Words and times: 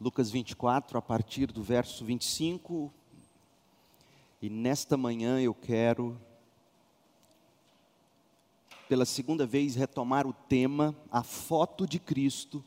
Lucas 0.00 0.30
24, 0.30 0.96
a 0.96 1.02
partir 1.02 1.52
do 1.52 1.62
verso 1.62 2.06
25. 2.06 2.90
E 4.40 4.48
nesta 4.48 4.96
manhã 4.96 5.38
eu 5.38 5.52
quero, 5.52 6.18
pela 8.88 9.04
segunda 9.04 9.44
vez, 9.44 9.74
retomar 9.74 10.26
o 10.26 10.32
tema, 10.32 10.96
a 11.12 11.22
foto 11.22 11.86
de 11.86 11.98
Cristo, 11.98 12.64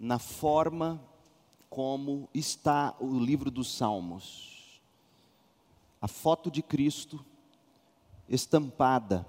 na 0.00 0.18
forma 0.18 0.98
como 1.68 2.30
está 2.32 2.96
o 2.98 3.18
livro 3.18 3.50
dos 3.50 3.76
Salmos. 3.76 4.80
A 6.00 6.08
foto 6.08 6.50
de 6.50 6.62
Cristo 6.62 7.22
estampada 8.26 9.26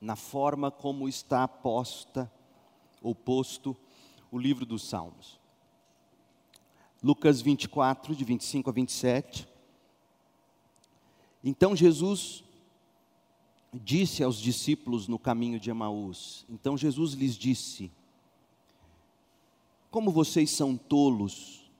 na 0.00 0.14
forma 0.14 0.70
como 0.70 1.08
está 1.08 1.48
posta 1.48 2.30
ou 3.02 3.12
posto 3.12 3.76
o 4.30 4.38
livro 4.38 4.64
dos 4.64 4.88
Salmos. 4.88 5.39
Lucas 7.02 7.40
24, 7.40 8.14
de 8.14 8.24
25 8.24 8.70
a 8.70 8.72
27. 8.72 9.48
Então 11.42 11.74
Jesus 11.74 12.44
disse 13.72 14.22
aos 14.22 14.38
discípulos 14.38 15.08
no 15.08 15.18
caminho 15.18 15.58
de 15.58 15.70
Emaús: 15.70 16.44
Então 16.48 16.76
Jesus 16.76 17.14
lhes 17.14 17.36
disse: 17.36 17.90
Como 19.90 20.10
vocês 20.10 20.50
são 20.50 20.76
tolos, 20.76 21.70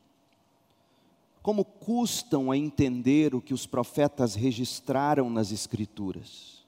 como 1.42 1.64
custam 1.64 2.50
a 2.50 2.56
entender 2.56 3.34
o 3.34 3.40
que 3.40 3.52
os 3.52 3.66
profetas 3.66 4.34
registraram 4.34 5.28
nas 5.28 5.52
Escrituras? 5.52 6.60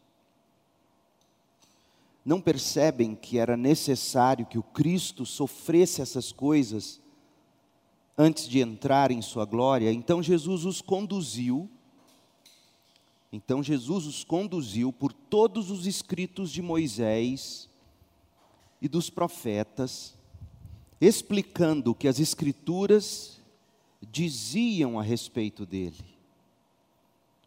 não 2.24 2.40
percebem 2.40 3.14
que 3.14 3.38
era 3.38 3.56
necessário 3.56 4.46
que 4.46 4.58
o 4.58 4.62
Cristo 4.62 5.26
sofresse 5.26 6.00
essas 6.00 6.30
coisas 6.30 7.00
antes 8.16 8.48
de 8.48 8.60
entrar 8.60 9.10
em 9.10 9.22
sua 9.22 9.44
glória? 9.44 9.92
Então 9.92 10.22
Jesus 10.22 10.64
os 10.64 10.80
conduziu, 10.80 11.70
então 13.32 13.62
Jesus 13.62 14.06
os 14.06 14.24
conduziu 14.24 14.92
por 14.92 15.12
todos 15.12 15.70
os 15.70 15.86
escritos 15.86 16.50
de 16.50 16.60
Moisés 16.60 17.68
e 18.80 18.88
dos 18.88 19.08
profetas, 19.08 20.16
explicando 21.00 21.92
o 21.92 21.94
que 21.94 22.08
as 22.08 22.18
escrituras 22.18 23.40
diziam 24.10 24.98
a 24.98 25.02
respeito 25.02 25.64
dele. 25.64 26.04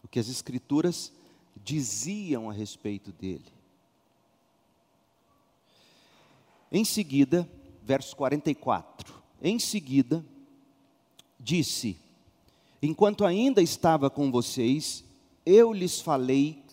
O 0.04 0.08
que 0.08 0.20
as 0.20 0.28
escrituras 0.30 1.12
diziam 1.64 2.50
a 2.50 2.54
respeito 2.54 3.12
dele. 3.12 3.54
Em 6.72 6.84
seguida, 6.84 7.50
verso 7.84 8.16
44. 8.16 9.14
Em 9.42 9.60
seguida, 9.60 10.26
disse: 11.46 11.96
Enquanto 12.82 13.24
ainda 13.24 13.62
estava 13.62 14.10
com 14.10 14.32
vocês, 14.32 15.06
eu 15.46 15.72
lhes 15.72 16.02
falei 16.02 16.64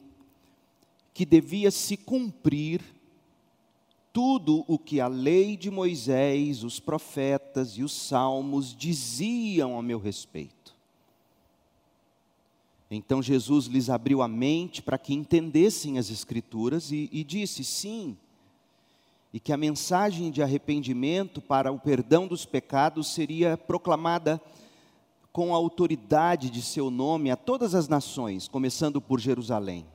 que 1.13 1.27
devia 1.27 1.71
se 1.71 1.95
cumprir 1.97 2.83
tudo 4.13 4.65
o 4.67 4.79
que 4.79 4.99
a 4.99 5.09
lei 5.09 5.57
de 5.57 5.71
Moisés, 5.71 6.65
os 6.65 6.81
profetas 6.81 7.73
e 7.73 7.83
os 7.83 7.93
salmos 7.93 8.75
diziam 8.75 9.79
a 9.79 9.83
meu 9.83 9.99
respeito. 9.99 10.75
Então 12.91 13.23
Jesus 13.23 13.67
lhes 13.67 13.89
abriu 13.89 14.21
a 14.23 14.29
mente 14.29 14.83
para 14.83 14.99
que 14.99 15.15
entendessem 15.15 15.99
as 15.99 16.11
Escrituras 16.11 16.91
e, 16.91 17.11
e 17.13 17.23
disse: 17.23 17.63
Sim, 17.63 18.17
e 19.33 19.41
que 19.41 19.53
a 19.53 19.57
mensagem 19.57 20.31
de 20.31 20.43
arrependimento 20.43 21.41
para 21.41 21.73
o 21.73 21.79
perdão 21.79 22.27
dos 22.27 22.45
pecados 22.45 23.15
seria 23.15 23.57
proclamada 23.57 24.41
com 25.33 25.55
a 25.55 25.57
autoridade 25.57 26.51
de 26.51 26.61
seu 26.61 26.91
nome 26.91 27.31
a 27.31 27.37
todas 27.37 27.75
as 27.75 27.89
nações, 27.89 28.49
começando 28.49 29.01
por 29.01 29.19
Jerusalém. 29.19 29.87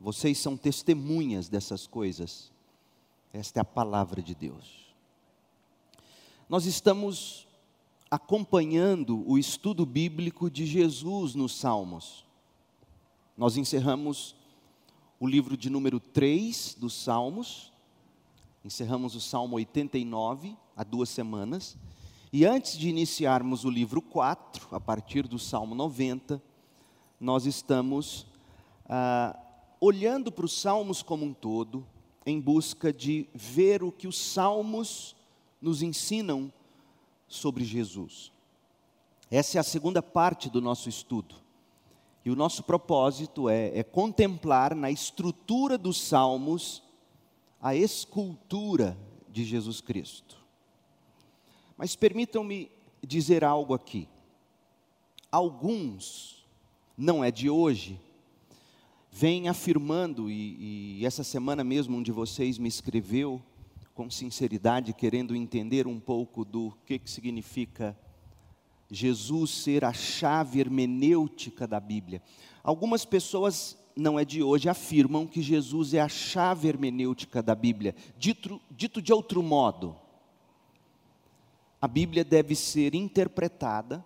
Vocês 0.00 0.38
são 0.38 0.56
testemunhas 0.56 1.48
dessas 1.48 1.86
coisas. 1.86 2.52
Esta 3.32 3.60
é 3.60 3.62
a 3.62 3.64
palavra 3.64 4.20
de 4.20 4.34
Deus. 4.34 4.94
Nós 6.48 6.66
estamos 6.66 7.46
acompanhando 8.10 9.22
o 9.28 9.38
estudo 9.38 9.84
bíblico 9.84 10.50
de 10.50 10.66
Jesus 10.66 11.34
nos 11.34 11.54
Salmos. 11.54 12.24
Nós 13.36 13.56
encerramos 13.56 14.34
o 15.20 15.26
livro 15.26 15.56
de 15.56 15.68
número 15.68 16.00
3 16.00 16.76
dos 16.78 16.94
Salmos, 16.94 17.72
Encerramos 18.64 19.14
o 19.14 19.20
Salmo 19.20 19.56
89 19.56 20.56
há 20.76 20.84
duas 20.84 21.08
semanas. 21.08 21.76
E 22.30 22.44
antes 22.44 22.76
de 22.76 22.90
iniciarmos 22.90 23.64
o 23.64 23.70
livro 23.70 24.02
4, 24.02 24.68
a 24.76 24.78
partir 24.78 25.26
do 25.26 25.38
Salmo 25.38 25.74
90, 25.74 26.42
nós 27.18 27.46
estamos 27.46 28.26
ah, 28.86 29.34
olhando 29.80 30.30
para 30.30 30.44
os 30.44 30.60
Salmos 30.60 31.02
como 31.02 31.24
um 31.24 31.32
todo, 31.32 31.86
em 32.26 32.38
busca 32.38 32.92
de 32.92 33.26
ver 33.32 33.82
o 33.82 33.90
que 33.90 34.06
os 34.06 34.18
Salmos 34.18 35.16
nos 35.58 35.80
ensinam 35.80 36.52
sobre 37.26 37.64
Jesus. 37.64 38.30
Essa 39.30 39.56
é 39.56 39.60
a 39.60 39.64
segunda 39.64 40.02
parte 40.02 40.50
do 40.50 40.60
nosso 40.60 40.90
estudo. 40.90 41.34
E 42.26 42.30
o 42.30 42.36
nosso 42.36 42.62
propósito 42.62 43.48
é, 43.48 43.78
é 43.78 43.82
contemplar 43.82 44.74
na 44.74 44.90
estrutura 44.90 45.78
dos 45.78 45.98
Salmos 45.98 46.82
a 47.58 47.74
escultura 47.74 48.98
de 49.30 49.44
Jesus 49.44 49.80
Cristo. 49.80 50.36
Mas 51.78 51.94
permitam-me 51.94 52.72
dizer 53.06 53.44
algo 53.44 53.72
aqui. 53.72 54.08
Alguns, 55.30 56.44
não 56.96 57.22
é 57.22 57.30
de 57.30 57.48
hoje, 57.48 58.00
vêm 59.12 59.48
afirmando, 59.48 60.28
e, 60.28 60.98
e 60.98 61.06
essa 61.06 61.22
semana 61.22 61.62
mesmo 61.62 61.96
um 61.96 62.02
de 62.02 62.10
vocês 62.10 62.58
me 62.58 62.68
escreveu 62.68 63.40
com 63.94 64.10
sinceridade, 64.10 64.92
querendo 64.92 65.36
entender 65.36 65.86
um 65.86 66.00
pouco 66.00 66.44
do 66.44 66.76
que, 66.84 66.98
que 66.98 67.10
significa 67.10 67.96
Jesus 68.90 69.50
ser 69.50 69.84
a 69.84 69.92
chave 69.92 70.58
hermenêutica 70.58 71.64
da 71.64 71.78
Bíblia. 71.78 72.20
Algumas 72.64 73.04
pessoas 73.04 73.78
não 73.94 74.18
é 74.18 74.24
de 74.24 74.42
hoje, 74.42 74.68
afirmam 74.68 75.26
que 75.26 75.42
Jesus 75.42 75.94
é 75.94 76.00
a 76.00 76.08
chave 76.08 76.68
hermenêutica 76.68 77.40
da 77.40 77.54
Bíblia. 77.54 77.94
Dito, 78.16 78.60
dito 78.70 79.00
de 79.02 79.12
outro 79.12 79.42
modo, 79.42 79.96
a 81.80 81.86
Bíblia 81.88 82.24
deve 82.24 82.54
ser 82.54 82.94
interpretada 82.94 84.04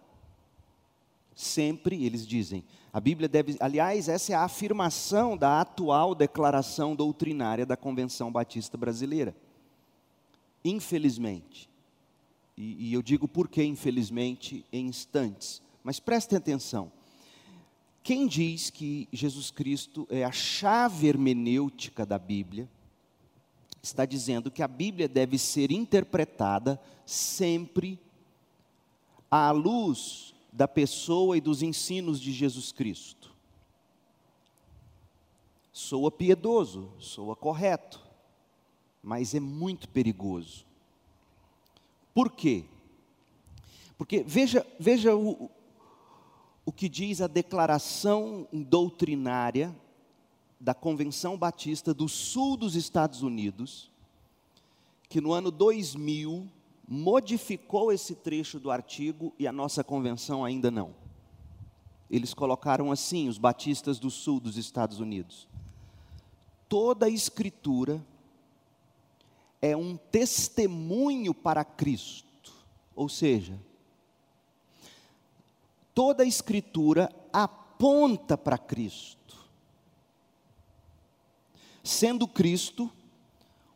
sempre, 1.35 2.05
eles 2.05 2.27
dizem, 2.27 2.65
a 2.93 3.01
Bíblia 3.01 3.29
deve, 3.29 3.57
aliás, 3.59 4.09
essa 4.09 4.33
é 4.33 4.35
a 4.35 4.45
afirmação 4.45 5.37
da 5.37 5.61
atual 5.61 6.15
declaração 6.15 6.95
doutrinária 6.95 7.65
da 7.65 7.77
Convenção 7.77 8.31
Batista 8.31 8.77
Brasileira. 8.77 9.35
Infelizmente, 10.65 11.71
e, 12.57 12.91
e 12.91 12.93
eu 12.93 13.03
digo 13.03 13.27
por 13.27 13.49
que 13.49 13.65
infelizmente 13.65 14.65
em 14.71 14.87
instantes, 14.87 15.63
mas 15.83 15.99
prestem 15.99 16.37
atenção. 16.37 16.93
Quem 18.03 18.27
diz 18.27 18.69
que 18.69 19.09
Jesus 19.13 19.51
Cristo 19.51 20.07
é 20.11 20.25
a 20.25 20.33
chave 20.33 21.07
hermenêutica 21.07 22.05
da 22.05 22.19
Bíblia, 22.19 22.69
está 23.83 24.07
dizendo 24.07 24.51
que 24.51 24.63
a 24.63 24.69
Bíblia 24.69 25.09
deve 25.09 25.37
ser 25.37 25.73
interpretada 25.73 26.81
sempre 27.05 27.99
à 29.31 29.51
luz 29.51 30.33
da 30.53 30.69
pessoa 30.69 31.37
e 31.37 31.41
dos 31.41 31.63
ensinos 31.63 32.21
de 32.21 32.33
Jesus 32.33 32.71
Cristo. 32.71 33.33
Soa 35.73 36.11
piedoso, 36.11 36.93
soa 36.99 37.35
correto, 37.35 38.01
mas 39.03 39.35
é 39.35 39.41
muito 39.41 39.89
perigoso. 39.89 40.65
Por 42.15 42.31
quê? 42.31 42.65
Porque 43.97 44.23
veja, 44.23 44.67
veja 44.79 45.17
o, 45.17 45.51
o 46.65 46.71
que 46.71 46.89
diz 46.89 47.21
a 47.21 47.27
declaração 47.27 48.47
doutrinária 48.53 49.75
da 50.63 50.73
Convenção 50.73 51.37
Batista 51.37 51.93
do 51.93 52.09
Sul 52.09 52.57
dos 52.57 52.77
Estados 52.77 53.21
Unidos, 53.23 53.91
que 55.09 55.21
no 55.21 55.33
ano 55.33 55.51
2000 55.51 56.49
modificou 56.87 57.93
esse 57.93 58.15
trecho 58.15 58.61
do 58.61 58.71
artigo 58.71 59.35
e 59.41 59.49
a 59.49 59.53
nossa 59.53 59.83
convenção 59.83 60.45
ainda 60.45 60.71
não. 60.71 60.95
Eles 62.09 62.33
colocaram 62.33 62.93
assim, 62.93 63.29
os 63.29 63.39
batistas 63.39 63.99
do 63.99 64.09
sul 64.09 64.39
dos 64.39 64.57
Estados 64.57 65.01
Unidos: 65.01 65.49
toda 66.69 67.07
a 67.07 67.11
escritura 67.11 68.01
é 69.61 69.77
um 69.77 69.97
testemunho 69.97 71.35
para 71.35 71.65
Cristo, 71.65 72.53
ou 72.95 73.09
seja, 73.09 73.59
toda 75.93 76.23
a 76.23 76.27
Escritura 76.27 77.11
aponta 77.33 78.39
para 78.39 78.59
Cristo, 78.59 79.22
sendo 81.83 82.29
Cristo 82.29 82.91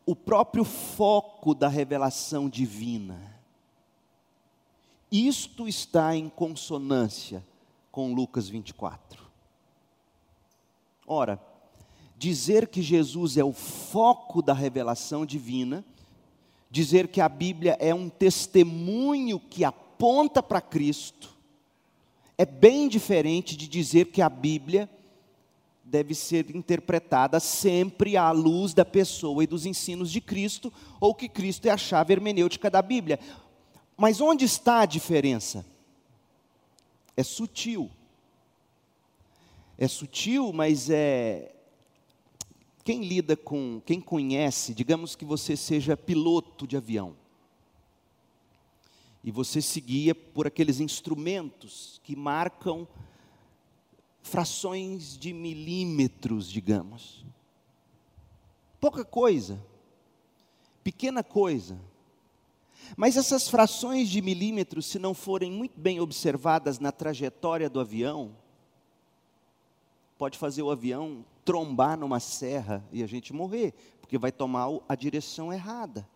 o 0.05 0.15
próprio 0.15 0.63
foco 0.63 1.53
da 1.53 1.67
revelação 1.67 2.47
divina. 2.47 3.35
isto 5.11 5.67
está 5.67 6.15
em 6.15 6.29
consonância 6.29 7.45
com 7.91 8.13
Lucas 8.13 8.47
24. 8.47 9.25
Ora, 11.05 11.41
dizer 12.17 12.67
que 12.67 12.81
Jesus 12.81 13.37
é 13.37 13.43
o 13.43 13.53
foco 13.53 14.41
da 14.41 14.53
revelação 14.53 15.25
divina, 15.25 15.83
dizer 16.69 17.07
que 17.07 17.21
a 17.21 17.29
Bíblia 17.29 17.77
é 17.79 17.93
um 17.93 18.09
testemunho 18.09 19.39
que 19.39 19.63
aponta 19.63 20.41
para 20.41 20.61
Cristo, 20.61 21.35
é 22.37 22.45
bem 22.45 22.87
diferente 22.87 23.57
de 23.57 23.67
dizer 23.67 24.05
que 24.05 24.21
a 24.21 24.29
Bíblia 24.29 24.89
deve 25.89 26.13
ser 26.13 26.53
interpretada 26.55 27.39
sempre 27.39 28.17
à 28.17 28.31
luz 28.31 28.73
da 28.73 28.83
pessoa 28.83 29.43
e 29.43 29.47
dos 29.47 29.65
ensinos 29.65 30.11
de 30.11 30.19
Cristo, 30.19 30.71
ou 30.99 31.15
que 31.15 31.29
Cristo 31.29 31.65
é 31.67 31.71
a 31.71 31.77
chave 31.77 32.13
hermenêutica 32.13 32.69
da 32.69 32.81
Bíblia. 32.81 33.19
Mas 33.95 34.19
onde 34.21 34.45
está 34.45 34.81
a 34.81 34.85
diferença? 34.85 35.65
É 37.15 37.23
sutil. 37.23 37.89
É 39.77 39.87
sutil, 39.87 40.51
mas 40.51 40.89
é. 40.89 41.53
Quem 42.83 43.03
lida 43.03 43.35
com, 43.35 43.81
quem 43.85 43.99
conhece, 43.99 44.73
digamos 44.73 45.15
que 45.15 45.25
você 45.25 45.57
seja 45.57 45.97
piloto 45.97 46.65
de 46.65 46.77
avião, 46.77 47.15
e 49.23 49.31
você 49.31 49.61
seguia 49.61 50.15
por 50.15 50.47
aqueles 50.47 50.79
instrumentos 50.79 51.99
que 52.03 52.15
marcam 52.15 52.87
frações 54.27 55.17
de 55.17 55.33
milímetros, 55.33 56.49
digamos. 56.49 57.25
Pouca 58.79 59.03
coisa, 59.03 59.63
pequena 60.83 61.23
coisa. 61.23 61.79
Mas 62.95 63.17
essas 63.17 63.49
frações 63.49 64.09
de 64.09 64.21
milímetros, 64.21 64.85
se 64.85 64.99
não 64.99 65.13
forem 65.13 65.51
muito 65.51 65.79
bem 65.79 65.99
observadas 65.99 66.79
na 66.79 66.91
trajetória 66.91 67.69
do 67.69 67.79
avião, 67.79 68.35
pode 70.17 70.37
fazer 70.37 70.61
o 70.61 70.71
avião 70.71 71.25
trombar 71.43 71.97
numa 71.97 72.19
serra 72.19 72.83
e 72.91 73.03
a 73.03 73.07
gente 73.07 73.33
morrer, 73.33 73.73
porque 73.99 74.17
vai 74.17 74.31
tomar 74.31 74.67
a 74.87 74.95
direção 74.95 75.51
errada. 75.51 76.07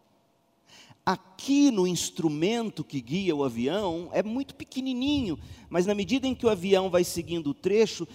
Aqui 1.11 1.71
no 1.71 1.85
instrumento 1.85 2.85
que 2.85 3.01
guia 3.01 3.35
o 3.35 3.43
avião 3.43 4.09
é 4.13 4.23
muito 4.23 4.55
pequenininho, 4.55 5.37
mas 5.69 5.85
na 5.85 5.93
medida 5.93 6.25
em 6.25 6.33
que 6.33 6.45
o 6.45 6.49
avião 6.49 6.89
vai 6.89 7.03
seguindo 7.03 7.49
o 7.49 7.53
trecho, 7.53 8.07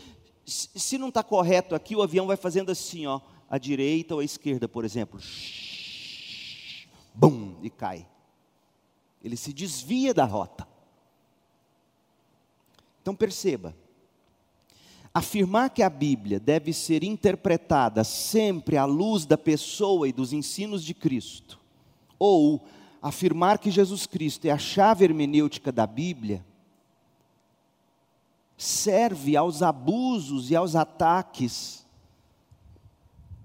se 0.46 0.96
não 0.96 1.10
está 1.10 1.22
correto 1.22 1.74
aqui, 1.74 1.94
o 1.94 2.00
avião 2.00 2.26
vai 2.26 2.38
fazendo 2.38 2.70
assim, 2.70 3.04
ó, 3.06 3.20
à 3.50 3.58
direita 3.58 4.14
ou 4.14 4.20
à 4.20 4.24
esquerda, 4.24 4.66
por 4.66 4.82
exemplo. 4.82 5.20
Bum, 7.14 7.56
e 7.62 7.68
cai. 7.68 8.08
Ele 9.22 9.36
se 9.36 9.52
desvia 9.52 10.14
da 10.14 10.24
rota. 10.24 10.66
Então 13.02 13.14
perceba, 13.14 13.76
afirmar 15.12 15.68
que 15.68 15.82
a 15.82 15.90
Bíblia 15.90 16.40
deve 16.40 16.72
ser 16.72 17.04
interpretada 17.04 18.02
sempre 18.04 18.78
à 18.78 18.86
luz 18.86 19.26
da 19.26 19.36
pessoa 19.36 20.08
e 20.08 20.12
dos 20.12 20.32
ensinos 20.32 20.82
de 20.82 20.94
Cristo, 20.94 21.60
ou 22.18 22.66
afirmar 23.08 23.58
que 23.58 23.70
Jesus 23.70 24.04
Cristo 24.06 24.46
é 24.46 24.50
a 24.50 24.58
chave 24.58 25.04
hermenêutica 25.04 25.70
da 25.70 25.86
Bíblia, 25.86 26.44
serve 28.56 29.36
aos 29.36 29.62
abusos 29.62 30.50
e 30.50 30.56
aos 30.56 30.74
ataques 30.74 31.86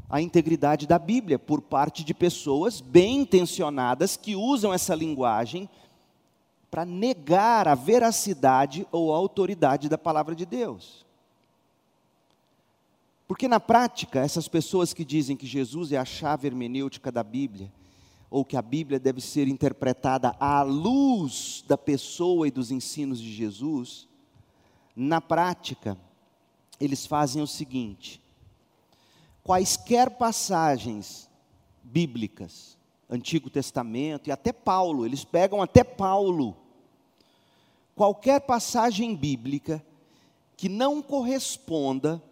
à 0.10 0.20
integridade 0.20 0.88
da 0.88 0.98
Bíblia 0.98 1.38
por 1.38 1.62
parte 1.62 2.04
de 2.04 2.14
pessoas 2.14 2.82
bem 2.82 3.20
intencionadas 3.20 4.18
que 4.18 4.36
usam 4.36 4.74
essa 4.74 4.96
linguagem 4.96 5.70
para 6.70 6.84
negar 6.84 7.68
a 7.68 7.76
veracidade 7.76 8.88
ou 8.92 9.14
a 9.14 9.18
autoridade 9.18 9.88
da 9.88 9.98
palavra 9.98 10.34
de 10.34 10.46
Deus. 10.46 11.06
Porque 13.28 13.48
na 13.48 13.60
prática, 13.60 14.20
essas 14.20 14.48
pessoas 14.48 14.94
que 14.94 15.06
dizem 15.06 15.38
que 15.38 15.46
Jesus 15.46 15.92
é 15.92 15.98
a 15.98 16.06
chave 16.06 16.48
hermenêutica 16.48 17.12
da 17.12 17.24
Bíblia, 17.24 17.72
ou 18.32 18.46
que 18.46 18.56
a 18.56 18.62
Bíblia 18.62 18.98
deve 18.98 19.20
ser 19.20 19.50
interpretada 19.50 20.34
à 20.40 20.62
luz 20.62 21.66
da 21.68 21.78
pessoa 21.78 22.48
e 22.48 22.52
dos 22.52 22.72
ensinos 22.72 23.20
de 23.20 23.30
Jesus, 23.30 24.08
na 24.96 25.20
prática, 25.20 25.98
eles 26.80 27.06
fazem 27.06 27.42
o 27.42 27.48
seguinte: 27.48 28.22
quaisquer 29.44 30.12
passagens 30.12 31.30
bíblicas, 31.84 32.78
Antigo 33.10 33.50
Testamento 33.50 34.30
e 34.30 34.32
até 34.32 34.54
Paulo, 34.54 35.06
eles 35.06 35.26
pegam 35.26 35.62
até 35.62 35.84
Paulo, 35.84 36.56
qualquer 37.94 38.40
passagem 38.40 39.14
bíblica 39.14 39.86
que 40.56 40.70
não 40.70 41.02
corresponda 41.02 42.24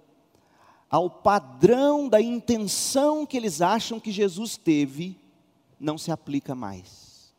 ao 0.90 1.10
padrão 1.10 2.08
da 2.08 2.22
intenção 2.22 3.26
que 3.26 3.36
eles 3.36 3.60
acham 3.60 4.00
que 4.00 4.12
Jesus 4.14 4.56
teve 4.56 5.19
não 5.80 5.98
se 5.98 6.12
aplica 6.12 6.54
mais. 6.54 7.34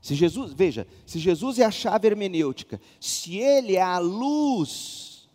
Se 0.00 0.14
Jesus, 0.14 0.52
veja, 0.52 0.86
se 1.06 1.18
Jesus 1.18 1.58
é 1.58 1.64
a 1.64 1.70
chave 1.70 2.08
hermenêutica, 2.08 2.80
se 2.98 3.36
ele 3.36 3.76
é 3.76 3.82
a 3.82 3.98
luz, 3.98 5.28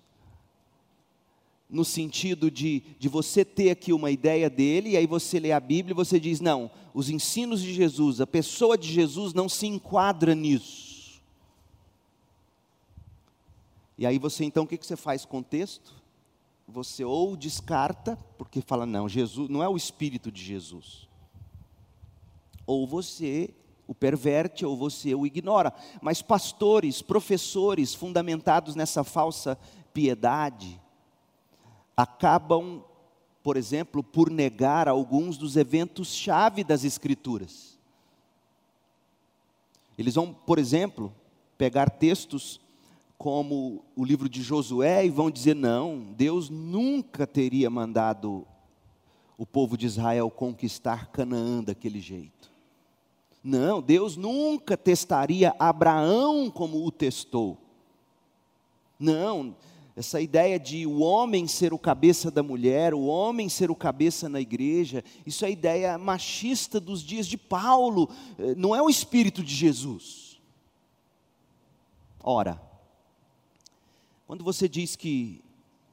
no 1.69 1.85
sentido 1.85 2.49
de, 2.49 2.81
de 2.97 3.09
você 3.09 3.43
ter 3.43 3.69
aqui 3.69 3.91
uma 3.91 4.09
ideia 4.09 4.49
dele, 4.49 4.91
e 4.91 4.97
aí 4.97 5.05
você 5.05 5.39
lê 5.39 5.51
a 5.51 5.59
Bíblia 5.59 5.93
e 5.93 5.95
você 5.95 6.19
diz: 6.19 6.39
não, 6.39 6.71
os 6.93 7.09
ensinos 7.09 7.61
de 7.61 7.73
Jesus, 7.73 8.21
a 8.21 8.27
pessoa 8.27 8.77
de 8.77 8.91
Jesus 8.91 9.33
não 9.33 9.49
se 9.49 9.67
enquadra 9.67 10.33
nisso. 10.33 11.21
E 13.97 14.05
aí 14.05 14.19
você 14.19 14.43
então 14.43 14.63
o 14.63 14.67
que, 14.67 14.77
que 14.77 14.85
você 14.85 14.95
faz 14.95 15.25
com 15.25 15.39
o 15.39 15.43
texto? 15.43 15.93
Você 16.67 17.03
ou 17.03 17.35
descarta, 17.35 18.17
porque 18.37 18.61
fala, 18.61 18.85
não, 18.85 19.07
Jesus 19.07 19.49
não 19.49 19.61
é 19.61 19.69
o 19.69 19.77
espírito 19.77 20.31
de 20.31 20.43
Jesus. 20.43 21.07
Ou 22.65 22.87
você 22.87 23.53
o 23.87 23.93
perverte 23.93 24.65
ou 24.65 24.75
você 24.75 25.13
o 25.13 25.25
ignora. 25.25 25.73
Mas 26.01 26.21
pastores, 26.21 27.01
professores 27.01 27.93
fundamentados 27.93 28.75
nessa 28.75 29.03
falsa 29.03 29.57
piedade 29.93 30.81
acabam, 31.95 32.83
por 33.43 33.55
exemplo, 33.55 34.03
por 34.03 34.29
negar 34.29 34.87
alguns 34.87 35.37
dos 35.37 35.55
eventos 35.55 36.13
chave 36.13 36.63
das 36.63 36.83
escrituras. 36.83 37.79
Eles 39.97 40.15
vão, 40.15 40.33
por 40.33 40.59
exemplo, 40.59 41.13
pegar 41.57 41.89
textos 41.89 42.59
como 43.17 43.85
o 43.95 44.03
livro 44.03 44.27
de 44.27 44.41
Josué 44.41 45.05
e 45.05 45.09
vão 45.09 45.31
dizer: 45.31 45.55
não, 45.55 46.13
Deus 46.15 46.49
nunca 46.49 47.25
teria 47.25 47.69
mandado 47.69 48.45
o 49.37 49.45
povo 49.45 49.77
de 49.77 49.85
Israel 49.85 50.29
conquistar 50.29 51.07
Canaã 51.11 51.63
daquele 51.63 51.99
jeito. 51.99 52.51
Não, 53.43 53.81
Deus 53.81 54.17
nunca 54.17 54.75
testaria 54.75 55.55
Abraão 55.59 56.49
como 56.49 56.85
o 56.85 56.91
testou. 56.91 57.57
Não, 58.99 59.55
essa 59.95 60.19
ideia 60.19 60.59
de 60.59 60.85
o 60.85 60.99
homem 60.99 61.47
ser 61.47 61.73
o 61.73 61.79
cabeça 61.79 62.31
da 62.31 62.41
mulher, 62.41 62.93
o 62.93 63.05
homem 63.05 63.47
ser 63.47 63.69
o 63.69 63.75
cabeça 63.75 64.27
na 64.27 64.41
igreja, 64.41 65.03
isso 65.25 65.45
é 65.45 65.51
ideia 65.51 65.97
machista 65.97 66.79
dos 66.79 67.01
dias 67.01 67.27
de 67.27 67.37
Paulo, 67.37 68.09
eh, 68.37 68.55
não 68.55 68.75
é 68.75 68.81
o 68.81 68.89
espírito 68.89 69.43
de 69.43 69.53
Jesus. 69.53 70.41
Ora, 72.21 72.59
quando 74.27 74.43
você 74.43 74.67
diz 74.67 74.95
que 74.95 75.43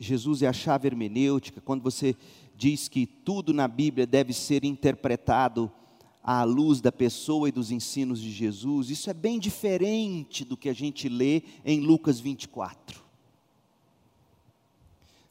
Jesus 0.00 0.42
é 0.42 0.48
a 0.48 0.52
chave 0.52 0.88
hermenêutica, 0.88 1.60
quando 1.60 1.82
você 1.82 2.16
diz 2.56 2.88
que 2.88 3.06
tudo 3.06 3.52
na 3.52 3.68
Bíblia 3.68 4.06
deve 4.06 4.32
ser 4.32 4.64
interpretado 4.64 5.70
à 6.22 6.42
luz 6.42 6.80
da 6.80 6.90
pessoa 6.90 7.48
e 7.48 7.52
dos 7.52 7.70
ensinos 7.70 8.20
de 8.20 8.30
Jesus, 8.30 8.88
isso 8.88 9.10
é 9.10 9.14
bem 9.14 9.38
diferente 9.38 10.44
do 10.44 10.56
que 10.56 10.68
a 10.68 10.72
gente 10.72 11.08
lê 11.08 11.42
em 11.64 11.80
Lucas 11.80 12.20
24. 12.20 13.02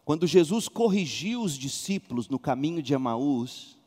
Quando 0.06 0.28
Jesus 0.28 0.68
corrigiu 0.68 1.42
os 1.42 1.58
discípulos 1.58 2.30
no 2.30 2.38
caminho 2.38 2.84
de 2.84 2.94
Emaús, 2.94 3.80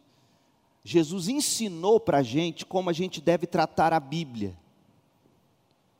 Jesus 0.82 1.28
ensinou 1.28 2.00
para 2.00 2.18
a 2.18 2.22
gente 2.22 2.66
como 2.66 2.90
a 2.90 2.92
gente 2.92 3.20
deve 3.20 3.46
tratar 3.46 3.92
a 3.92 4.00
Bíblia, 4.00 4.58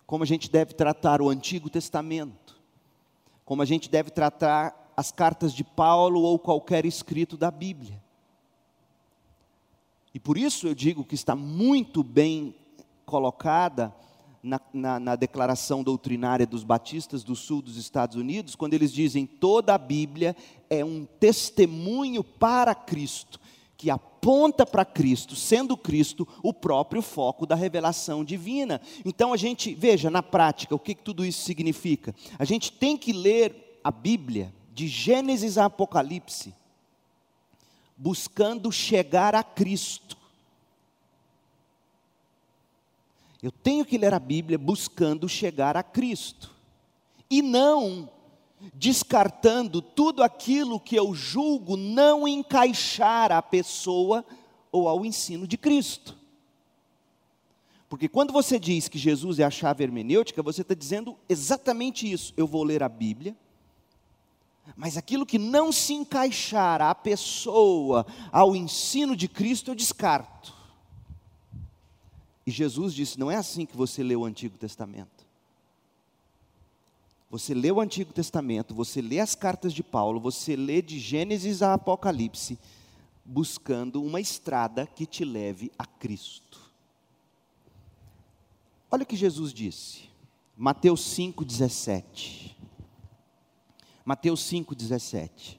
como 0.07 0.25
a 0.25 0.27
gente 0.27 0.51
deve 0.51 0.75
tratar 0.75 1.23
o 1.23 1.29
Antigo 1.29 1.71
Testamento 1.71 2.44
como 3.45 3.63
a 3.63 3.65
gente 3.65 3.91
deve 3.91 4.11
tratar 4.11 4.93
as 4.97 5.11
cartas 5.11 5.53
de 5.53 5.65
Paulo 5.65 6.21
ou 6.23 6.39
qualquer 6.39 6.87
escrito 6.87 7.37
da 7.37 7.51
Bíblia. 7.51 8.03
E 10.15 10.21
por 10.21 10.39
isso 10.39 10.69
eu 10.69 10.75
digo 10.75 11.05
que 11.05 11.15
está 11.15 11.35
muito 11.35 12.03
bem 12.03 12.55
colocada 13.05 13.93
na, 14.43 14.61
na, 14.73 15.01
na, 15.01 15.17
declaração 15.17 15.83
doutrinária 15.83 16.47
dos 16.47 16.63
batistas 16.63 17.25
do 17.25 17.35
sul 17.35 17.63
dos 17.63 17.77
Estados 17.77 18.17
Unidos, 18.17 18.55
quando 18.55 18.75
eles 18.75 18.93
dizem 18.93 19.27
toda 19.27 19.75
a 19.75 19.79
Bíblia 19.79 20.37
é 20.69 20.85
um 20.85 21.07
testemunho 21.19 22.23
para 22.23 22.75
Cristo, 22.75 23.41
que 23.77 23.91
aponta 23.91 24.14
para 24.71 24.85
Cristo, 24.85 25.37
sendo 25.37 25.77
Cristo 25.77 26.27
o 26.43 26.53
próprio 26.53 27.03
foco 27.03 27.45
da 27.45 27.55
revelação 27.55 28.25
divina. 28.25 28.81
Então 29.05 29.33
a 29.33 29.37
gente, 29.37 29.75
veja, 29.75 30.11
na 30.11 30.23
prática, 30.23 30.75
o 30.75 30.79
que, 30.79 30.95
que 30.95 31.03
tudo 31.03 31.25
isso 31.25 31.43
significa? 31.43 32.15
A 32.39 32.45
gente 32.45 32.73
tem 32.73 32.97
que 32.97 33.13
ler 33.13 33.81
a 33.85 33.91
Bíblia, 33.91 34.53
de 34.73 34.89
Gênesis 34.89 35.59
a 35.59 35.67
Apocalipse, 35.67 36.55
buscando 37.97 38.73
chegar 38.73 39.35
a 39.35 39.43
Cristo. 39.43 40.17
Eu 43.43 43.53
tenho 43.53 43.85
que 43.85 43.99
ler 43.99 44.15
a 44.15 44.19
Bíblia 44.19 44.57
buscando 44.57 45.29
chegar 45.29 45.77
a 45.77 45.83
Cristo, 45.83 46.51
e 47.29 47.43
não 47.43 48.09
descartando 48.73 49.83
tudo 49.83 50.23
aquilo 50.23 50.81
que 50.81 50.97
eu 50.97 51.15
julgo 51.15 51.77
não 51.77 52.27
encaixar 52.27 53.33
à 53.33 53.43
pessoa 53.43 54.25
ou 54.73 54.89
ao 54.89 55.05
ensino 55.05 55.47
de 55.47 55.57
Cristo. 55.57 56.17
Porque 57.89 58.09
quando 58.09 58.33
você 58.33 58.59
diz 58.59 58.89
que 58.89 58.99
Jesus 58.99 59.39
é 59.39 59.45
a 59.45 59.51
chave 59.51 59.85
hermenêutica, 59.85 60.43
você 60.43 60.63
está 60.63 60.75
dizendo 60.75 61.17
exatamente 61.29 62.11
isso. 62.11 62.33
Eu 62.37 62.47
vou 62.47 62.65
ler 62.65 62.83
a 62.83 62.89
Bíblia, 62.89 63.37
mas 64.75 64.97
aquilo 64.97 65.25
que 65.25 65.39
não 65.39 65.71
se 65.71 65.93
encaixar 65.93 66.83
à 66.83 66.93
pessoa, 66.95 68.05
ao 68.33 68.57
ensino 68.57 69.15
de 69.15 69.29
Cristo, 69.29 69.71
eu 69.71 69.75
descarto. 69.77 70.53
E 72.45 72.51
Jesus 72.51 72.93
disse: 72.93 73.19
não 73.19 73.31
é 73.31 73.37
assim 73.37 73.65
que 73.65 73.77
você 73.77 74.03
lê 74.03 74.17
o 74.17 74.25
Antigo 74.25 74.59
Testamento. 74.59 75.14
Você 77.35 77.53
lê 77.53 77.73
o 77.73 77.81
Antigo 77.81 78.13
Testamento, 78.13 78.73
você 78.73 79.03
lê 79.03 79.19
as 79.19 79.35
cartas 79.35 79.73
de 79.73 79.83
Paulo, 79.83 80.21
você 80.21 80.55
lê 80.55 80.81
de 80.81 81.01
Gênesis 81.01 81.63
a 81.63 81.75
Apocalipse, 81.75 82.57
buscando 83.25 84.01
uma 84.01 84.21
estrada 84.21 84.87
que 84.87 85.05
te 85.05 85.25
leve 85.25 85.73
a 85.77 85.85
Cristo. 85.85 86.61
Olha 88.89 89.03
o 89.03 89.07
que 89.07 89.17
Jesus 89.17 89.53
disse, 89.53 90.03
Mateus 90.57 91.01
5,17. 91.17 92.55
Mateus 94.05 94.41
5,17. 94.49 95.59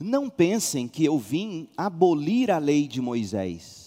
Não 0.00 0.30
pensem 0.30 0.88
que 0.88 1.04
eu 1.04 1.18
vim 1.18 1.68
abolir 1.76 2.50
a 2.50 2.56
lei 2.56 2.88
de 2.88 3.02
Moisés. 3.02 3.81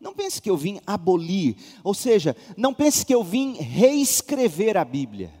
Não 0.00 0.12
pense 0.14 0.40
que 0.40 0.50
eu 0.50 0.56
vim 0.56 0.80
abolir, 0.86 1.56
ou 1.82 1.94
seja, 1.94 2.36
não 2.56 2.74
pense 2.74 3.04
que 3.04 3.14
eu 3.14 3.24
vim 3.24 3.54
reescrever 3.54 4.76
a 4.76 4.84
Bíblia. 4.84 5.32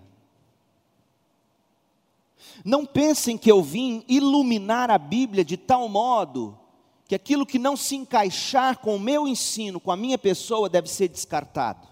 Não 2.64 2.86
pensem 2.86 3.36
que 3.36 3.50
eu 3.50 3.62
vim 3.62 4.04
iluminar 4.08 4.90
a 4.90 4.98
Bíblia 4.98 5.44
de 5.44 5.56
tal 5.56 5.88
modo 5.88 6.58
que 7.06 7.14
aquilo 7.14 7.46
que 7.46 7.58
não 7.58 7.76
se 7.76 7.94
encaixar 7.94 8.78
com 8.78 8.96
o 8.96 9.00
meu 9.00 9.28
ensino, 9.28 9.78
com 9.78 9.92
a 9.92 9.96
minha 9.96 10.18
pessoa, 10.18 10.68
deve 10.68 10.88
ser 10.88 11.08
descartado. 11.08 11.86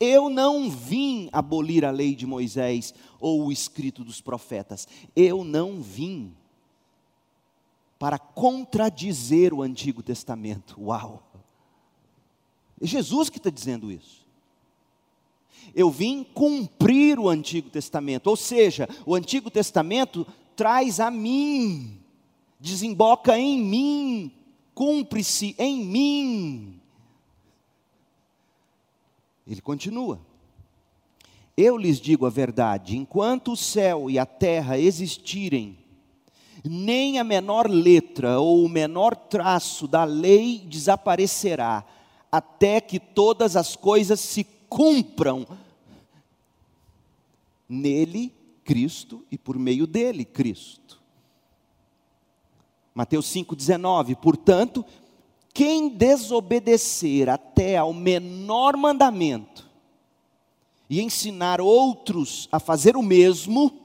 Eu 0.00 0.28
não 0.28 0.68
vim 0.68 1.28
abolir 1.32 1.84
a 1.84 1.90
lei 1.90 2.16
de 2.16 2.26
Moisés 2.26 2.92
ou 3.20 3.44
o 3.44 3.52
escrito 3.52 4.02
dos 4.02 4.20
profetas. 4.20 4.88
Eu 5.14 5.44
não 5.44 5.80
vim 5.80 6.34
para 7.98 8.18
contradizer 8.18 9.54
o 9.54 9.62
Antigo 9.62 10.02
Testamento. 10.02 10.76
Uau! 10.80 11.22
É 12.84 12.86
Jesus 12.86 13.30
que 13.30 13.38
está 13.38 13.48
dizendo 13.48 13.90
isso. 13.90 14.26
Eu 15.74 15.90
vim 15.90 16.22
cumprir 16.22 17.18
o 17.18 17.30
Antigo 17.30 17.70
Testamento, 17.70 18.26
ou 18.26 18.36
seja, 18.36 18.86
o 19.06 19.14
Antigo 19.14 19.50
Testamento 19.50 20.26
traz 20.54 21.00
a 21.00 21.10
mim, 21.10 21.98
desemboca 22.60 23.38
em 23.38 23.58
mim, 23.58 24.30
cumpre-se 24.74 25.54
em 25.58 25.82
mim. 25.82 26.80
Ele 29.46 29.62
continua. 29.62 30.20
Eu 31.56 31.78
lhes 31.78 31.98
digo 31.98 32.26
a 32.26 32.30
verdade: 32.30 32.98
enquanto 32.98 33.52
o 33.52 33.56
céu 33.56 34.10
e 34.10 34.18
a 34.18 34.26
terra 34.26 34.78
existirem, 34.78 35.78
nem 36.62 37.18
a 37.18 37.24
menor 37.24 37.66
letra 37.66 38.38
ou 38.38 38.62
o 38.62 38.68
menor 38.68 39.16
traço 39.16 39.88
da 39.88 40.04
lei 40.04 40.58
desaparecerá, 40.66 41.82
até 42.34 42.80
que 42.80 42.98
todas 42.98 43.54
as 43.54 43.76
coisas 43.76 44.18
se 44.18 44.42
cumpram 44.68 45.46
nele, 47.68 48.34
Cristo, 48.64 49.24
e 49.30 49.38
por 49.38 49.56
meio 49.56 49.86
dele, 49.86 50.24
Cristo. 50.24 51.00
Mateus 52.92 53.26
5,19: 53.26 54.16
Portanto, 54.16 54.84
quem 55.52 55.88
desobedecer 55.88 57.28
até 57.28 57.76
ao 57.76 57.92
menor 57.92 58.76
mandamento 58.76 59.70
e 60.90 61.00
ensinar 61.00 61.60
outros 61.60 62.48
a 62.50 62.58
fazer 62.58 62.96
o 62.96 63.02
mesmo, 63.02 63.83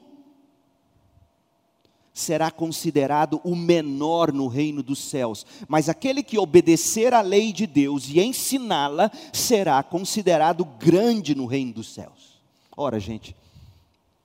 será 2.12 2.50
considerado 2.50 3.40
o 3.44 3.54
menor 3.54 4.32
no 4.32 4.46
reino 4.48 4.82
dos 4.82 4.98
céus, 4.98 5.46
mas 5.68 5.88
aquele 5.88 6.22
que 6.22 6.38
obedecer 6.38 7.14
à 7.14 7.20
lei 7.20 7.52
de 7.52 7.66
Deus 7.66 8.08
e 8.08 8.20
ensiná-la 8.20 9.10
será 9.32 9.82
considerado 9.82 10.64
grande 10.64 11.34
no 11.34 11.46
reino 11.46 11.72
dos 11.72 11.88
céus. 11.88 12.40
Ora, 12.76 12.98
gente, 12.98 13.36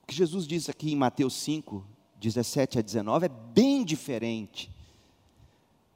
o 0.02 0.06
que 0.06 0.14
Jesus 0.14 0.46
diz 0.46 0.68
aqui 0.68 0.92
em 0.92 0.96
Mateus 0.96 1.34
5, 1.34 1.84
17 2.20 2.78
a 2.78 2.82
19 2.82 3.26
é 3.26 3.28
bem 3.28 3.84
diferente 3.84 4.70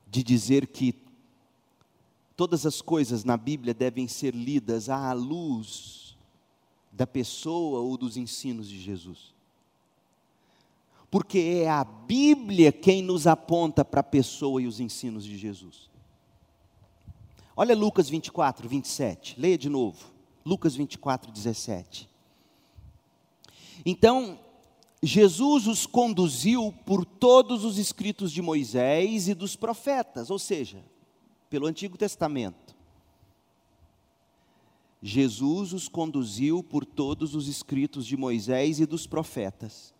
de 0.06 0.22
dizer 0.22 0.66
que 0.66 0.94
todas 2.36 2.66
as 2.66 2.80
coisas 2.80 3.24
na 3.24 3.36
Bíblia 3.36 3.74
devem 3.74 4.08
ser 4.08 4.34
lidas 4.34 4.88
à 4.88 5.12
luz 5.12 6.16
da 6.92 7.06
pessoa 7.06 7.80
ou 7.80 7.96
dos 7.96 8.16
ensinos 8.16 8.68
de 8.68 8.80
Jesus 8.80 9.39
porque 11.10 11.62
é 11.64 11.68
a 11.68 11.82
Bíblia 11.82 12.70
quem 12.70 13.02
nos 13.02 13.26
aponta 13.26 13.84
para 13.84 14.00
a 14.00 14.04
pessoa 14.04 14.62
e 14.62 14.66
os 14.66 14.78
ensinos 14.78 15.24
de 15.24 15.36
Jesus. 15.36 15.90
Olha 17.56 17.74
Lucas 17.74 18.08
24, 18.08 18.68
27, 18.68 19.38
leia 19.38 19.58
de 19.58 19.68
novo. 19.68 20.06
Lucas 20.46 20.76
24, 20.76 21.32
17. 21.32 22.08
Então, 23.84 24.38
Jesus 25.02 25.66
os 25.66 25.84
conduziu 25.84 26.72
por 26.86 27.04
todos 27.04 27.64
os 27.64 27.76
escritos 27.76 28.30
de 28.30 28.40
Moisés 28.40 29.28
e 29.28 29.34
dos 29.34 29.56
profetas, 29.56 30.30
ou 30.30 30.38
seja, 30.38 30.82
pelo 31.50 31.66
Antigo 31.66 31.98
Testamento. 31.98 32.76
Jesus 35.02 35.72
os 35.72 35.88
conduziu 35.88 36.62
por 36.62 36.84
todos 36.84 37.34
os 37.34 37.48
escritos 37.48 38.06
de 38.06 38.16
Moisés 38.16 38.78
e 38.78 38.86
dos 38.86 39.06
profetas 39.06 39.92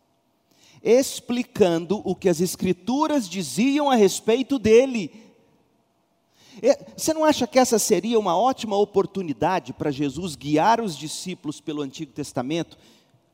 explicando 0.83 2.01
o 2.05 2.15
que 2.15 2.29
as 2.29 2.41
Escrituras 2.41 3.29
diziam 3.29 3.91
a 3.91 3.95
respeito 3.95 4.59
dele. 4.59 5.11
Você 6.97 7.15
não 7.15 7.25
acha 7.25 7.47
que 7.47 7.59
essa 7.59 7.79
seria 7.79 8.19
uma 8.19 8.37
ótima 8.37 8.77
oportunidade 8.77 9.73
para 9.73 9.91
Jesus 9.91 10.37
guiar 10.37 10.81
os 10.81 10.97
discípulos 10.97 11.61
pelo 11.61 11.83
Antigo 11.83 12.13
Testamento, 12.13 12.77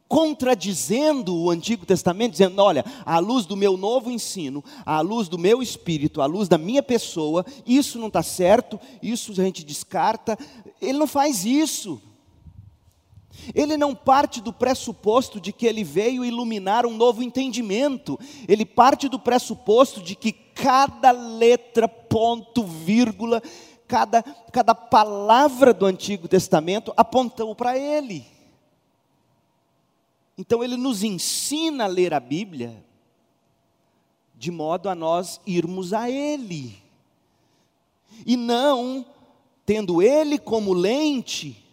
contradizendo 0.08 1.34
o 1.34 1.50
Antigo 1.50 1.84
Testamento, 1.84 2.32
dizendo: 2.32 2.62
olha, 2.62 2.84
à 3.04 3.18
luz 3.18 3.44
do 3.46 3.56
meu 3.56 3.76
novo 3.76 4.10
ensino, 4.10 4.62
à 4.84 5.00
luz 5.00 5.28
do 5.28 5.38
meu 5.38 5.62
espírito, 5.62 6.20
à 6.20 6.26
luz 6.26 6.48
da 6.48 6.58
minha 6.58 6.82
pessoa, 6.82 7.44
isso 7.66 7.98
não 7.98 8.08
está 8.08 8.22
certo, 8.22 8.78
isso 9.02 9.32
a 9.32 9.44
gente 9.44 9.64
descarta. 9.64 10.38
Ele 10.80 10.98
não 10.98 11.06
faz 11.06 11.44
isso. 11.44 12.00
Ele 13.54 13.76
não 13.76 13.94
parte 13.94 14.40
do 14.40 14.52
pressuposto 14.52 15.40
de 15.40 15.52
que 15.52 15.66
ele 15.66 15.84
veio 15.84 16.24
iluminar 16.24 16.86
um 16.86 16.96
novo 16.96 17.22
entendimento, 17.22 18.18
ele 18.48 18.64
parte 18.64 19.08
do 19.08 19.18
pressuposto 19.18 20.02
de 20.02 20.14
que 20.14 20.32
cada 20.32 21.10
letra, 21.10 21.86
ponto, 21.86 22.64
vírgula, 22.64 23.42
cada, 23.86 24.22
cada 24.52 24.74
palavra 24.74 25.72
do 25.72 25.86
Antigo 25.86 26.26
Testamento 26.28 26.92
apontou 26.96 27.54
para 27.54 27.78
ele. 27.78 28.26
Então 30.38 30.62
ele 30.62 30.76
nos 30.76 31.02
ensina 31.02 31.84
a 31.84 31.88
ler 31.88 32.12
a 32.12 32.20
Bíblia 32.20 32.84
de 34.38 34.50
modo 34.50 34.88
a 34.88 34.94
nós 34.94 35.40
irmos 35.46 35.92
a 35.92 36.10
ele. 36.10 36.76
E 38.24 38.36
não 38.36 39.04
tendo 39.64 40.00
ele 40.00 40.38
como 40.38 40.72
lente, 40.72 41.65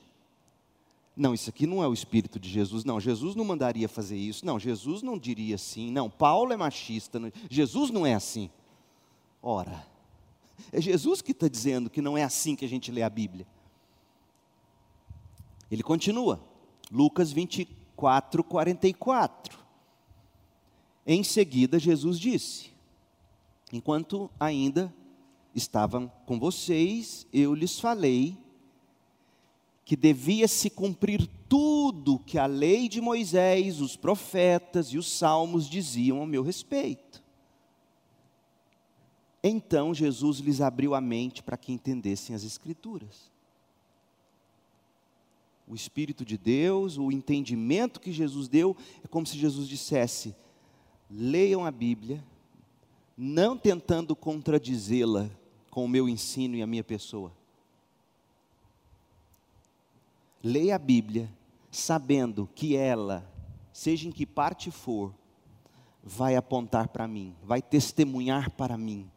não, 1.15 1.34
isso 1.34 1.50
aqui 1.50 1.67
não 1.67 1.84
é 1.84 1.88
o 1.88 1.93
espírito 1.93 2.39
de 2.39 2.50
Jesus. 2.50 2.84
Não, 2.84 3.00
Jesus 3.00 3.36
não 3.36 3.46
mandaria 3.46 3.88
fazer 3.88 4.17
isso. 4.17 4.46
Não, 4.46 4.60
Jesus 4.60 5.03
não 5.03 5.17
diria 5.17 5.55
assim. 5.55 5.91
Não, 5.91 6.10
Paulo 6.10 6.51
é 6.51 6.58
machista. 6.58 7.22
Jesus 7.50 7.91
não 7.91 8.05
é 8.05 8.15
assim. 8.15 8.50
Ora, 9.41 9.86
é 10.72 10.82
Jesus 10.82 11.22
que 11.22 11.32
está 11.32 11.48
dizendo 11.48 11.89
que 11.89 12.01
não 12.01 12.17
é 12.17 12.24
assim 12.24 12.55
que 12.55 12.65
a 12.65 12.70
gente 12.70 12.91
lê 12.91 13.03
a 13.03 13.10
Bíblia. 13.10 13.46
Ele 15.70 15.84
continua, 15.84 16.43
Lucas 16.91 17.32
24, 17.32 18.43
44. 18.43 19.60
Em 21.05 21.24
seguida, 21.24 21.77
Jesus 21.77 22.20
disse: 22.20 22.72
Enquanto 23.72 24.32
ainda 24.39 24.93
estavam 25.53 26.12
com 26.25 26.39
vocês, 26.39 27.27
eu 27.32 27.53
lhes 27.53 27.79
falei 27.79 28.38
que 29.86 29.96
devia 29.96 30.48
se 30.48 30.70
cumprir 30.70 31.28
tudo 31.50 32.20
que 32.20 32.38
a 32.38 32.46
lei 32.46 32.88
de 32.88 33.02
Moisés, 33.02 33.82
os 33.82 33.96
profetas 33.96 34.88
e 34.88 34.98
os 34.98 35.12
salmos 35.12 35.70
diziam 35.70 36.20
ao 36.20 36.25
meu 36.25 36.42
respeito. 36.42 37.22
Então 39.44 39.94
Jesus 39.94 40.40
lhes 40.40 40.62
abriu 40.62 40.96
a 40.96 41.02
mente 41.02 41.44
para 41.44 41.58
que 41.58 41.74
entendessem 41.74 42.34
as 42.34 42.46
Escrituras. 42.46 43.30
O 45.68 45.75
Espírito 45.75 46.24
de 46.24 46.38
Deus, 46.38 46.98
o 46.98 47.12
entendimento 47.12 48.00
que 48.00 48.12
Jesus 48.12 48.48
deu, 48.48 48.75
é 49.04 49.08
como 49.08 49.25
se 49.25 49.38
Jesus 49.38 49.68
dissesse: 49.68 50.34
leiam 51.10 51.66
a 51.66 51.72
Bíblia, 51.72 52.24
não 53.18 53.58
tentando 53.58 54.16
contradizê-la 54.16 55.30
com 55.70 55.84
o 55.84 55.90
meu 55.90 56.08
ensino 56.08 56.56
e 56.56 56.62
a 56.62 56.68
minha 56.68 56.84
pessoa. 56.84 57.32
Leia 60.44 60.76
a 60.76 60.80
Bíblia, 60.80 61.32
sabendo 61.72 62.50
que 62.54 62.76
ela, 62.76 63.26
seja 63.72 64.08
em 64.08 64.12
que 64.12 64.26
parte 64.26 64.70
for, 64.70 65.14
vai 66.04 66.36
apontar 66.36 66.90
para 66.90 67.08
mim, 67.08 67.34
vai 67.44 67.62
testemunhar 67.62 68.52
para 68.52 68.78
mim. 68.78 69.10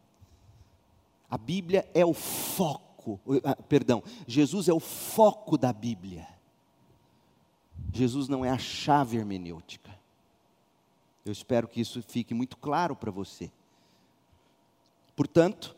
A 1.28 1.36
Bíblia 1.36 1.88
é 1.92 2.06
o 2.06 2.14
foco, 2.14 3.20
ah, 3.42 3.56
perdão, 3.56 4.02
Jesus 4.26 4.68
é 4.68 4.72
o 4.72 4.78
foco 4.78 5.58
da 5.58 5.72
Bíblia. 5.72 6.28
Jesus 7.92 8.28
não 8.28 8.44
é 8.44 8.50
a 8.50 8.58
chave 8.58 9.16
hermenêutica. 9.16 9.96
Eu 11.24 11.32
espero 11.32 11.66
que 11.66 11.80
isso 11.80 12.00
fique 12.02 12.32
muito 12.32 12.56
claro 12.56 12.94
para 12.94 13.10
você. 13.10 13.50
Portanto, 15.16 15.74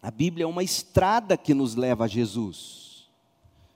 a 0.00 0.10
Bíblia 0.10 0.44
é 0.44 0.46
uma 0.46 0.62
estrada 0.62 1.36
que 1.36 1.52
nos 1.52 1.74
leva 1.74 2.04
a 2.04 2.08
Jesus. 2.08 2.89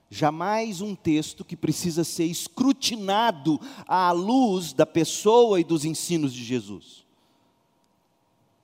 Jamais 0.09 0.81
um 0.81 0.95
texto 0.95 1.43
que 1.43 1.57
precisa 1.57 2.03
ser 2.03 2.25
escrutinado 2.25 3.59
à 3.87 4.11
luz 4.11 4.71
da 4.71 4.85
pessoa 4.85 5.59
e 5.59 5.63
dos 5.63 5.83
ensinos 5.83 6.33
de 6.33 6.43
Jesus. 6.43 7.05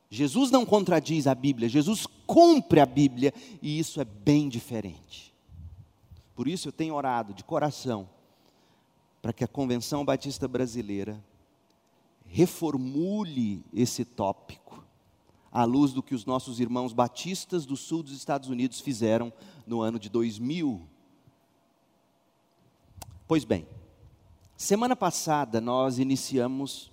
Jesus 0.10 0.52
não 0.52 0.66
contradiz 0.66 1.26
a 1.26 1.34
Bíblia, 1.34 1.70
Jesus 1.70 2.06
cumpre 2.28 2.80
a 2.80 2.86
Bíblia 2.86 3.34
e 3.62 3.80
isso 3.80 4.02
é 4.02 4.06
bem 4.06 4.50
diferente. 4.50 5.34
Por 6.36 6.48
isso 6.48 6.68
eu 6.68 6.72
tenho 6.72 6.96
orado 6.96 7.34
de 7.34 7.44
coração 7.44 8.10
para 9.22 9.32
que 9.32 9.44
a 9.44 9.48
Convenção 9.48 10.04
Batista 10.04 10.48
Brasileira 10.48 11.24
reformule 12.26 13.64
esse 13.74 14.04
tópico 14.04 14.84
à 15.52 15.66
luz 15.66 15.92
do 15.92 16.02
que 16.02 16.16
os 16.16 16.26
nossos 16.26 16.60
irmãos 16.60 16.94
batistas 16.94 17.66
do 17.66 17.76
sul 17.76 18.02
dos 18.02 18.14
Estados 18.14 18.50
Unidos 18.50 18.80
fizeram 18.80 19.32
no 19.68 19.82
ano 19.82 20.00
de 20.00 20.10
2000. 20.10 20.82
Pois 23.32 23.46
bem, 23.46 23.66
semana 24.58 24.94
passada 24.94 25.62
nós 25.62 26.00
iniciamos 26.00 26.92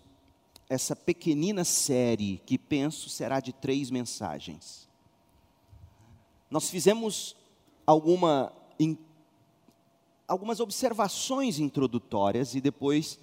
essa 0.68 0.94
pequenina 0.94 1.64
série 1.64 2.40
que 2.46 2.56
penso 2.56 3.10
será 3.10 3.40
de 3.40 3.52
três 3.52 3.90
mensagens. 3.90 4.88
Nós 6.48 6.70
fizemos 6.70 7.34
alguma 7.84 8.52
algumas 10.28 10.60
observações 10.60 11.58
introdutórias 11.58 12.54
e 12.54 12.60
depois 12.60 13.18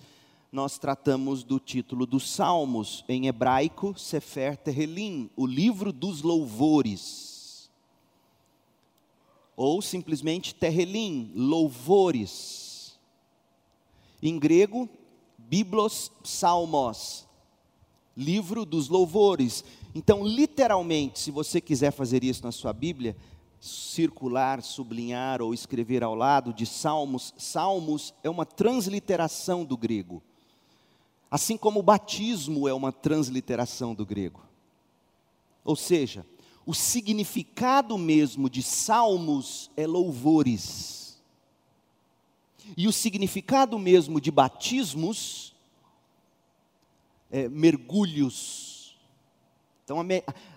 nós 0.51 0.77
tratamos 0.77 1.41
do 1.41 1.57
título 1.57 2.05
dos 2.05 2.29
Salmos, 2.29 3.05
em 3.07 3.27
hebraico, 3.27 3.97
Sefer 3.97 4.57
Tehelim, 4.57 5.29
o 5.37 5.47
livro 5.47 5.93
dos 5.93 6.21
louvores. 6.21 7.71
Ou 9.55 9.81
simplesmente 9.81 10.53
Tehelim, 10.53 11.31
louvores. 11.33 12.64
Em 14.21 14.39
grego, 14.39 14.89
Biblos 15.37 16.11
Salmos, 16.23 17.27
livro 18.15 18.65
dos 18.65 18.87
louvores. 18.87 19.63
Então, 19.93 20.25
literalmente, 20.25 21.19
se 21.19 21.31
você 21.31 21.61
quiser 21.61 21.91
fazer 21.91 22.23
isso 22.23 22.43
na 22.43 22.51
sua 22.51 22.73
Bíblia, 22.73 23.15
circular, 23.59 24.61
sublinhar 24.61 25.41
ou 25.41 25.53
escrever 25.53 26.03
ao 26.03 26.15
lado 26.15 26.53
de 26.53 26.65
salmos, 26.65 27.33
salmos 27.37 28.13
é 28.23 28.29
uma 28.29 28.45
transliteração 28.45 29.65
do 29.65 29.75
grego. 29.75 30.21
Assim 31.29 31.57
como 31.57 31.79
o 31.79 31.83
batismo 31.83 32.67
é 32.67 32.73
uma 32.73 32.91
transliteração 32.91 33.93
do 33.93 34.05
grego. 34.05 34.41
Ou 35.63 35.75
seja, 35.75 36.25
o 36.65 36.73
significado 36.73 37.97
mesmo 37.97 38.49
de 38.49 38.61
salmos 38.61 39.69
é 39.75 39.85
louvores. 39.85 41.04
E 42.75 42.87
o 42.87 42.91
significado 42.91 43.77
mesmo 43.77 44.19
de 44.19 44.31
batismos 44.31 45.53
é 47.31 47.47
mergulhos 47.49 48.75
então, 49.85 49.99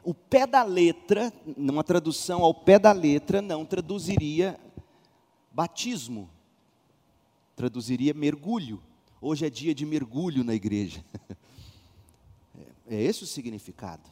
o 0.02 0.14
pé 0.14 0.46
da 0.46 0.62
letra, 0.62 1.30
numa 1.54 1.84
tradução 1.84 2.42
ao 2.42 2.54
pé 2.54 2.78
da 2.78 2.92
letra, 2.92 3.42
não 3.42 3.62
traduziria 3.62 4.58
batismo, 5.52 6.30
traduziria 7.54 8.14
mergulho. 8.14 8.82
Hoje 9.20 9.44
é 9.44 9.50
dia 9.50 9.74
de 9.74 9.84
mergulho 9.84 10.42
na 10.42 10.54
igreja. 10.54 11.04
É, 12.90 12.96
é 12.96 13.02
esse 13.02 13.22
o 13.22 13.26
significado. 13.26 14.08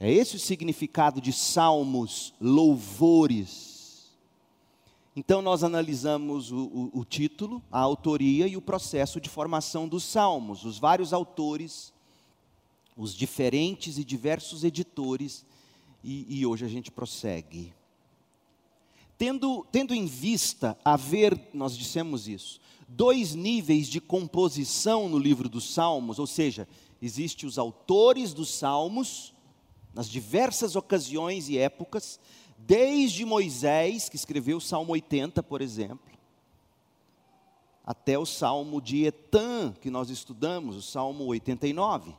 É 0.00 0.10
esse 0.10 0.36
o 0.36 0.38
significado 0.38 1.20
de 1.20 1.32
salmos, 1.32 2.32
louvores. 2.40 3.71
Então, 5.14 5.42
nós 5.42 5.62
analisamos 5.62 6.50
o, 6.50 6.64
o, 6.64 7.00
o 7.00 7.04
título, 7.04 7.62
a 7.70 7.80
autoria 7.80 8.46
e 8.46 8.56
o 8.56 8.62
processo 8.62 9.20
de 9.20 9.28
formação 9.28 9.86
dos 9.86 10.04
salmos, 10.04 10.64
os 10.64 10.78
vários 10.78 11.12
autores 11.12 11.92
os 12.96 13.14
diferentes 13.14 13.98
e 13.98 14.04
diversos 14.04 14.64
editores, 14.64 15.44
e, 16.04 16.38
e 16.38 16.46
hoje 16.46 16.64
a 16.64 16.68
gente 16.68 16.90
prossegue. 16.90 17.72
Tendo, 19.16 19.66
tendo 19.70 19.94
em 19.94 20.06
vista 20.06 20.76
haver, 20.84 21.48
nós 21.54 21.76
dissemos 21.76 22.26
isso, 22.26 22.60
dois 22.88 23.34
níveis 23.34 23.88
de 23.88 24.00
composição 24.00 25.08
no 25.08 25.18
livro 25.18 25.48
dos 25.48 25.72
Salmos, 25.72 26.18
ou 26.18 26.26
seja, 26.26 26.68
existem 27.00 27.48
os 27.48 27.58
autores 27.58 28.34
dos 28.34 28.50
Salmos, 28.50 29.32
nas 29.94 30.08
diversas 30.08 30.74
ocasiões 30.74 31.48
e 31.48 31.58
épocas, 31.58 32.18
desde 32.66 33.24
Moisés, 33.24 34.08
que 34.08 34.16
escreveu 34.16 34.58
o 34.58 34.60
Salmo 34.60 34.92
80, 34.92 35.42
por 35.42 35.60
exemplo, 35.60 36.12
até 37.84 38.18
o 38.18 38.24
Salmo 38.24 38.80
de 38.80 39.04
Etan, 39.04 39.74
que 39.80 39.90
nós 39.90 40.10
estudamos, 40.10 40.76
o 40.76 40.82
Salmo 40.82 41.26
89 41.26 42.14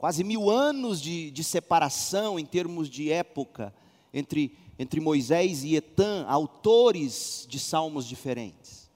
quase 0.00 0.24
mil 0.24 0.48
anos 0.48 0.98
de, 0.98 1.30
de 1.30 1.44
separação 1.44 2.38
em 2.38 2.46
termos 2.46 2.88
de 2.88 3.12
época 3.12 3.70
entre, 4.14 4.56
entre 4.78 4.98
Moisés 4.98 5.62
e 5.62 5.76
Etan, 5.76 6.24
autores 6.26 7.44
de 7.46 7.58
salmos 7.58 8.06
diferentes. 8.06 8.88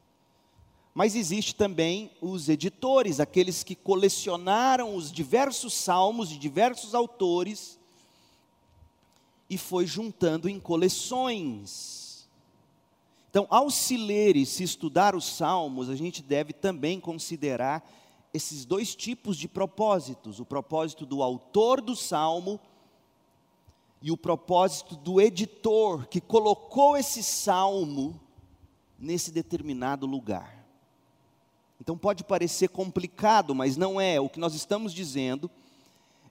Mas 0.94 1.14
existe 1.14 1.54
também 1.54 2.10
os 2.22 2.48
editores, 2.48 3.20
aqueles 3.20 3.62
que 3.62 3.74
colecionaram 3.74 4.96
os 4.96 5.12
diversos 5.12 5.74
salmos 5.74 6.30
de 6.30 6.38
diversos 6.38 6.94
autores 6.94 7.78
e 9.54 9.58
foi 9.58 9.86
juntando 9.86 10.48
em 10.48 10.58
coleções. 10.58 12.28
Então, 13.30 13.46
ao 13.48 13.70
se 13.70 13.96
ler 13.96 14.36
e 14.36 14.44
se 14.44 14.64
estudar 14.64 15.14
os 15.14 15.24
salmos, 15.24 15.88
a 15.88 15.94
gente 15.94 16.22
deve 16.22 16.52
também 16.52 16.98
considerar 16.98 17.88
esses 18.32 18.64
dois 18.64 18.96
tipos 18.96 19.36
de 19.36 19.46
propósitos: 19.46 20.40
o 20.40 20.44
propósito 20.44 21.06
do 21.06 21.22
autor 21.22 21.80
do 21.80 21.94
salmo 21.94 22.58
e 24.02 24.10
o 24.10 24.16
propósito 24.16 24.96
do 24.96 25.20
editor 25.20 26.08
que 26.08 26.20
colocou 26.20 26.96
esse 26.96 27.22
salmo 27.22 28.20
nesse 28.98 29.30
determinado 29.30 30.04
lugar. 30.04 30.64
Então 31.80 31.96
pode 31.96 32.24
parecer 32.24 32.68
complicado, 32.68 33.54
mas 33.54 33.76
não 33.76 34.00
é. 34.00 34.20
O 34.20 34.28
que 34.28 34.40
nós 34.40 34.54
estamos 34.54 34.92
dizendo 34.92 35.48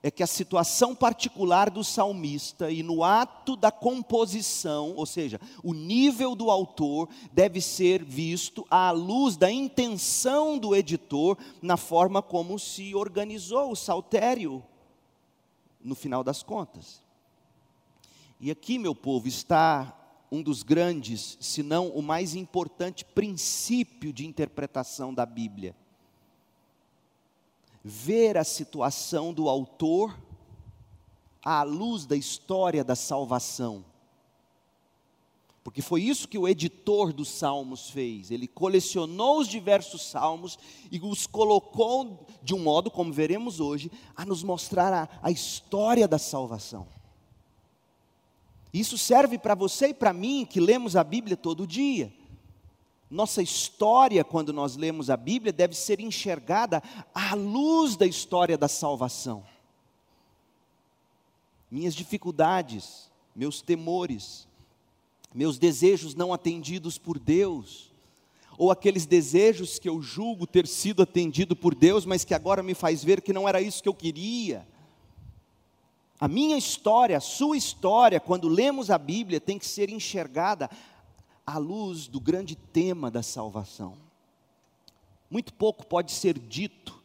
é 0.05 0.11
que 0.11 0.21
a 0.21 0.27
situação 0.27 0.93
particular 0.93 1.69
do 1.69 1.81
salmista 1.81 2.69
e 2.69 2.83
no 2.83 3.05
ato 3.05 3.55
da 3.55 3.71
composição, 3.71 4.93
ou 4.97 5.05
seja, 5.05 5.39
o 5.63 5.73
nível 5.73 6.35
do 6.35 6.51
autor, 6.51 7.07
deve 7.31 7.61
ser 7.61 8.03
visto 8.03 8.67
à 8.69 8.91
luz 8.91 9.37
da 9.37 9.49
intenção 9.49 10.57
do 10.57 10.75
editor 10.75 11.37
na 11.61 11.77
forma 11.77 12.21
como 12.21 12.59
se 12.59 12.93
organizou 12.93 13.71
o 13.71 13.77
saltério, 13.77 14.61
no 15.81 15.95
final 15.95 16.21
das 16.21 16.43
contas. 16.43 17.01
E 18.41 18.51
aqui, 18.51 18.77
meu 18.77 18.93
povo, 18.93 19.29
está 19.29 19.97
um 20.29 20.43
dos 20.43 20.63
grandes, 20.63 21.37
se 21.39 21.63
não 21.63 21.87
o 21.87 22.01
mais 22.01 22.35
importante 22.35 23.05
princípio 23.05 24.11
de 24.11 24.25
interpretação 24.25 25.13
da 25.13 25.25
Bíblia 25.25 25.73
ver 27.83 28.37
a 28.37 28.43
situação 28.43 29.33
do 29.33 29.49
autor 29.49 30.17
à 31.43 31.63
luz 31.63 32.05
da 32.05 32.15
história 32.15 32.83
da 32.83 32.95
salvação. 32.95 33.83
Porque 35.63 35.81
foi 35.81 36.03
isso 36.03 36.27
que 36.27 36.37
o 36.37 36.47
editor 36.47 37.13
dos 37.13 37.29
salmos 37.29 37.89
fez. 37.89 38.31
Ele 38.31 38.47
colecionou 38.47 39.39
os 39.39 39.47
diversos 39.47 40.03
salmos 40.03 40.59
e 40.91 40.99
os 40.99 41.25
colocou 41.25 42.25
de 42.41 42.53
um 42.53 42.59
modo, 42.59 42.91
como 42.91 43.13
veremos 43.13 43.59
hoje, 43.59 43.89
a 44.15 44.25
nos 44.25 44.43
mostrar 44.43 44.93
a, 44.93 45.09
a 45.21 45.31
história 45.31 46.07
da 46.07 46.19
salvação. 46.19 46.85
Isso 48.73 48.97
serve 48.97 49.37
para 49.37 49.55
você 49.55 49.89
e 49.89 49.93
para 49.93 50.11
mim 50.11 50.45
que 50.49 50.59
lemos 50.59 50.95
a 50.95 51.03
Bíblia 51.03 51.37
todo 51.37 51.67
dia. 51.67 52.11
Nossa 53.13 53.43
história, 53.43 54.23
quando 54.23 54.51
nós 54.51 54.75
lemos 54.75 55.11
a 55.11 55.15
Bíblia, 55.15 55.53
deve 55.53 55.75
ser 55.75 55.99
enxergada 55.99 56.81
à 57.13 57.35
luz 57.35 57.95
da 57.95 58.07
história 58.07 58.57
da 58.57 58.67
salvação. 58.67 59.45
Minhas 61.69 61.93
dificuldades, 61.93 63.11
meus 63.35 63.61
temores, 63.61 64.47
meus 65.31 65.59
desejos 65.59 66.15
não 66.15 66.33
atendidos 66.33 66.97
por 66.97 67.19
Deus, 67.19 67.91
ou 68.57 68.71
aqueles 68.71 69.05
desejos 69.05 69.77
que 69.77 69.87
eu 69.87 70.01
julgo 70.01 70.47
ter 70.47 70.65
sido 70.65 71.03
atendido 71.03 71.55
por 71.55 71.75
Deus, 71.75 72.07
mas 72.07 72.25
que 72.25 72.33
agora 72.33 72.63
me 72.63 72.73
faz 72.73 73.03
ver 73.03 73.21
que 73.21 73.31
não 73.31 73.47
era 73.47 73.61
isso 73.61 73.83
que 73.83 73.89
eu 73.89 73.93
queria. 73.93 74.67
A 76.19 76.27
minha 76.27 76.57
história, 76.57 77.17
a 77.17 77.21
sua 77.21 77.55
história, 77.55 78.19
quando 78.19 78.47
lemos 78.47 78.89
a 78.89 78.97
Bíblia, 78.97 79.39
tem 79.39 79.59
que 79.59 79.67
ser 79.67 79.91
enxergada 79.91 80.67
à 81.45 81.57
luz 81.57 82.07
do 82.07 82.19
grande 82.19 82.55
tema 82.55 83.11
da 83.11 83.21
salvação. 83.21 83.97
Muito 85.29 85.53
pouco 85.53 85.85
pode 85.85 86.11
ser 86.11 86.37
dito 86.37 87.01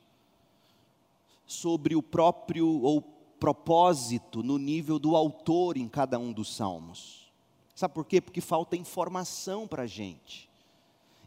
sobre 1.46 1.96
o 1.96 2.02
próprio 2.02 2.68
ou 2.82 3.00
propósito 3.00 4.42
no 4.42 4.58
nível 4.58 4.98
do 4.98 5.16
autor 5.16 5.76
em 5.76 5.88
cada 5.88 6.18
um 6.18 6.32
dos 6.32 6.54
salmos. 6.54 7.32
Sabe 7.74 7.94
por 7.94 8.04
quê? 8.04 8.20
Porque 8.20 8.40
falta 8.40 8.76
informação 8.76 9.66
para 9.66 9.84
a 9.84 9.86
gente. 9.86 10.48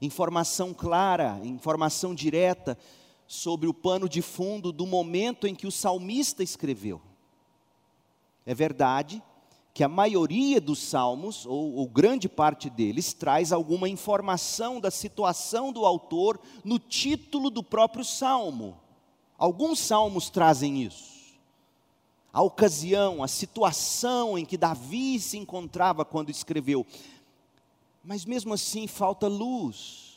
Informação 0.02 0.74
clara, 0.74 1.39
informação 1.43 2.13
direta 2.13 2.78
sobre 3.28 3.67
o 3.67 3.74
pano 3.74 4.10
de 4.10 4.21
fundo 4.21 4.71
do 4.71 4.86
momento 4.86 5.47
em 5.47 5.56
que 5.56 5.65
o 5.65 5.71
salmista 5.71 6.43
escreveu. 6.43 7.02
É 8.45 8.54
verdade 8.54 9.24
que 9.73 9.84
a 9.84 9.88
maioria 9.88 10.60
dos 10.60 10.79
salmos, 10.79 11.45
ou, 11.45 11.75
ou, 11.75 11.88
grande 11.88 12.27
parte 12.27 12.69
deles, 12.69 13.13
traz 13.13 13.51
alguma 13.51 13.88
informação 13.88 14.79
da 14.79 14.91
situação 14.91 15.71
do 15.71 15.86
autor 15.86 16.39
no 16.63 16.77
título 16.77 17.49
do 17.49 17.63
próprio 17.63 18.03
salmo. 18.03 18.77
Alguns 19.38 19.79
salmos 19.79 20.29
trazem 20.29 20.84
isso 20.84 21.12
a 22.34 22.41
ocasião, 22.41 23.21
a 23.21 23.27
situação 23.27 24.38
em 24.38 24.45
que 24.45 24.57
Davi 24.57 25.19
se 25.19 25.38
encontrava 25.38 26.05
quando 26.05 26.29
escreveu. 26.29 26.86
Mas 28.03 28.25
mesmo 28.25 28.53
assim 28.53 28.88
falta 28.88 29.27
luz. 29.27 30.11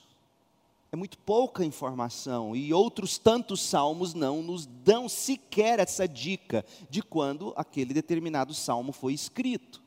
É 0.94 0.96
muito 0.96 1.18
pouca 1.18 1.64
informação 1.64 2.54
e 2.54 2.72
outros 2.72 3.18
tantos 3.18 3.60
salmos 3.60 4.14
não 4.14 4.44
nos 4.44 4.64
dão 4.64 5.08
sequer 5.08 5.80
essa 5.80 6.06
dica 6.06 6.64
de 6.88 7.02
quando 7.02 7.52
aquele 7.56 7.92
determinado 7.92 8.54
salmo 8.54 8.92
foi 8.92 9.12
escrito. 9.12 9.82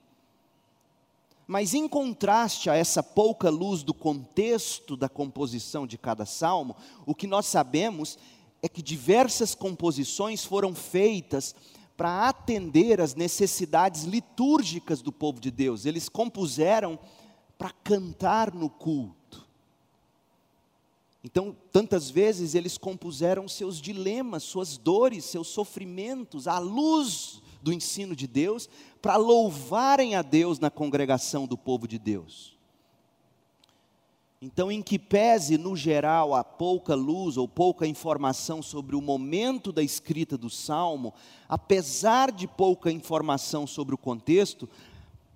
Mas 1.47 1.73
em 1.73 1.87
contraste 1.87 2.69
a 2.69 2.75
essa 2.75 3.01
pouca 3.01 3.49
luz 3.49 3.83
do 3.83 3.93
contexto 3.93 4.97
da 4.97 5.07
composição 5.07 5.87
de 5.87 5.97
cada 5.97 6.25
salmo, 6.25 6.75
o 7.05 7.15
que 7.15 7.25
nós 7.25 7.45
sabemos 7.45 8.19
é 8.61 8.67
que 8.67 8.81
diversas 8.81 9.55
composições 9.55 10.43
foram 10.43 10.75
feitas 10.75 11.55
para 11.95 12.27
atender 12.27 12.99
às 12.99 13.15
necessidades 13.15 14.03
litúrgicas 14.03 15.01
do 15.01 15.13
povo 15.13 15.39
de 15.39 15.51
Deus. 15.51 15.85
Eles 15.85 16.09
compuseram 16.09 16.99
para 17.57 17.71
cantar 17.71 18.53
no 18.53 18.69
culto. 18.69 19.46
Então, 21.23 21.55
tantas 21.71 22.09
vezes 22.09 22.55
eles 22.55 22.77
compuseram 22.77 23.47
seus 23.47 23.81
dilemas, 23.81 24.43
suas 24.43 24.77
dores, 24.77 25.25
seus 25.25 25.47
sofrimentos, 25.47 26.47
à 26.47 26.59
luz 26.59 27.41
do 27.61 27.73
ensino 27.73 28.15
de 28.15 28.27
Deus, 28.27 28.69
para 29.01 29.17
louvarem 29.17 30.15
a 30.15 30.21
Deus 30.21 30.59
na 30.59 30.69
congregação 30.69 31.45
do 31.45 31.57
povo 31.57 31.87
de 31.87 31.97
Deus. 31.97 32.57
Então, 34.39 34.71
em 34.71 34.83
que 34.83 34.99
pese, 34.99 35.57
no 35.57 35.75
geral, 35.75 36.35
a 36.35 36.43
pouca 36.43 36.93
luz 36.93 37.37
ou 37.37 37.47
pouca 37.47 37.87
informação 37.87 38.61
sobre 38.61 38.95
o 38.95 39.01
momento 39.01 39.71
da 39.71 39.81
escrita 39.81 40.37
do 40.37 40.49
salmo, 40.49 41.11
apesar 41.49 42.31
de 42.31 42.47
pouca 42.47 42.91
informação 42.91 43.65
sobre 43.65 43.95
o 43.95 43.97
contexto, 43.97 44.69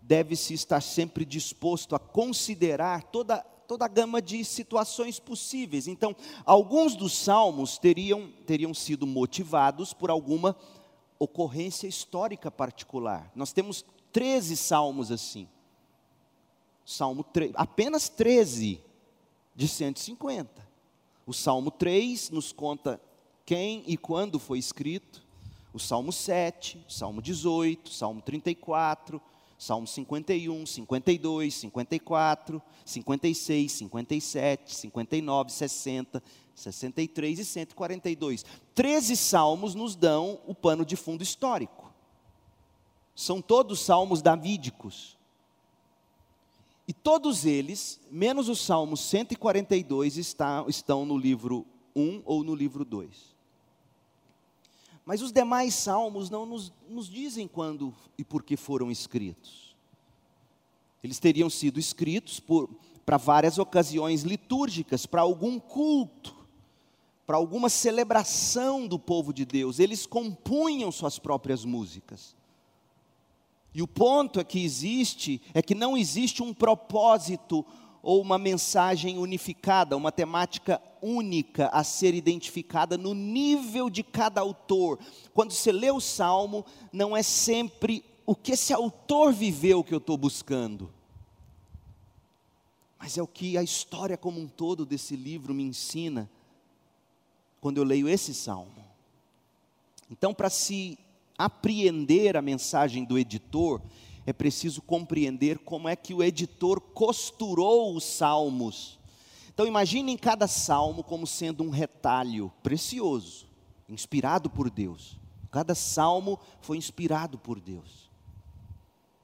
deve-se 0.03 0.53
estar 0.53 0.81
sempre 0.81 1.25
disposto 1.25 1.95
a 1.95 1.99
considerar 1.99 3.01
toda, 3.03 3.43
toda 3.71 3.85
a 3.85 3.87
gama 3.87 4.21
de 4.21 4.43
situações 4.43 5.17
possíveis. 5.17 5.87
Então, 5.87 6.13
alguns 6.45 6.93
dos 6.93 7.17
salmos 7.17 7.77
teriam, 7.77 8.29
teriam 8.45 8.73
sido 8.73 9.07
motivados 9.07 9.93
por 9.93 10.09
alguma 10.09 10.57
ocorrência 11.17 11.87
histórica 11.87 12.51
particular. 12.51 13.31
Nós 13.33 13.53
temos 13.53 13.85
13 14.11 14.57
salmos 14.57 15.09
assim. 15.09 15.47
Salmo 16.83 17.23
3, 17.23 17.53
apenas 17.55 18.09
13 18.09 18.81
de 19.55 19.67
150. 19.69 20.67
O 21.25 21.31
Salmo 21.31 21.71
3 21.71 22.29
nos 22.29 22.51
conta 22.51 22.99
quem 23.45 23.85
e 23.87 23.95
quando 23.95 24.37
foi 24.37 24.59
escrito, 24.59 25.23
o 25.73 25.79
Salmo 25.79 26.11
7, 26.11 26.83
o 26.89 26.91
Salmo 26.91 27.21
18, 27.21 27.87
o 27.87 27.93
Salmo 27.93 28.21
34, 28.21 29.21
Salmo 29.61 29.85
51, 29.85 30.65
52, 30.65 31.53
54, 31.53 32.59
56, 32.83 33.71
57, 33.71 34.73
59, 34.73 35.51
60, 35.51 36.23
63 36.55 37.37
e 37.37 37.45
142. 37.45 38.43
Treze 38.73 39.15
salmos 39.15 39.75
nos 39.75 39.95
dão 39.95 40.39
o 40.47 40.55
pano 40.55 40.83
de 40.83 40.95
fundo 40.95 41.21
histórico. 41.21 41.93
São 43.13 43.39
todos 43.39 43.81
salmos 43.81 44.23
davídicos. 44.23 45.15
E 46.87 46.91
todos 46.93 47.45
eles, 47.45 48.01
menos 48.09 48.49
o 48.49 48.55
Salmo 48.55 48.97
142, 48.97 50.17
está, 50.17 50.65
estão 50.67 51.05
no 51.05 51.15
livro 51.15 51.67
1 51.95 52.23
ou 52.25 52.43
no 52.43 52.55
livro 52.55 52.83
2. 52.83 53.30
Mas 55.05 55.21
os 55.21 55.31
demais 55.31 55.73
salmos 55.73 56.29
não 56.29 56.45
nos, 56.45 56.71
nos 56.87 57.09
dizem 57.09 57.47
quando 57.47 57.93
e 58.17 58.23
por 58.23 58.43
que 58.43 58.55
foram 58.55 58.91
escritos. 58.91 59.75
Eles 61.03 61.19
teriam 61.19 61.49
sido 61.49 61.79
escritos 61.79 62.41
para 63.05 63.17
várias 63.17 63.57
ocasiões 63.57 64.21
litúrgicas, 64.21 65.05
para 65.05 65.21
algum 65.21 65.59
culto, 65.59 66.35
para 67.25 67.37
alguma 67.37 67.69
celebração 67.69 68.87
do 68.87 68.99
povo 68.99 69.33
de 69.33 69.45
Deus. 69.45 69.79
Eles 69.79 70.05
compunham 70.05 70.91
suas 70.91 71.17
próprias 71.17 71.65
músicas. 71.65 72.35
E 73.73 73.81
o 73.81 73.87
ponto 73.87 74.39
é 74.39 74.43
que 74.43 74.63
existe, 74.63 75.41
é 75.53 75.61
que 75.61 75.73
não 75.73 75.97
existe 75.97 76.43
um 76.43 76.53
propósito 76.53 77.65
ou 78.03 78.21
uma 78.21 78.37
mensagem 78.37 79.17
unificada, 79.17 79.95
uma 79.95 80.11
temática 80.11 80.81
única 81.01 81.67
a 81.67 81.83
ser 81.83 82.13
identificada 82.13 82.97
no 82.97 83.13
nível 83.13 83.89
de 83.89 84.03
cada 84.03 84.41
autor. 84.41 84.99
Quando 85.33 85.51
você 85.51 85.71
lê 85.71 85.91
o 85.91 85.99
salmo, 85.99 86.65
não 86.91 87.15
é 87.15 87.21
sempre 87.21 88.03
o 88.25 88.35
que 88.35 88.53
esse 88.53 88.73
autor 88.73 89.33
viveu 89.33 89.83
que 89.83 89.93
eu 89.93 89.97
estou 89.99 90.17
buscando, 90.17 90.91
mas 92.97 93.17
é 93.17 93.21
o 93.21 93.27
que 93.27 93.57
a 93.57 93.63
história 93.63 94.15
como 94.15 94.39
um 94.39 94.47
todo 94.47 94.85
desse 94.85 95.15
livro 95.15 95.53
me 95.53 95.63
ensina 95.63 96.29
quando 97.59 97.77
eu 97.77 97.83
leio 97.83 98.07
esse 98.07 98.33
salmo. 98.33 98.85
Então, 100.09 100.33
para 100.33 100.49
se 100.49 100.97
apreender 101.37 102.37
a 102.37 102.41
mensagem 102.41 103.03
do 103.03 103.17
editor, 103.17 103.81
é 104.25 104.33
preciso 104.33 104.81
compreender 104.81 105.59
como 105.59 105.87
é 105.87 105.95
que 105.95 106.13
o 106.13 106.23
editor 106.23 106.79
costurou 106.79 107.95
os 107.95 108.03
salmos. 108.03 108.99
Então 109.53 109.65
imaginem 109.65 110.17
cada 110.17 110.47
salmo 110.47 111.03
como 111.03 111.25
sendo 111.25 111.63
um 111.63 111.69
retalho 111.69 112.51
precioso, 112.63 113.47
inspirado 113.89 114.49
por 114.49 114.69
Deus. 114.69 115.17
Cada 115.49 115.75
salmo 115.75 116.39
foi 116.61 116.77
inspirado 116.77 117.37
por 117.37 117.59
Deus. 117.59 118.09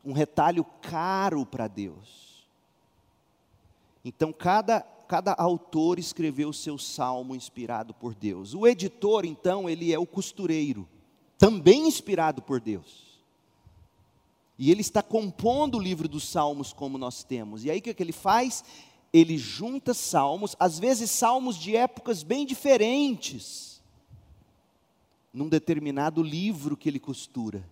Um 0.04 0.14
retalho 0.14 0.66
caro 0.82 1.46
para 1.46 1.68
Deus. 1.68 2.46
Então 4.04 4.34
cada 4.34 4.86
cada 5.08 5.34
autor 5.34 6.00
escreveu 6.00 6.50
o 6.50 6.54
seu 6.54 6.78
salmo 6.78 7.34
inspirado 7.34 7.94
por 7.94 8.14
Deus. 8.14 8.54
O 8.54 8.68
editor, 8.68 9.24
então, 9.24 9.70
ele 9.70 9.94
é 9.94 9.98
o 9.98 10.06
costureiro 10.06 10.86
também 11.38 11.88
inspirado 11.88 12.42
por 12.42 12.60
Deus. 12.60 13.07
E 14.58 14.72
ele 14.72 14.82
está 14.82 15.04
compondo 15.04 15.78
o 15.78 15.82
livro 15.82 16.08
dos 16.08 16.28
salmos 16.28 16.74
como 16.74 16.98
nós 16.98 17.24
temos. 17.24 17.63
E 17.63 17.70
aí 17.70 17.80
o 17.80 17.82
que, 17.82 17.91
é 17.91 17.93
que 17.93 18.02
ele 18.02 18.12
faz? 18.12 18.63
Ele 19.13 19.38
junta 19.38 19.93
salmos, 19.93 20.56
às 20.60 20.80
vezes 20.80 21.12
salmos 21.12 21.58
de 21.58 21.76
épocas 21.76 22.24
bem 22.24 22.46
diferentes. 22.46 23.82
num 25.34 25.48
determinado 25.48 26.24
livro 26.24 26.76
que 26.76 26.89
ele 26.89 27.00
costura. 27.00 27.63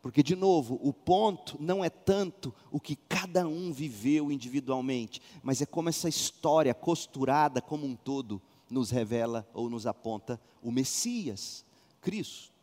Porque, 0.00 0.22
de 0.22 0.34
novo, 0.34 0.78
o 0.82 0.92
ponto 0.92 1.56
não 1.60 1.84
é 1.84 1.90
tanto 1.90 2.54
o 2.70 2.80
que 2.80 2.96
cada 2.96 3.46
um 3.46 3.72
viveu 3.72 4.30
individualmente, 4.32 5.20
mas 5.42 5.60
é 5.60 5.66
como 5.66 5.88
essa 5.88 6.08
história 6.08 6.72
costurada 6.72 7.60
como 7.60 7.86
um 7.86 7.94
todo 7.94 8.40
nos 8.70 8.90
revela 8.90 9.46
ou 9.52 9.68
nos 9.68 9.86
aponta 9.86 10.40
o 10.62 10.70
Messias, 10.70 11.64
Cristo. 12.00 12.59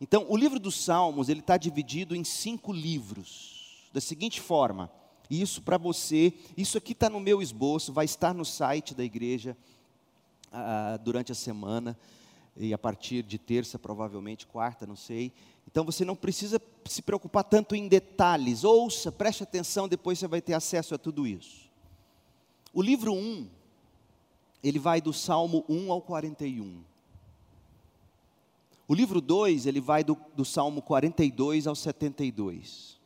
Então, 0.00 0.26
o 0.28 0.36
livro 0.36 0.58
dos 0.58 0.84
Salmos 0.84 1.28
ele 1.28 1.40
está 1.40 1.56
dividido 1.56 2.14
em 2.14 2.22
cinco 2.22 2.72
livros, 2.72 3.88
da 3.92 4.00
seguinte 4.00 4.40
forma. 4.40 4.90
Isso 5.30 5.62
para 5.62 5.78
você, 5.78 6.34
isso 6.56 6.78
aqui 6.78 6.92
está 6.92 7.10
no 7.10 7.18
meu 7.18 7.42
esboço, 7.42 7.92
vai 7.92 8.04
estar 8.04 8.34
no 8.34 8.44
site 8.44 8.94
da 8.94 9.02
igreja 9.02 9.56
ah, 10.52 10.98
durante 11.02 11.32
a 11.32 11.34
semana 11.34 11.98
e 12.56 12.72
a 12.72 12.78
partir 12.78 13.22
de 13.22 13.38
terça, 13.38 13.78
provavelmente 13.78 14.46
quarta, 14.46 14.86
não 14.86 14.96
sei. 14.96 15.32
Então 15.66 15.84
você 15.84 16.04
não 16.04 16.14
precisa 16.14 16.60
se 16.84 17.02
preocupar 17.02 17.44
tanto 17.44 17.74
em 17.74 17.88
detalhes. 17.88 18.64
Ouça, 18.64 19.10
preste 19.10 19.42
atenção, 19.42 19.88
depois 19.88 20.18
você 20.18 20.26
vai 20.26 20.40
ter 20.40 20.54
acesso 20.54 20.94
a 20.94 20.98
tudo 20.98 21.26
isso. 21.26 21.68
O 22.72 22.80
livro 22.80 23.12
1, 23.12 23.48
ele 24.62 24.78
vai 24.78 25.00
do 25.00 25.12
Salmo 25.12 25.64
1 25.68 25.90
ao 25.90 26.00
41. 26.00 26.82
O 28.88 28.94
livro 28.94 29.20
2, 29.20 29.66
ele 29.66 29.80
vai 29.80 30.04
do, 30.04 30.16
do 30.36 30.44
Salmo 30.44 30.80
42 30.80 31.66
ao 31.66 31.74
72. 31.74 32.96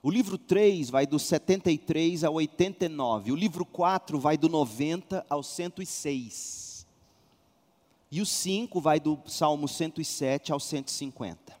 O 0.00 0.10
livro 0.10 0.38
3 0.38 0.90
vai 0.90 1.06
do 1.06 1.18
73 1.18 2.22
ao 2.22 2.34
89. 2.34 3.32
O 3.32 3.36
livro 3.36 3.64
4 3.64 4.18
vai 4.18 4.36
do 4.36 4.48
90 4.48 5.26
ao 5.28 5.42
106. 5.42 6.86
E 8.10 8.20
o 8.20 8.26
5 8.26 8.80
vai 8.80 9.00
do 9.00 9.18
Salmo 9.26 9.66
107 9.66 10.52
ao 10.52 10.60
150. 10.60 11.58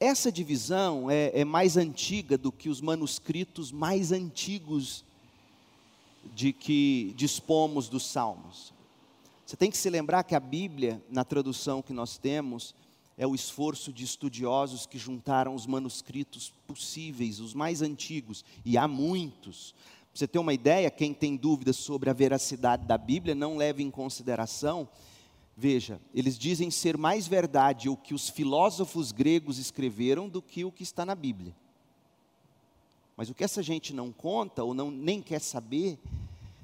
Essa 0.00 0.30
divisão 0.30 1.10
é, 1.10 1.40
é, 1.40 1.44
mais 1.44 1.76
antiga 1.76 2.38
do 2.38 2.52
que 2.52 2.68
os 2.68 2.80
manuscritos 2.80 3.72
mais 3.72 4.12
antigos 4.12 5.04
de 6.32 6.52
que 6.52 7.12
dispomos 7.16 7.88
dos 7.88 8.06
Salmos. 8.06 8.72
Você 9.48 9.56
tem 9.56 9.70
que 9.70 9.78
se 9.78 9.88
lembrar 9.88 10.24
que 10.24 10.34
a 10.34 10.40
Bíblia, 10.40 11.02
na 11.08 11.24
tradução 11.24 11.80
que 11.80 11.94
nós 11.94 12.18
temos, 12.18 12.74
é 13.16 13.26
o 13.26 13.34
esforço 13.34 13.90
de 13.90 14.04
estudiosos 14.04 14.84
que 14.84 14.98
juntaram 14.98 15.54
os 15.54 15.66
manuscritos 15.66 16.52
possíveis, 16.66 17.40
os 17.40 17.54
mais 17.54 17.80
antigos, 17.80 18.44
e 18.62 18.76
há 18.76 18.86
muitos 18.86 19.74
você 20.12 20.28
ter 20.28 20.38
uma 20.38 20.52
ideia, 20.52 20.90
quem 20.90 21.14
tem 21.14 21.34
dúvidas 21.34 21.76
sobre 21.76 22.10
a 22.10 22.12
veracidade 22.12 22.84
da 22.84 22.98
Bíblia, 22.98 23.34
não 23.34 23.56
leve 23.56 23.82
em 23.82 23.90
consideração. 23.90 24.86
Veja, 25.56 25.98
eles 26.14 26.38
dizem 26.38 26.70
ser 26.70 26.98
mais 26.98 27.26
verdade 27.26 27.88
o 27.88 27.96
que 27.96 28.12
os 28.12 28.28
filósofos 28.28 29.12
gregos 29.12 29.56
escreveram 29.58 30.28
do 30.28 30.42
que 30.42 30.62
o 30.62 30.70
que 30.70 30.82
está 30.82 31.06
na 31.06 31.14
Bíblia. 31.14 31.56
Mas 33.16 33.30
o 33.30 33.34
que 33.34 33.44
essa 33.44 33.62
gente 33.62 33.94
não 33.94 34.12
conta 34.12 34.62
ou 34.62 34.74
não 34.74 34.90
nem 34.90 35.22
quer 35.22 35.40
saber 35.40 35.98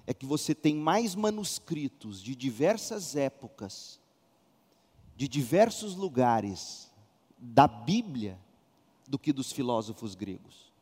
é 0.06 0.14
que 0.14 0.26
você 0.26 0.54
tem 0.54 0.74
mais 0.74 1.14
manuscritos 1.14 2.22
de 2.22 2.34
diversas 2.34 3.16
épocas, 3.16 4.00
de 5.16 5.26
diversos 5.28 5.94
lugares 5.94 6.92
da 7.38 7.66
Bíblia 7.66 8.38
do 9.08 9.18
que 9.18 9.32
dos 9.32 9.52
filósofos 9.52 10.14
gregos 10.14 10.74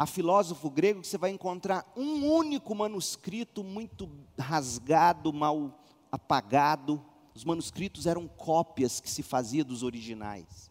a 0.00 0.06
filósofo 0.06 0.70
grego 0.70 1.02
que 1.02 1.06
você 1.06 1.18
vai 1.18 1.28
encontrar 1.28 1.86
um 1.94 2.24
único 2.24 2.74
manuscrito 2.74 3.62
muito 3.62 4.08
rasgado, 4.38 5.30
mal 5.30 5.78
apagado. 6.10 7.04
Os 7.34 7.44
manuscritos 7.44 8.06
eram 8.06 8.26
cópias 8.26 8.98
que 8.98 9.10
se 9.10 9.22
fazia 9.22 9.62
dos 9.62 9.82
originais. 9.82 10.69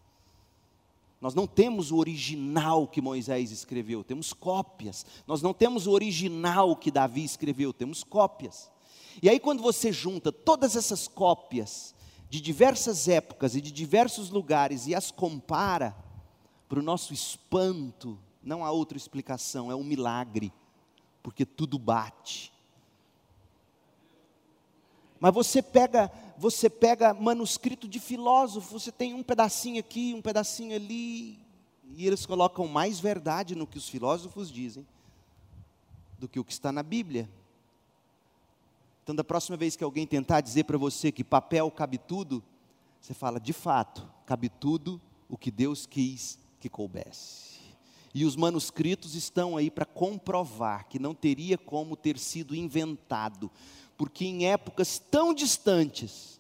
Nós 1.21 1.35
não 1.35 1.45
temos 1.45 1.91
o 1.91 1.97
original 1.97 2.87
que 2.87 3.01
Moisés 3.01 3.51
escreveu, 3.51 4.03
temos 4.03 4.31
cópias. 4.31 5.05
Nós 5.27 5.41
não 5.41 5.53
temos 5.53 5.85
o 5.85 5.91
original 5.91 6.75
que 6.75 6.91
Davi 6.91 7.23
escreveu, 7.23 7.73
temos 7.73 8.03
cópias. 8.03 8.71
E 9.21 9.29
aí, 9.29 9.39
quando 9.39 9.61
você 9.61 9.91
junta 9.91 10.31
todas 10.31 10.75
essas 10.75 11.07
cópias 11.07 11.93
de 12.29 12.39
diversas 12.39 13.07
épocas 13.07 13.55
e 13.55 13.61
de 13.61 13.71
diversos 13.71 14.29
lugares 14.29 14.87
e 14.87 14.95
as 14.95 15.11
compara, 15.11 15.95
para 16.69 16.79
o 16.79 16.83
nosso 16.83 17.11
espanto, 17.11 18.17
não 18.43 18.63
há 18.63 18.71
outra 18.71 18.95
explicação, 18.95 19.71
é 19.71 19.75
um 19.75 19.83
milagre, 19.83 20.53
porque 21.23 21.43
tudo 21.43 21.79
bate. 21.79 22.53
Mas 25.19 25.33
você 25.33 25.61
pega, 25.61 26.11
você 26.37 26.69
pega 26.69 27.13
manuscrito 27.13 27.87
de 27.87 27.99
filósofo, 27.99 28.79
você 28.79 28.91
tem 28.91 29.13
um 29.13 29.23
pedacinho 29.23 29.79
aqui, 29.79 30.13
um 30.13 30.21
pedacinho 30.21 30.75
ali, 30.75 31.37
e 31.95 32.07
eles 32.07 32.25
colocam 32.25 32.67
mais 32.67 32.99
verdade 32.99 33.55
no 33.55 33.67
que 33.67 33.77
os 33.77 33.89
filósofos 33.89 34.51
dizem 34.51 34.85
do 36.17 36.27
que 36.27 36.39
o 36.39 36.43
que 36.43 36.51
está 36.51 36.71
na 36.71 36.83
Bíblia. 36.83 37.29
Então, 39.03 39.15
da 39.15 39.23
próxima 39.23 39.57
vez 39.57 39.75
que 39.75 39.83
alguém 39.83 40.05
tentar 40.05 40.41
dizer 40.41 40.65
para 40.65 40.77
você 40.77 41.11
que 41.11 41.23
papel 41.23 41.71
cabe 41.71 41.97
tudo, 41.97 42.43
você 43.01 43.13
fala, 43.13 43.39
de 43.39 43.53
fato, 43.53 44.07
cabe 44.25 44.49
tudo 44.49 45.01
o 45.27 45.37
que 45.37 45.49
Deus 45.49 45.85
quis 45.85 46.37
que 46.59 46.69
coubesse. 46.69 47.59
E 48.13 48.25
os 48.25 48.35
manuscritos 48.35 49.15
estão 49.15 49.55
aí 49.55 49.71
para 49.71 49.85
comprovar 49.85 50.87
que 50.87 50.99
não 50.99 51.13
teria 51.13 51.57
como 51.57 51.95
ter 51.95 52.17
sido 52.17 52.55
inventado, 52.55 53.49
porque 53.99 54.23
em 54.23 54.47
épocas 54.47 54.97
tão 54.97 55.33
distantes, 55.33 56.39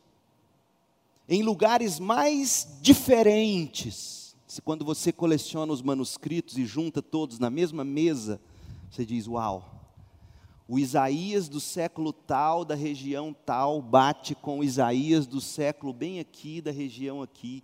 em 1.27 1.43
lugares 1.43 1.99
mais 1.99 2.79
diferentes, 2.81 4.33
se 4.47 4.61
quando 4.61 4.85
você 4.85 5.11
coleciona 5.11 5.73
os 5.73 5.81
manuscritos 5.81 6.57
e 6.57 6.65
junta 6.65 7.01
todos 7.01 7.37
na 7.37 7.49
mesma 7.49 7.83
mesa, 7.83 8.39
você 8.89 9.05
diz: 9.05 9.27
Uau, 9.27 9.91
o 10.69 10.79
Isaías 10.79 11.49
do 11.49 11.59
século 11.59 12.13
tal, 12.13 12.63
da 12.63 12.75
região 12.75 13.35
tal, 13.45 13.81
bate 13.81 14.35
com 14.35 14.59
o 14.59 14.63
Isaías 14.63 15.27
do 15.27 15.41
século 15.41 15.91
bem 15.91 16.21
aqui, 16.21 16.61
da 16.61 16.71
região 16.71 17.21
aqui. 17.21 17.61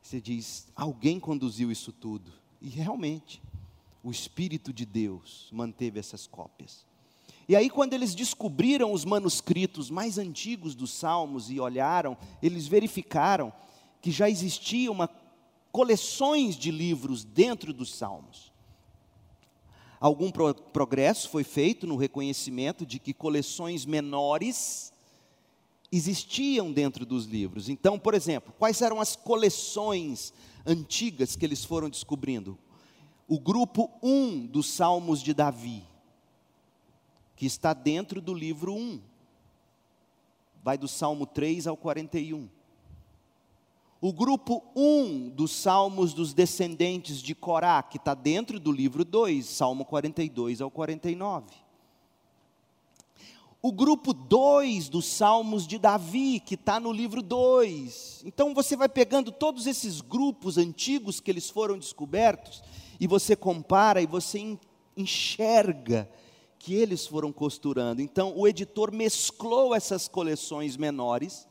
Você 0.00 0.18
diz: 0.18 0.66
alguém 0.74 1.20
conduziu 1.20 1.70
isso 1.70 1.92
tudo. 1.92 2.32
E 2.58 2.70
realmente, 2.70 3.42
o 4.02 4.10
Espírito 4.10 4.72
de 4.72 4.86
Deus 4.86 5.50
manteve 5.52 6.00
essas 6.00 6.26
cópias. 6.26 6.86
E 7.48 7.54
aí, 7.54 7.68
quando 7.68 7.92
eles 7.92 8.14
descobriram 8.14 8.92
os 8.92 9.04
manuscritos 9.04 9.90
mais 9.90 10.18
antigos 10.18 10.74
dos 10.74 10.90
Salmos 10.92 11.50
e 11.50 11.60
olharam, 11.60 12.16
eles 12.42 12.66
verificaram 12.66 13.52
que 14.00 14.10
já 14.10 14.28
existiam 14.28 14.92
uma, 14.92 15.08
coleções 15.70 16.56
de 16.56 16.70
livros 16.70 17.24
dentro 17.24 17.72
dos 17.72 17.94
Salmos. 17.94 18.52
Algum 20.00 20.30
pro, 20.30 20.54
progresso 20.54 21.28
foi 21.28 21.44
feito 21.44 21.86
no 21.86 21.96
reconhecimento 21.96 22.84
de 22.84 22.98
que 22.98 23.14
coleções 23.14 23.84
menores 23.84 24.92
existiam 25.90 26.72
dentro 26.72 27.06
dos 27.06 27.26
livros. 27.26 27.68
Então, 27.68 27.98
por 27.98 28.14
exemplo, 28.14 28.52
quais 28.58 28.82
eram 28.82 29.00
as 29.00 29.16
coleções 29.16 30.32
antigas 30.66 31.36
que 31.36 31.44
eles 31.44 31.64
foram 31.64 31.88
descobrindo. 31.88 32.58
O 33.28 33.38
grupo 33.38 33.90
1 34.02 34.46
dos 34.46 34.66
Salmos 34.66 35.22
de 35.22 35.32
Davi, 35.32 35.82
que 37.36 37.46
está 37.46 37.72
dentro 37.72 38.20
do 38.20 38.32
livro 38.32 38.74
1, 38.74 39.00
vai 40.62 40.78
do 40.78 40.88
Salmo 40.88 41.26
3 41.26 41.66
ao 41.66 41.76
41. 41.76 42.48
O 44.00 44.12
grupo 44.12 44.62
1 44.76 45.30
dos 45.30 45.52
Salmos 45.52 46.12
dos 46.12 46.34
descendentes 46.34 47.22
de 47.22 47.34
Corá, 47.34 47.82
que 47.82 47.96
está 47.96 48.14
dentro 48.14 48.60
do 48.60 48.70
livro 48.70 49.04
2, 49.04 49.46
Salmo 49.46 49.84
42 49.84 50.60
ao 50.60 50.70
49 50.70 51.64
o 53.66 53.72
grupo 53.72 54.12
2 54.12 54.90
dos 54.90 55.06
Salmos 55.06 55.66
de 55.66 55.78
Davi, 55.78 56.38
que 56.38 56.54
está 56.54 56.78
no 56.78 56.92
livro 56.92 57.22
2. 57.22 58.22
Então 58.26 58.52
você 58.52 58.76
vai 58.76 58.90
pegando 58.90 59.32
todos 59.32 59.66
esses 59.66 60.02
grupos 60.02 60.58
antigos 60.58 61.18
que 61.18 61.30
eles 61.30 61.48
foram 61.48 61.78
descobertos, 61.78 62.62
e 63.00 63.06
você 63.06 63.34
compara 63.34 64.02
e 64.02 64.06
você 64.06 64.58
enxerga 64.94 66.06
que 66.64 66.72
eles 66.74 67.06
foram 67.06 67.30
costurando. 67.30 68.00
Então 68.00 68.32
o 68.34 68.48
editor 68.48 68.90
mesclou 68.90 69.74
essas 69.74 70.08
coleções 70.08 70.78
menores 70.78 71.46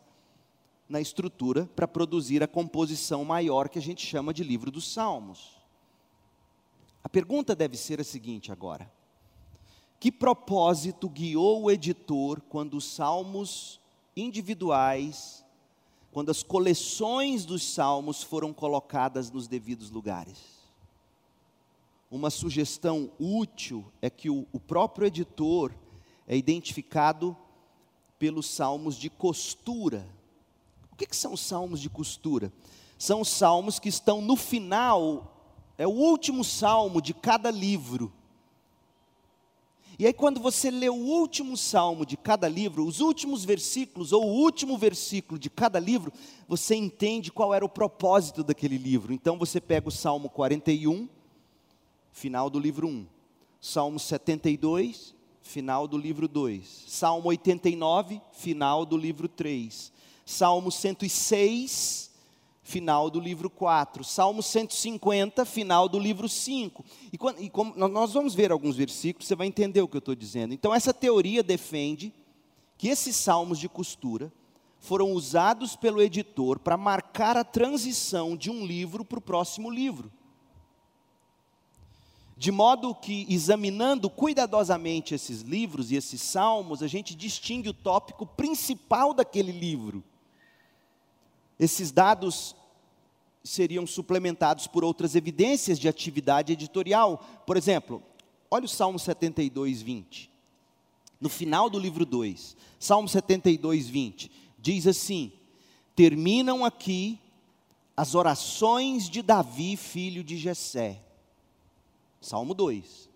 na 0.90 1.00
estrutura 1.00 1.70
para 1.76 1.88
produzir 1.88 2.42
a 2.42 2.48
composição 2.48 3.24
maior 3.24 3.70
que 3.70 3.78
a 3.78 3.82
gente 3.82 4.04
chama 4.04 4.34
de 4.34 4.44
livro 4.44 4.72
dos 4.72 4.92
Salmos. 4.92 5.52
A 7.04 7.08
pergunta 7.08 7.56
deve 7.56 7.78
ser 7.78 8.02
a 8.02 8.04
seguinte 8.04 8.52
agora: 8.52 8.92
que 10.00 10.12
propósito 10.12 11.08
guiou 11.08 11.62
o 11.62 11.72
editor 11.72 12.42
quando 12.50 12.76
os 12.76 12.86
salmos 12.86 13.80
individuais, 14.18 15.46
quando 16.12 16.32
as 16.32 16.42
coleções 16.42 17.46
dos 17.46 17.64
salmos 17.64 18.24
foram 18.24 18.52
colocadas 18.52 19.30
nos 19.30 19.48
devidos 19.48 19.92
lugares? 19.92 20.53
Uma 22.14 22.30
sugestão 22.30 23.10
útil 23.20 23.92
é 24.00 24.08
que 24.08 24.30
o, 24.30 24.46
o 24.54 24.60
próprio 24.60 25.08
editor 25.08 25.74
é 26.28 26.38
identificado 26.38 27.36
pelos 28.20 28.46
salmos 28.46 28.96
de 28.96 29.10
costura. 29.10 30.08
O 30.92 30.96
que, 30.96 31.08
que 31.08 31.16
são 31.16 31.34
os 31.34 31.42
salmos 31.42 31.80
de 31.80 31.90
costura? 31.90 32.54
São 33.00 33.22
os 33.22 33.30
salmos 33.30 33.80
que 33.80 33.90
estão 33.90 34.22
no 34.22 34.36
final, 34.36 35.66
é 35.76 35.88
o 35.88 35.90
último 35.90 36.44
salmo 36.44 37.02
de 37.02 37.16
cada 37.16 37.50
livro. 37.50 38.14
E 39.98 40.06
aí, 40.06 40.14
quando 40.14 40.40
você 40.40 40.70
lê 40.70 40.90
o 40.90 40.94
último 40.94 41.58
salmo 41.58 42.06
de 42.06 42.16
cada 42.16 42.48
livro, 42.48 42.86
os 42.86 43.00
últimos 43.00 43.44
versículos, 43.44 44.14
ou 44.14 44.24
o 44.24 44.36
último 44.36 44.78
versículo 44.78 45.40
de 45.40 45.50
cada 45.50 45.80
livro, 45.80 46.14
você 46.48 46.76
entende 46.76 47.32
qual 47.32 47.56
era 47.56 47.66
o 47.66 47.70
propósito 47.70 48.44
daquele 48.44 48.78
livro. 48.78 49.12
Então, 49.12 49.36
você 49.36 49.60
pega 49.60 49.88
o 49.88 49.92
Salmo 49.92 50.30
41, 50.30 51.10
final 52.14 52.50
do 52.50 52.60
livro 52.60 52.88
1. 52.88 53.06
Salmo 53.60 54.00
72, 54.00 55.16
final 55.42 55.88
do 55.88 55.98
livro 55.98 56.28
2. 56.28 56.86
Salmo 56.88 57.28
89, 57.30 58.22
final 58.32 58.86
do 58.86 58.96
livro 58.96 59.28
3. 59.28 59.92
Salmo 60.26 60.72
106, 60.72 62.12
final 62.62 63.10
do 63.10 63.20
livro 63.20 63.50
4. 63.50 64.04
Salmo 64.04 64.44
150, 64.44 65.44
final 65.44 65.90
do 65.90 65.98
livro 66.00 66.30
5. 66.30 66.86
E, 67.12 67.18
quando, 67.18 67.42
e 67.42 67.50
como, 67.50 67.76
nós 67.76 68.14
vamos 68.14 68.36
ver 68.36 68.52
alguns 68.52 68.78
versículos, 68.78 69.28
você 69.28 69.36
vai 69.36 69.48
entender 69.48 69.82
o 69.82 69.88
que 69.88 69.98
eu 69.98 70.00
estou 70.00 70.16
dizendo. 70.16 70.54
Então, 70.54 70.74
essa 70.74 70.94
teoria 70.94 71.42
defende 71.42 72.14
que 72.78 72.90
esses 72.90 73.16
salmos 73.16 73.58
de 73.58 73.68
costura 73.68 74.32
foram 74.80 75.14
usados 75.14 75.76
pelo 75.76 76.02
editor 76.02 76.60
para 76.60 76.78
marcar 76.78 77.38
a 77.38 77.44
transição 77.44 78.38
de 78.38 78.52
um 78.52 78.66
livro 78.66 79.04
para 79.04 79.18
o 79.18 79.22
próximo 79.22 79.72
livro. 79.72 80.12
De 82.36 82.52
modo 82.52 82.96
que, 82.96 83.26
examinando 83.30 84.10
cuidadosamente 84.10 85.14
esses 85.14 85.42
livros 85.42 85.92
e 85.92 85.96
esses 85.96 86.22
salmos, 86.22 86.82
a 86.82 86.88
gente 86.88 87.16
distingue 87.16 87.70
o 87.70 87.74
tópico 87.74 88.26
principal 88.26 89.14
daquele 89.14 89.52
livro. 89.52 90.04
Esses 91.60 91.92
dados 91.92 92.56
seriam 93.44 93.86
suplementados 93.86 94.68
por 94.68 94.84
outras 94.84 95.16
evidências 95.16 95.78
de 95.78 95.88
atividade 95.88 96.54
editorial. 96.54 97.24
Por 97.46 97.58
exemplo, 97.58 98.02
olha 98.50 98.66
o 98.66 98.70
Salmo 98.70 98.98
72, 98.98 99.82
20. 99.82 100.32
No 101.20 101.30
final 101.30 101.70
do 101.70 101.80
livro 101.80 102.06
2, 102.06 102.58
Salmo 102.80 103.08
72, 103.08 103.88
20, 103.88 104.32
diz 104.60 104.88
assim: 104.88 105.32
Terminam 105.96 106.66
aqui 106.66 107.20
as 107.96 108.16
orações 108.16 109.10
de 109.10 109.22
Davi, 109.22 109.78
filho 109.78 110.24
de 110.24 110.38
Jessé. 110.38 111.00
Salmo 112.24 112.54
2. 112.54 113.10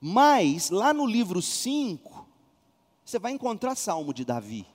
Mas, 0.00 0.70
lá 0.70 0.92
no 0.92 1.06
livro 1.06 1.40
5, 1.40 2.26
você 3.04 3.18
vai 3.18 3.32
encontrar 3.32 3.76
Salmo 3.76 4.12
de 4.12 4.24
Davi. 4.24 4.66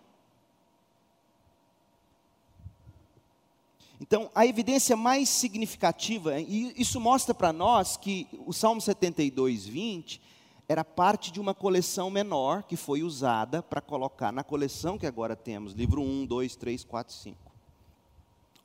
Então, 3.99 4.29
a 4.35 4.45
evidência 4.45 4.95
mais 4.95 5.27
significativa, 5.27 6.39
e 6.39 6.71
isso 6.79 6.99
mostra 7.01 7.33
para 7.33 7.51
nós 7.51 7.97
que 7.97 8.27
o 8.45 8.53
Salmo 8.53 8.79
72, 8.79 9.65
20, 9.65 10.21
era 10.69 10.85
parte 10.85 11.31
de 11.31 11.39
uma 11.39 11.55
coleção 11.55 12.11
menor 12.11 12.63
que 12.63 12.75
foi 12.75 13.01
usada 13.01 13.63
para 13.63 13.81
colocar 13.81 14.31
na 14.31 14.43
coleção 14.43 14.97
que 14.97 15.07
agora 15.07 15.35
temos, 15.35 15.73
livro 15.73 16.01
1, 16.01 16.27
2, 16.27 16.55
3, 16.55 16.83
4, 16.83 17.13
5. 17.15 17.51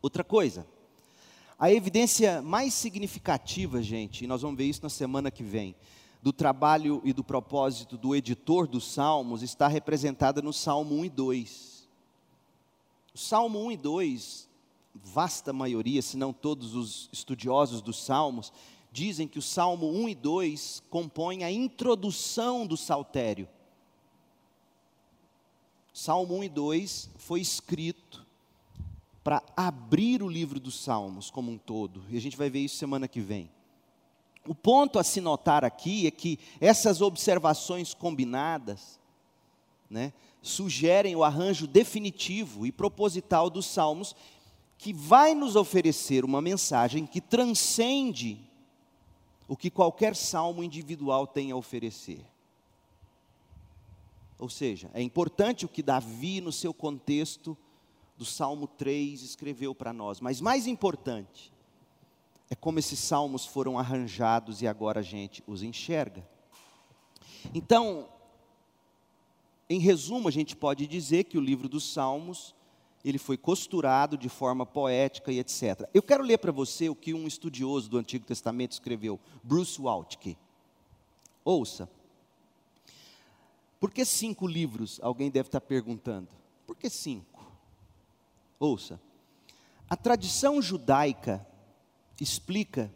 Outra 0.02 0.22
coisa, 0.22 0.66
a 1.62 1.70
evidência 1.70 2.42
mais 2.42 2.74
significativa, 2.74 3.80
gente, 3.80 4.24
e 4.24 4.26
nós 4.26 4.42
vamos 4.42 4.56
ver 4.58 4.64
isso 4.64 4.82
na 4.82 4.88
semana 4.88 5.30
que 5.30 5.44
vem, 5.44 5.76
do 6.20 6.32
trabalho 6.32 7.00
e 7.04 7.12
do 7.12 7.22
propósito 7.22 7.96
do 7.96 8.16
editor 8.16 8.66
dos 8.66 8.92
Salmos 8.92 9.44
está 9.44 9.68
representada 9.68 10.42
no 10.42 10.52
Salmo 10.52 10.96
1 10.96 11.04
e 11.04 11.08
2. 11.08 11.88
O 13.14 13.18
Salmo 13.18 13.64
1 13.66 13.70
e 13.70 13.76
2 13.76 14.48
vasta 14.92 15.52
maioria, 15.52 16.02
se 16.02 16.16
não 16.16 16.32
todos 16.32 16.74
os 16.74 17.08
estudiosos 17.12 17.80
dos 17.80 18.02
Salmos, 18.02 18.52
dizem 18.90 19.28
que 19.28 19.38
o 19.38 19.42
Salmo 19.42 19.88
1 19.88 20.08
e 20.08 20.14
2 20.16 20.82
compõem 20.90 21.44
a 21.44 21.50
introdução 21.52 22.66
do 22.66 22.76
saltério. 22.76 23.48
Salmo 25.94 26.38
1 26.38 26.42
e 26.42 26.48
2 26.48 27.10
foi 27.18 27.40
escrito 27.40 28.21
para 29.22 29.42
abrir 29.56 30.22
o 30.22 30.28
livro 30.28 30.58
dos 30.58 30.82
Salmos 30.82 31.30
como 31.30 31.50
um 31.50 31.58
todo, 31.58 32.04
e 32.10 32.16
a 32.16 32.20
gente 32.20 32.36
vai 32.36 32.50
ver 32.50 32.60
isso 32.60 32.76
semana 32.76 33.06
que 33.06 33.20
vem. 33.20 33.50
O 34.46 34.54
ponto 34.54 34.98
a 34.98 35.04
se 35.04 35.20
notar 35.20 35.64
aqui 35.64 36.06
é 36.06 36.10
que 36.10 36.38
essas 36.60 37.00
observações 37.00 37.94
combinadas, 37.94 38.98
né, 39.88 40.12
sugerem 40.40 41.14
o 41.14 41.22
arranjo 41.22 41.66
definitivo 41.66 42.66
e 42.66 42.72
proposital 42.72 43.48
dos 43.48 43.66
Salmos 43.66 44.16
que 44.76 44.92
vai 44.92 45.32
nos 45.32 45.54
oferecer 45.54 46.24
uma 46.24 46.42
mensagem 46.42 47.06
que 47.06 47.20
transcende 47.20 48.40
o 49.46 49.56
que 49.56 49.70
qualquer 49.70 50.16
salmo 50.16 50.64
individual 50.64 51.24
tem 51.24 51.52
a 51.52 51.56
oferecer. 51.56 52.26
Ou 54.40 54.48
seja, 54.48 54.90
é 54.92 55.00
importante 55.00 55.64
o 55.64 55.68
que 55.68 55.84
Davi, 55.84 56.40
no 56.40 56.50
seu 56.50 56.74
contexto 56.74 57.56
do 58.16 58.24
Salmo 58.24 58.66
3, 58.66 59.22
escreveu 59.22 59.74
para 59.74 59.92
nós, 59.92 60.20
mas 60.20 60.40
mais 60.40 60.66
importante 60.66 61.52
é 62.50 62.54
como 62.54 62.78
esses 62.78 62.98
salmos 62.98 63.46
foram 63.46 63.78
arranjados 63.78 64.60
e 64.60 64.66
agora 64.66 65.00
a 65.00 65.02
gente 65.02 65.42
os 65.46 65.62
enxerga. 65.62 66.26
Então, 67.54 68.08
em 69.68 69.78
resumo, 69.78 70.28
a 70.28 70.30
gente 70.30 70.54
pode 70.54 70.86
dizer 70.86 71.24
que 71.24 71.38
o 71.38 71.40
livro 71.40 71.66
dos 71.66 71.90
Salmos 71.92 72.54
ele 73.02 73.18
foi 73.18 73.36
costurado 73.36 74.16
de 74.16 74.28
forma 74.28 74.66
poética 74.66 75.32
e 75.32 75.38
etc. 75.38 75.88
Eu 75.94 76.02
quero 76.02 76.22
ler 76.22 76.38
para 76.38 76.52
você 76.52 76.88
o 76.88 76.94
que 76.94 77.14
um 77.14 77.26
estudioso 77.26 77.88
do 77.88 77.98
Antigo 77.98 78.24
Testamento 78.26 78.72
escreveu, 78.72 79.18
Bruce 79.42 79.80
Waltke. 79.80 80.36
Ouça. 81.44 81.88
Por 83.80 83.90
que 83.90 84.04
cinco 84.04 84.46
livros? 84.46 85.00
Alguém 85.02 85.30
deve 85.30 85.48
estar 85.48 85.60
perguntando. 85.60 86.28
Por 86.66 86.76
que 86.76 86.90
cinco? 86.90 87.31
Ouça. 88.62 89.00
A 89.90 89.96
tradição 89.96 90.62
judaica 90.62 91.44
explica 92.20 92.92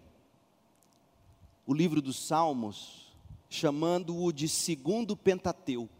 o 1.67 1.75
livro 1.75 2.01
dos 2.01 2.17
Salmos 2.25 3.13
chamando-o 3.51 4.33
de 4.33 4.49
segundo 4.49 5.17
Pentateuco 5.17 5.97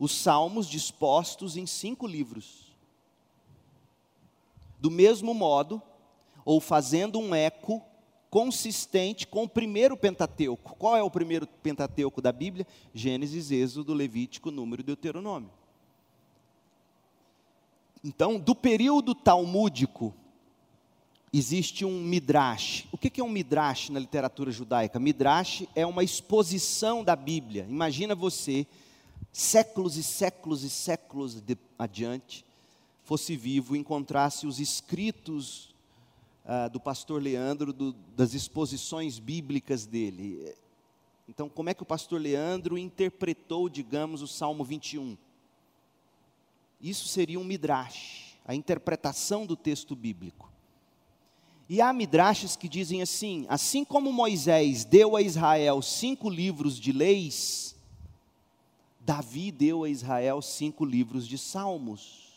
os 0.00 0.12
salmos 0.12 0.66
dispostos 0.66 1.58
em 1.58 1.66
cinco 1.66 2.06
livros. 2.06 2.74
Do 4.78 4.90
mesmo 4.90 5.34
modo, 5.34 5.80
ou 6.42 6.58
fazendo 6.58 7.18
um 7.18 7.34
eco 7.34 7.82
consistente 8.30 9.26
com 9.26 9.42
o 9.42 9.48
primeiro 9.48 9.98
Pentateuco. 9.98 10.74
Qual 10.76 10.96
é 10.96 11.02
o 11.02 11.10
primeiro 11.10 11.46
Pentateuco 11.46 12.22
da 12.22 12.32
Bíblia? 12.32 12.66
Gênesis, 12.94 13.50
Êxodo, 13.50 13.92
Levítico, 13.92 14.50
Número 14.50 14.80
e 14.80 14.84
Deuteronômio. 14.84 15.59
Então, 18.02 18.38
do 18.38 18.54
período 18.54 19.14
talmúdico, 19.14 20.14
existe 21.32 21.84
um 21.84 22.02
midrash. 22.02 22.86
O 22.90 22.98
que 22.98 23.20
é 23.20 23.24
um 23.24 23.28
midrash 23.28 23.90
na 23.90 24.00
literatura 24.00 24.50
judaica? 24.50 24.98
Midrash 24.98 25.66
é 25.74 25.86
uma 25.86 26.02
exposição 26.02 27.04
da 27.04 27.14
Bíblia. 27.14 27.66
Imagina 27.68 28.14
você 28.14 28.66
séculos 29.32 29.96
e 29.96 30.02
séculos 30.02 30.64
e 30.64 30.70
séculos 30.70 31.40
de, 31.40 31.56
adiante, 31.78 32.44
fosse 33.04 33.36
vivo, 33.36 33.76
encontrasse 33.76 34.46
os 34.46 34.58
escritos 34.58 35.74
ah, 36.44 36.68
do 36.68 36.80
pastor 36.80 37.22
Leandro, 37.22 37.72
do, 37.72 37.92
das 38.16 38.34
exposições 38.34 39.18
bíblicas 39.18 39.86
dele. 39.86 40.54
Então, 41.28 41.48
como 41.48 41.68
é 41.68 41.74
que 41.74 41.82
o 41.82 41.86
pastor 41.86 42.20
Leandro 42.20 42.76
interpretou, 42.76 43.68
digamos, 43.68 44.20
o 44.20 44.26
Salmo 44.26 44.64
21? 44.64 45.16
Isso 46.80 47.06
seria 47.08 47.38
um 47.38 47.44
midrash, 47.44 48.36
a 48.46 48.54
interpretação 48.54 49.44
do 49.44 49.56
texto 49.56 49.94
bíblico. 49.94 50.50
E 51.68 51.80
há 51.80 51.92
midrashes 51.92 52.56
que 52.56 52.68
dizem 52.68 53.02
assim: 53.02 53.46
assim 53.48 53.84
como 53.84 54.12
Moisés 54.12 54.84
deu 54.84 55.14
a 55.14 55.22
Israel 55.22 55.82
cinco 55.82 56.28
livros 56.28 56.78
de 56.78 56.90
leis, 56.90 57.76
Davi 58.98 59.52
deu 59.52 59.84
a 59.84 59.88
Israel 59.88 60.42
cinco 60.42 60.84
livros 60.84 61.26
de 61.26 61.38
salmos. 61.38 62.29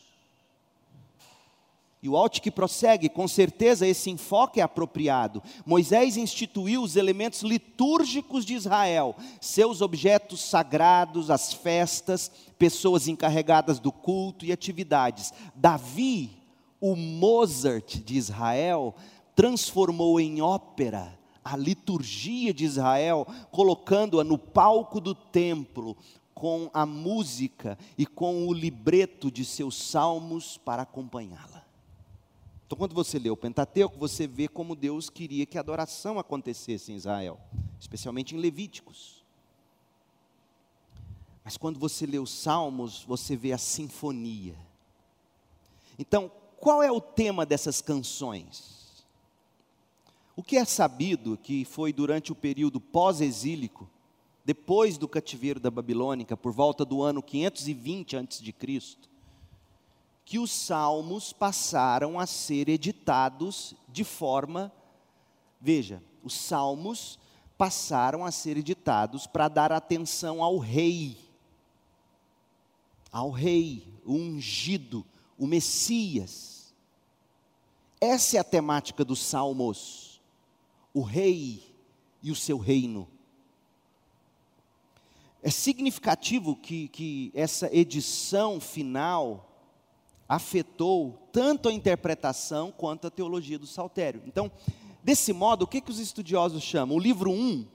E 2.04 2.10
o 2.10 2.18
Alt 2.18 2.42
que 2.42 2.52
prossegue, 2.52 3.08
com 3.08 3.30
certeza 3.30 3.88
esse 3.88 4.10
enfoque 4.10 4.60
é 4.60 4.64
apropriado. 4.64 5.42
Moisés 5.66 6.18
instituiu 6.18 6.84
os 6.84 6.98
elementos 6.98 7.44
litúrgicos 7.44 8.46
de 8.46 8.54
Israel, 8.54 9.16
seus 9.40 9.82
objetos 9.82 10.42
sagrados, 10.42 11.32
as 11.32 11.54
festas, 11.54 12.30
pessoas 12.60 13.08
encarregadas 13.08 13.80
do 13.80 13.90
culto 13.90 14.46
e 14.46 14.52
atividades. 14.52 15.32
Davi, 15.56 16.32
o 16.82 16.94
Mozart 16.94 18.00
de 18.04 18.18
Israel, 18.18 18.94
transformou 19.34 20.20
em 20.20 20.42
ópera 20.42 21.18
a 21.42 21.56
liturgia 21.56 22.54
de 22.54 22.66
Israel, 22.66 23.26
colocando-a 23.50 24.26
no 24.26 24.38
palco 24.38 25.00
do 25.00 25.16
templo, 25.16 25.96
com 26.34 26.70
a 26.74 26.86
música 26.86 27.78
e 27.98 28.06
com 28.06 28.46
o 28.46 28.54
libreto 28.54 29.32
de 29.32 29.46
seus 29.46 29.78
salmos 29.78 30.58
para 30.58 30.82
acompanhá-la. 30.82 31.63
Então, 32.74 32.80
quando 32.88 32.96
você 32.96 33.20
lê 33.20 33.30
o 33.30 33.38
Pentateuco, 33.38 34.00
você 34.00 34.26
vê 34.26 34.48
como 34.48 34.76
Deus 34.76 35.08
queria 35.08 35.46
que 35.46 35.60
a 35.60 35.62
adoração 35.62 36.18
acontecesse 36.18 36.92
em 36.92 36.96
Israel, 36.96 37.40
especialmente 37.80 38.34
em 38.34 38.40
Levíticos. 38.40 39.24
Mas 41.46 41.56
quando 41.56 41.80
você 41.80 42.08
lê 42.08 42.18
os 42.18 42.32
Salmos, 42.32 43.04
você 43.04 43.36
vê 43.36 43.54
a 43.54 43.60
sinfonia. 43.60 44.58
Então, 46.00 46.32
qual 46.58 46.82
é 46.82 46.92
o 46.92 47.00
tema 47.00 47.46
dessas 47.46 47.80
canções? 47.80 49.06
O 50.36 50.42
que 50.42 50.58
é 50.58 50.66
sabido 50.66 51.38
que 51.38 51.66
foi 51.66 51.94
durante 51.94 52.32
o 52.32 52.36
período 52.36 52.82
pós-exílico, 52.82 53.88
depois 54.44 54.98
do 54.98 55.08
cativeiro 55.08 55.60
da 55.60 55.70
Babilônica, 55.70 56.36
por 56.36 56.52
volta 56.52 56.84
do 56.84 57.04
ano 57.04 57.22
520 57.22 58.18
a.C., 58.18 59.13
que 60.26 60.40
os 60.40 60.52
salmos 60.52 61.34
passaram 61.34 62.20
a 62.20 62.26
ser 62.26 62.70
editados 62.70 63.76
de 63.90 64.04
forma. 64.04 64.72
Veja, 65.60 66.02
os 66.24 66.34
salmos 66.34 67.20
passaram 67.58 68.26
a 68.26 68.32
ser 68.32 68.58
editados 68.58 69.28
para 69.28 69.48
dar 69.48 69.72
atenção 69.72 70.42
ao 70.42 70.58
rei, 70.58 71.18
ao 73.12 73.30
rei, 73.30 73.88
o 74.06 74.14
ungido, 74.14 75.06
o 75.38 75.46
Messias. 75.46 76.74
Essa 78.00 78.38
é 78.38 78.40
a 78.40 78.44
temática 78.44 79.06
dos 79.06 79.22
salmos, 79.22 80.22
o 80.94 81.02
rei 81.02 81.64
e 82.22 82.32
o 82.32 82.36
seu 82.36 82.58
reino. 82.58 83.08
É 85.42 85.50
significativo 85.50 86.56
que, 86.56 86.88
que 86.88 87.32
essa 87.34 87.70
edição 87.76 88.62
final 88.62 89.53
afetou 90.36 91.28
tanto 91.32 91.70
a 91.70 91.74
interpretação 91.74 92.72
quanto 92.72 93.08
a 93.08 93.12
teologia 93.12 93.60
do 93.60 93.68
saltério. 93.68 94.22
Então, 94.26 94.52
desse 95.04 95.32
modo, 95.34 95.64
o 95.64 95.68
que, 95.68 95.82
que 95.82 95.92
os 95.92 96.00
estudiosos 96.00 96.64
chamam? 96.64 96.98
O 96.98 97.00
livro 97.00 97.32
1 97.32 97.66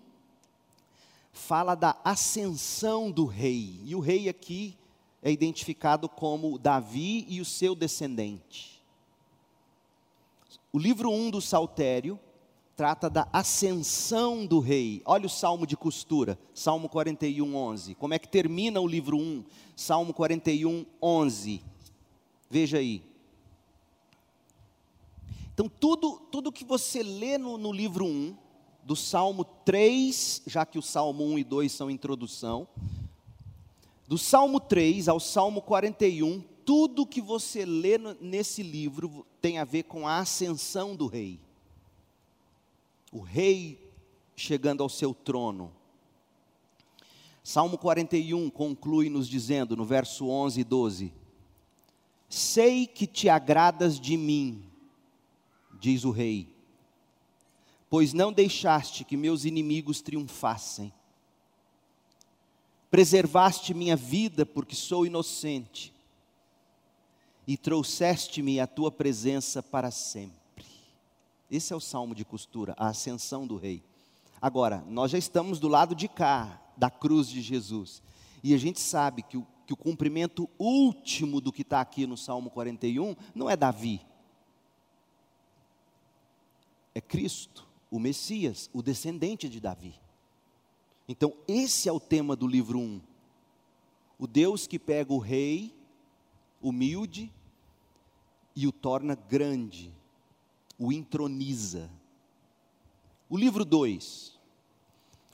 fala 1.32 1.74
da 1.74 1.96
ascensão 2.04 3.10
do 3.10 3.24
rei, 3.24 3.80
e 3.84 3.94
o 3.94 4.00
rei 4.00 4.28
aqui 4.28 4.76
é 5.22 5.30
identificado 5.30 6.08
como 6.08 6.58
Davi 6.58 7.24
e 7.28 7.40
o 7.40 7.44
seu 7.44 7.74
descendente. 7.74 8.82
O 10.72 10.78
livro 10.78 11.10
1 11.10 11.30
do 11.30 11.40
Saltério 11.40 12.18
trata 12.76 13.10
da 13.10 13.28
ascensão 13.32 14.46
do 14.46 14.60
rei. 14.60 15.02
Olha 15.04 15.26
o 15.26 15.30
salmo 15.30 15.66
de 15.66 15.76
costura, 15.76 16.38
Salmo 16.54 16.88
41, 16.88 17.56
11. 17.56 17.94
Como 17.94 18.14
é 18.14 18.18
que 18.18 18.28
termina 18.28 18.80
o 18.80 18.86
livro 18.86 19.16
1? 19.16 19.44
Salmo 19.74 20.12
41, 20.14 20.86
11. 21.02 21.62
Veja 22.50 22.78
aí. 22.78 23.02
Então, 25.52 25.68
tudo, 25.68 26.20
tudo 26.30 26.52
que 26.52 26.64
você 26.64 27.02
lê 27.02 27.36
no, 27.36 27.58
no 27.58 27.72
livro 27.72 28.04
1, 28.04 28.36
do 28.84 28.94
Salmo 28.94 29.44
3, 29.44 30.42
já 30.46 30.64
que 30.64 30.78
o 30.78 30.82
Salmo 30.82 31.24
1 31.24 31.38
e 31.38 31.44
2 31.44 31.72
são 31.72 31.90
introdução, 31.90 32.66
do 34.06 34.16
Salmo 34.16 34.60
3 34.60 35.08
ao 35.08 35.20
Salmo 35.20 35.60
41, 35.60 36.42
tudo 36.64 37.06
que 37.06 37.20
você 37.20 37.64
lê 37.64 37.98
nesse 38.20 38.62
livro 38.62 39.26
tem 39.40 39.58
a 39.58 39.64
ver 39.64 39.84
com 39.84 40.06
a 40.06 40.18
ascensão 40.18 40.96
do 40.96 41.06
rei 41.06 41.40
o 43.12 43.20
rei 43.20 43.90
chegando 44.36 44.82
ao 44.82 44.88
seu 44.88 45.14
trono. 45.14 45.72
Salmo 47.42 47.78
41 47.78 48.50
conclui 48.50 49.08
nos 49.08 49.28
dizendo, 49.28 49.76
no 49.76 49.84
verso 49.84 50.28
11 50.28 50.60
e 50.60 50.64
12: 50.64 51.12
Sei 52.28 52.86
que 52.86 53.06
te 53.06 53.28
agradas 53.28 53.98
de 53.98 54.16
mim, 54.16 54.64
diz 55.80 56.04
o 56.04 56.10
rei, 56.10 56.54
pois 57.88 58.12
não 58.12 58.32
deixaste 58.32 59.04
que 59.04 59.16
meus 59.16 59.44
inimigos 59.44 60.00
triunfassem. 60.00 60.92
Preservaste 62.90 63.74
minha 63.74 63.96
vida, 63.96 64.44
porque 64.46 64.74
sou 64.74 65.06
inocente, 65.06 65.92
e 67.46 67.56
trouxeste-me 67.56 68.60
à 68.60 68.66
tua 68.66 68.90
presença 68.90 69.62
para 69.62 69.90
sempre. 69.90 70.66
Esse 71.50 71.72
é 71.72 71.76
o 71.76 71.80
salmo 71.80 72.14
de 72.14 72.24
costura, 72.24 72.74
a 72.76 72.88
ascensão 72.88 73.46
do 73.46 73.56
rei. 73.56 73.82
Agora, 74.40 74.84
nós 74.86 75.10
já 75.10 75.18
estamos 75.18 75.58
do 75.58 75.66
lado 75.66 75.94
de 75.94 76.08
cá, 76.08 76.62
da 76.76 76.90
cruz 76.90 77.26
de 77.26 77.40
Jesus. 77.40 78.02
E 78.42 78.54
a 78.54 78.58
gente 78.58 78.78
sabe 78.78 79.22
que 79.22 79.36
o, 79.36 79.46
que 79.68 79.74
o 79.74 79.76
cumprimento 79.76 80.48
último 80.58 81.42
do 81.42 81.52
que 81.52 81.60
está 81.60 81.82
aqui 81.82 82.06
no 82.06 82.16
Salmo 82.16 82.48
41 82.48 83.14
não 83.34 83.50
é 83.50 83.54
Davi, 83.54 84.00
é 86.94 87.02
Cristo, 87.02 87.68
o 87.90 87.98
Messias, 87.98 88.70
o 88.72 88.80
descendente 88.80 89.46
de 89.46 89.60
Davi. 89.60 89.94
Então, 91.06 91.34
esse 91.46 91.86
é 91.86 91.92
o 91.92 92.00
tema 92.00 92.34
do 92.34 92.46
livro 92.46 92.78
1. 92.78 92.98
O 94.18 94.26
Deus 94.26 94.66
que 94.66 94.78
pega 94.78 95.12
o 95.12 95.18
rei, 95.18 95.76
humilde, 96.62 97.30
e 98.56 98.66
o 98.66 98.72
torna 98.72 99.14
grande, 99.14 99.92
o 100.78 100.90
entroniza. 100.90 101.90
O 103.28 103.36
livro 103.36 103.66
2. 103.66 104.37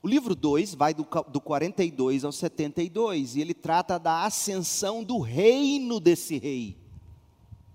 O 0.04 0.06
livro 0.06 0.34
2 0.34 0.74
vai 0.74 0.92
do, 0.92 1.06
do 1.28 1.40
42 1.40 2.26
ao 2.26 2.30
72 2.30 3.36
e 3.36 3.40
ele 3.40 3.54
trata 3.54 3.98
da 3.98 4.26
ascensão 4.26 5.02
do 5.02 5.18
reino 5.18 5.98
desse 5.98 6.36
rei. 6.36 6.76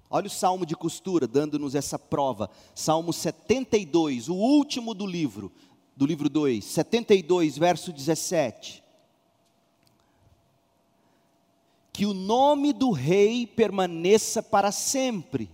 Olha 0.07 0.27
o 0.27 0.29
salmo 0.29 0.63
de 0.63 0.75
costura 0.75 1.27
dando-nos 1.27 1.73
essa 1.73 1.97
prova. 1.97 2.47
Salmo 2.75 3.11
72, 3.11 4.29
o 4.29 4.35
último 4.35 4.93
do 4.93 5.07
livro, 5.07 5.51
do 5.95 6.05
livro 6.05 6.29
2, 6.29 6.63
72, 6.63 7.57
verso 7.57 7.91
17. 7.91 8.83
Que 11.91 12.05
o 12.05 12.13
nome 12.13 12.73
do 12.73 12.91
rei 12.91 13.47
permaneça 13.47 14.43
para 14.43 14.71
sempre 14.71 15.49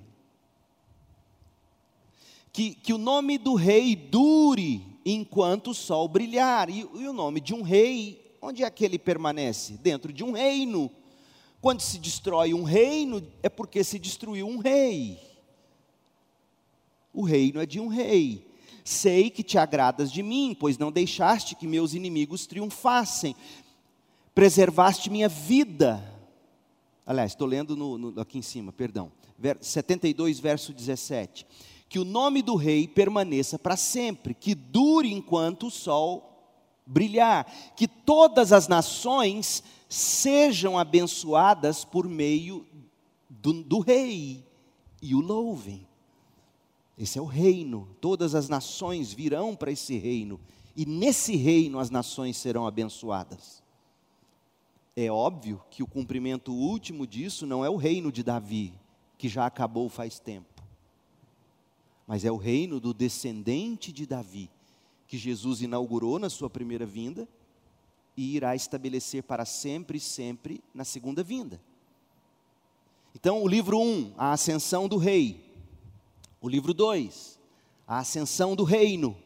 que, 2.52 2.74
que 2.76 2.94
o 2.94 2.98
nome 2.98 3.38
do 3.38 3.56
rei 3.56 3.96
dure 3.96 4.95
enquanto 5.06 5.70
o 5.70 5.74
sol 5.74 6.08
brilhar. 6.08 6.70
E, 6.70 6.80
e 6.80 7.08
o 7.08 7.14
nome 7.14 7.40
de 7.40 7.54
um 7.54 7.62
rei, 7.62 8.36
onde 8.42 8.64
é 8.64 8.70
que 8.70 8.84
ele 8.84 8.98
permanece? 8.98 9.74
Dentro 9.74 10.12
de 10.12 10.24
um 10.24 10.32
reino. 10.32 10.90
Quando 11.62 11.82
se 11.82 12.00
destrói 12.00 12.54
um 12.54 12.64
reino, 12.64 13.26
é 13.44 13.50
porque 13.50 13.84
se 13.84 14.00
destruiu 14.00 14.48
um 14.48 14.58
rei. 14.58 15.20
O 17.14 17.24
reino 17.24 17.62
é 17.62 17.66
de 17.66 17.80
um 17.80 17.88
rei. 17.88 18.48
Sei 18.84 19.30
que 19.30 19.44
te 19.44 19.58
agradas 19.58 20.12
de 20.12 20.22
mim, 20.22 20.56
pois 20.60 20.78
não 20.78 20.92
deixaste 20.92 21.56
que 21.56 21.68
meus 21.68 21.94
inimigos 21.94 22.46
triunfassem. 22.46 23.36
Preservaste 24.34 25.10
minha 25.10 25.30
vida. 25.30 26.04
Aliás, 27.06 27.32
estou 27.32 27.48
lendo 27.48 27.76
no, 27.76 27.98
no, 27.98 28.20
aqui 28.20 28.38
em 28.38 28.44
cima, 28.44 28.72
perdão. 28.72 29.12
72, 29.62 30.40
verso 30.40 30.74
17 30.74 31.46
que 31.96 32.00
o 32.00 32.04
nome 32.04 32.42
do 32.42 32.58
rei 32.58 32.90
permaneça 32.90 33.58
para 33.58 33.78
sempre, 33.78 34.34
que 34.34 34.54
dure 34.54 35.14
enquanto 35.14 35.68
o 35.68 35.72
sol 35.72 36.30
brilhar, 36.86 37.46
que 37.74 37.88
todas 37.88 38.52
as 38.52 38.68
nações 38.68 39.64
sejam 39.88 40.78
abençoadas 40.78 41.86
por 41.86 42.06
meio 42.10 42.68
do, 43.30 43.64
do 43.64 43.80
rei 43.80 44.44
e 45.02 45.16
o 45.16 45.22
louvem. 45.22 45.88
Esse 46.98 47.18
é 47.18 47.22
o 47.22 47.26
reino, 47.26 47.88
todas 48.02 48.36
as 48.36 48.50
nações 48.50 49.14
virão 49.14 49.56
para 49.56 49.72
esse 49.72 49.98
reino, 49.98 50.38
e 50.76 50.86
nesse 50.86 51.38
reino 51.38 51.80
as 51.80 51.90
nações 51.90 52.36
serão 52.36 52.68
abençoadas. 52.68 53.64
É 54.98 55.10
óbvio 55.10 55.64
que 55.70 55.82
o 55.82 55.88
cumprimento 55.88 56.52
último 56.52 57.08
disso 57.08 57.46
não 57.46 57.64
é 57.64 57.70
o 57.70 57.78
reino 57.78 58.12
de 58.12 58.22
Davi, 58.22 58.74
que 59.18 59.30
já 59.30 59.46
acabou 59.46 59.88
faz 59.88 60.20
tempo 60.20 60.55
mas 62.08 62.24
é 62.24 62.32
o 62.32 62.38
reino 62.38 62.80
do 62.80 62.94
descendente 62.94 63.92
de 63.92 64.06
Davi, 64.06 64.50
que 65.08 65.18
Jesus 65.18 65.62
inaugurou 65.62 66.20
na 66.20 66.30
sua 66.30 66.50
primeira 66.50 66.86
vinda 66.86 67.28
e 68.16 68.36
irá 68.36 68.56
estabelecer 68.56 69.24
para 69.24 69.46
sempre 69.46 69.98
e 69.98 70.02
sempre 70.02 70.64
na 70.74 70.84
segunda 70.84 71.24
vinda. 71.24 71.62
Então, 73.14 73.42
o 73.44 73.48
livro 73.48 73.80
1, 73.80 73.82
um, 73.82 74.14
a 74.18 74.34
ascensão 74.34 74.88
do 74.88 74.98
rei. 74.98 75.44
O 76.42 76.50
livro 76.50 76.74
2, 76.74 77.40
a 77.88 78.00
ascensão 78.00 78.56
do 78.56 78.64
reino. 78.64 79.18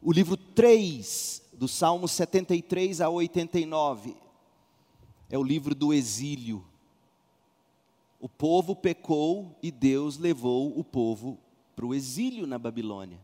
O 0.00 0.12
livro 0.12 0.36
3, 0.36 1.42
do 1.54 1.66
Salmo 1.66 2.06
73 2.06 3.00
a 3.00 3.08
89, 3.08 4.16
é 5.30 5.38
o 5.38 5.42
livro 5.42 5.74
do 5.74 5.92
exílio. 5.92 6.64
O 8.20 8.28
povo 8.28 8.76
pecou 8.76 9.58
e 9.62 9.70
Deus 9.70 10.18
levou 10.18 10.78
o 10.78 10.84
povo 10.84 11.38
para 11.74 11.86
o 11.86 11.94
exílio 11.94 12.46
na 12.46 12.58
Babilônia. 12.58 13.18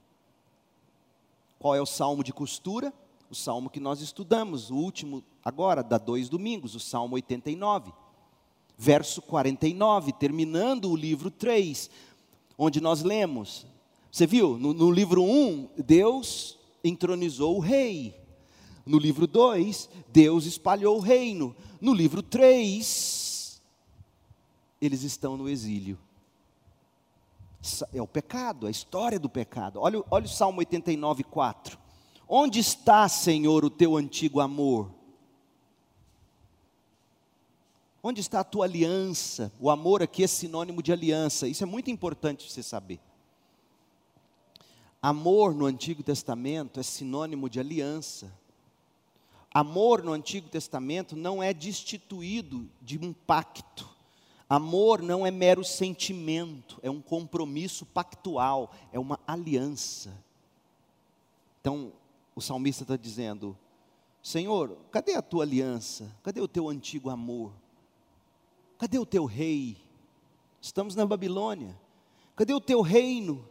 Qual 1.58 1.74
é 1.74 1.80
o 1.80 1.86
salmo 1.86 2.24
de 2.24 2.32
costura? 2.32 2.92
O 3.30 3.34
salmo 3.34 3.70
que 3.70 3.78
nós 3.78 4.00
estudamos, 4.00 4.70
o 4.70 4.76
último 4.76 5.22
agora, 5.44 5.82
da 5.82 5.98
dois 5.98 6.28
domingos, 6.28 6.74
o 6.74 6.80
salmo 6.80 7.14
89. 7.14 7.92
Verso 8.76 9.20
49, 9.22 10.12
terminando 10.12 10.90
o 10.90 10.96
livro 10.96 11.30
3, 11.30 11.90
onde 12.56 12.80
nós 12.80 13.02
lemos. 13.02 13.66
Você 14.10 14.26
viu? 14.26 14.58
No, 14.58 14.72
no 14.72 14.90
livro 14.90 15.22
1, 15.22 15.68
Deus 15.84 16.58
entronizou 16.82 17.56
o 17.56 17.60
rei. 17.60 18.18
No 18.84 18.98
livro 18.98 19.26
2, 19.26 19.88
Deus 20.08 20.46
espalhou 20.46 20.96
o 20.96 21.00
reino. 21.00 21.54
No 21.80 21.92
livro 21.92 22.22
3, 22.22 23.60
eles 24.80 25.02
estão 25.02 25.36
no 25.36 25.48
exílio. 25.48 25.98
É 27.92 28.00
o 28.00 28.06
pecado, 28.06 28.66
a 28.66 28.70
história 28.70 29.18
do 29.18 29.28
pecado. 29.28 29.80
Olha, 29.80 30.02
olha 30.10 30.24
o 30.24 30.28
Salmo 30.28 30.60
89, 30.60 31.24
4. 31.24 31.78
Onde 32.26 32.58
está, 32.58 33.08
Senhor, 33.08 33.64
o 33.64 33.70
teu 33.70 33.96
antigo 33.96 34.40
amor? 34.40 34.90
Onde 38.02 38.20
está 38.20 38.40
a 38.40 38.44
tua 38.44 38.64
aliança? 38.64 39.52
O 39.60 39.68
amor 39.68 40.02
aqui 40.02 40.24
é 40.24 40.26
sinônimo 40.26 40.82
de 40.82 40.90
aliança. 40.90 41.46
Isso 41.46 41.62
é 41.62 41.66
muito 41.66 41.90
importante 41.90 42.50
você 42.50 42.62
saber. 42.62 42.98
Amor 45.02 45.54
no 45.54 45.66
Antigo 45.66 46.02
Testamento 46.02 46.80
é 46.80 46.82
sinônimo 46.82 47.50
de 47.50 47.60
aliança. 47.60 48.32
Amor 49.52 50.02
no 50.02 50.12
Antigo 50.12 50.48
Testamento 50.48 51.16
não 51.16 51.42
é 51.42 51.52
destituído 51.52 52.70
de 52.80 52.96
um 52.98 53.12
pacto. 53.12 53.89
Amor 54.50 55.00
não 55.00 55.24
é 55.24 55.30
mero 55.30 55.62
sentimento, 55.62 56.80
é 56.82 56.90
um 56.90 57.00
compromisso 57.00 57.86
pactual, 57.86 58.72
é 58.92 58.98
uma 58.98 59.20
aliança. 59.24 60.12
Então, 61.60 61.92
o 62.34 62.40
salmista 62.40 62.82
está 62.82 62.96
dizendo: 62.96 63.56
Senhor, 64.20 64.76
cadê 64.90 65.14
a 65.14 65.22
tua 65.22 65.44
aliança? 65.44 66.12
Cadê 66.24 66.40
o 66.40 66.48
teu 66.48 66.68
antigo 66.68 67.10
amor? 67.10 67.52
Cadê 68.76 68.98
o 68.98 69.06
teu 69.06 69.24
rei? 69.24 69.76
Estamos 70.60 70.96
na 70.96 71.06
Babilônia. 71.06 71.78
Cadê 72.34 72.52
o 72.52 72.60
teu 72.60 72.80
reino? 72.80 73.48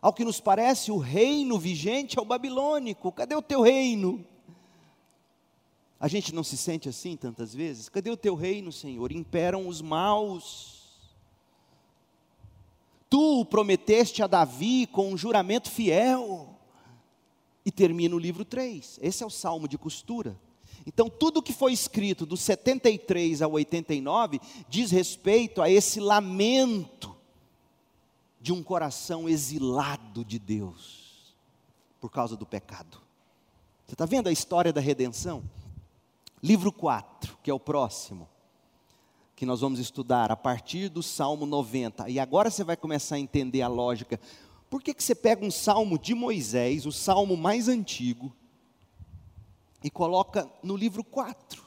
Ao 0.00 0.12
que 0.12 0.24
nos 0.24 0.40
parece, 0.40 0.92
o 0.92 0.98
reino 0.98 1.58
vigente 1.58 2.20
é 2.20 2.22
o 2.22 2.24
babilônico. 2.24 3.10
Cadê 3.10 3.34
o 3.34 3.42
teu 3.42 3.62
reino? 3.62 4.24
A 6.02 6.08
gente 6.08 6.34
não 6.34 6.42
se 6.42 6.56
sente 6.56 6.88
assim 6.88 7.16
tantas 7.16 7.54
vezes? 7.54 7.88
Cadê 7.88 8.10
o 8.10 8.16
teu 8.16 8.34
reino, 8.34 8.72
Senhor? 8.72 9.12
Imperam 9.12 9.68
os 9.68 9.80
maus. 9.80 10.82
Tu 13.08 13.44
prometeste 13.44 14.20
a 14.20 14.26
Davi 14.26 14.88
com 14.88 15.12
um 15.12 15.16
juramento 15.16 15.70
fiel. 15.70 16.58
E 17.64 17.70
termina 17.70 18.16
o 18.16 18.18
livro 18.18 18.44
3. 18.44 18.98
Esse 19.00 19.22
é 19.22 19.26
o 19.26 19.30
salmo 19.30 19.68
de 19.68 19.78
costura. 19.78 20.36
Então, 20.84 21.08
tudo 21.08 21.40
que 21.40 21.52
foi 21.52 21.72
escrito 21.72 22.26
do 22.26 22.36
73 22.36 23.40
ao 23.40 23.52
89 23.52 24.40
diz 24.68 24.90
respeito 24.90 25.62
a 25.62 25.70
esse 25.70 26.00
lamento 26.00 27.14
de 28.40 28.52
um 28.52 28.60
coração 28.60 29.28
exilado 29.28 30.24
de 30.24 30.40
Deus 30.40 31.36
por 32.00 32.10
causa 32.10 32.36
do 32.36 32.44
pecado. 32.44 33.00
Você 33.86 33.94
está 33.94 34.04
vendo 34.04 34.26
a 34.26 34.32
história 34.32 34.72
da 34.72 34.80
redenção? 34.80 35.44
Livro 36.42 36.72
4, 36.72 37.38
que 37.40 37.50
é 37.50 37.54
o 37.54 37.60
próximo, 37.60 38.28
que 39.36 39.46
nós 39.46 39.60
vamos 39.60 39.78
estudar 39.78 40.32
a 40.32 40.36
partir 40.36 40.88
do 40.88 41.02
Salmo 41.02 41.46
90. 41.46 42.08
E 42.08 42.18
agora 42.18 42.50
você 42.50 42.64
vai 42.64 42.76
começar 42.76 43.14
a 43.14 43.20
entender 43.20 43.62
a 43.62 43.68
lógica. 43.68 44.18
Por 44.68 44.82
que, 44.82 44.92
que 44.92 45.04
você 45.04 45.14
pega 45.14 45.44
um 45.44 45.50
salmo 45.50 45.96
de 45.96 46.14
Moisés, 46.14 46.84
o 46.84 46.90
salmo 46.90 47.36
mais 47.36 47.68
antigo, 47.68 48.34
e 49.84 49.90
coloca 49.90 50.50
no 50.64 50.76
livro 50.76 51.04
4? 51.04 51.62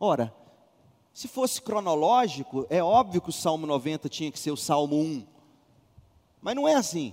Ora, 0.00 0.34
se 1.12 1.28
fosse 1.28 1.62
cronológico, 1.62 2.66
é 2.68 2.82
óbvio 2.82 3.20
que 3.20 3.28
o 3.28 3.32
Salmo 3.32 3.66
90 3.66 4.08
tinha 4.08 4.32
que 4.32 4.38
ser 4.38 4.50
o 4.50 4.56
Salmo 4.56 4.96
1. 4.96 5.26
Mas 6.40 6.54
não 6.56 6.66
é 6.66 6.74
assim. 6.74 7.12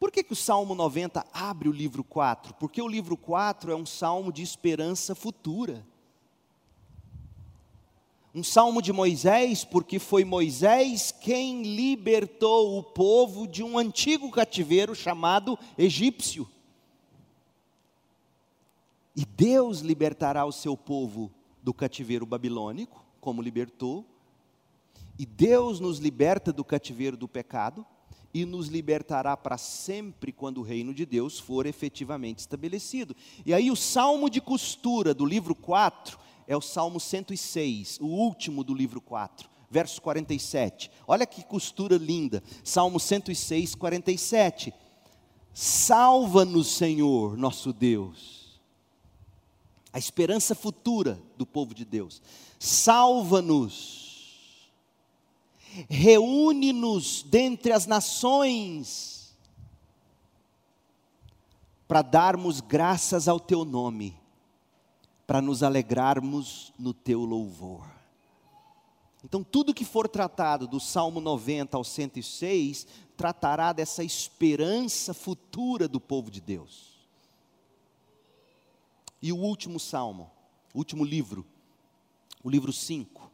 Por 0.00 0.10
que, 0.10 0.24
que 0.24 0.32
o 0.32 0.36
Salmo 0.36 0.74
90 0.74 1.26
abre 1.30 1.68
o 1.68 1.72
livro 1.72 2.02
4? 2.02 2.54
Porque 2.54 2.80
o 2.80 2.88
livro 2.88 3.18
4 3.18 3.70
é 3.70 3.76
um 3.76 3.84
salmo 3.84 4.32
de 4.32 4.42
esperança 4.42 5.14
futura. 5.14 5.86
Um 8.34 8.42
salmo 8.42 8.80
de 8.80 8.94
Moisés, 8.94 9.62
porque 9.62 9.98
foi 9.98 10.24
Moisés 10.24 11.12
quem 11.12 11.62
libertou 11.76 12.78
o 12.78 12.82
povo 12.82 13.46
de 13.46 13.62
um 13.62 13.76
antigo 13.76 14.30
cativeiro 14.30 14.94
chamado 14.94 15.58
egípcio. 15.76 16.48
E 19.14 19.26
Deus 19.26 19.80
libertará 19.80 20.46
o 20.46 20.52
seu 20.52 20.78
povo 20.78 21.30
do 21.62 21.74
cativeiro 21.74 22.24
babilônico, 22.24 23.04
como 23.20 23.42
libertou. 23.42 24.06
E 25.18 25.26
Deus 25.26 25.78
nos 25.78 25.98
liberta 25.98 26.54
do 26.54 26.64
cativeiro 26.64 27.18
do 27.18 27.28
pecado 27.28 27.84
e 28.32 28.44
nos 28.44 28.68
libertará 28.68 29.36
para 29.36 29.58
sempre 29.58 30.32
quando 30.32 30.58
o 30.58 30.62
reino 30.62 30.94
de 30.94 31.04
Deus 31.04 31.38
for 31.38 31.66
efetivamente 31.66 32.38
estabelecido. 32.38 33.14
E 33.44 33.52
aí 33.52 33.70
o 33.70 33.76
salmo 33.76 34.30
de 34.30 34.40
costura 34.40 35.12
do 35.12 35.24
livro 35.24 35.54
4 35.54 36.18
é 36.46 36.56
o 36.56 36.60
salmo 36.60 36.98
106, 36.98 37.98
o 38.00 38.06
último 38.06 38.64
do 38.64 38.74
livro 38.74 39.00
4, 39.00 39.48
verso 39.70 40.00
47. 40.02 40.90
Olha 41.06 41.26
que 41.26 41.44
costura 41.44 41.96
linda. 41.96 42.42
Salmo 42.64 42.98
106, 42.98 43.74
47. 43.74 44.72
Salva-nos, 45.52 46.68
Senhor, 46.68 47.36
nosso 47.36 47.72
Deus. 47.72 48.60
A 49.92 49.98
esperança 49.98 50.54
futura 50.54 51.20
do 51.36 51.44
povo 51.44 51.74
de 51.74 51.84
Deus. 51.84 52.22
Salva-nos 52.58 54.09
reúne-nos 55.88 57.22
dentre 57.22 57.72
as 57.72 57.86
nações, 57.86 59.36
para 61.86 62.02
darmos 62.02 62.60
graças 62.60 63.26
ao 63.28 63.40
teu 63.40 63.64
nome, 63.64 64.16
para 65.26 65.40
nos 65.42 65.62
alegrarmos 65.62 66.72
no 66.78 66.94
teu 66.94 67.24
louvor. 67.24 67.84
Então, 69.24 69.44
tudo 69.44 69.74
que 69.74 69.84
for 69.84 70.08
tratado 70.08 70.66
do 70.66 70.80
Salmo 70.80 71.20
90 71.20 71.76
ao 71.76 71.84
106, 71.84 72.86
tratará 73.16 73.72
dessa 73.72 74.02
esperança 74.02 75.12
futura 75.12 75.86
do 75.86 76.00
povo 76.00 76.30
de 76.30 76.40
Deus. 76.40 76.90
E 79.20 79.32
o 79.32 79.36
último 79.36 79.78
salmo, 79.78 80.30
o 80.72 80.78
último 80.78 81.04
livro, 81.04 81.44
o 82.42 82.48
livro 82.48 82.72
5, 82.72 83.30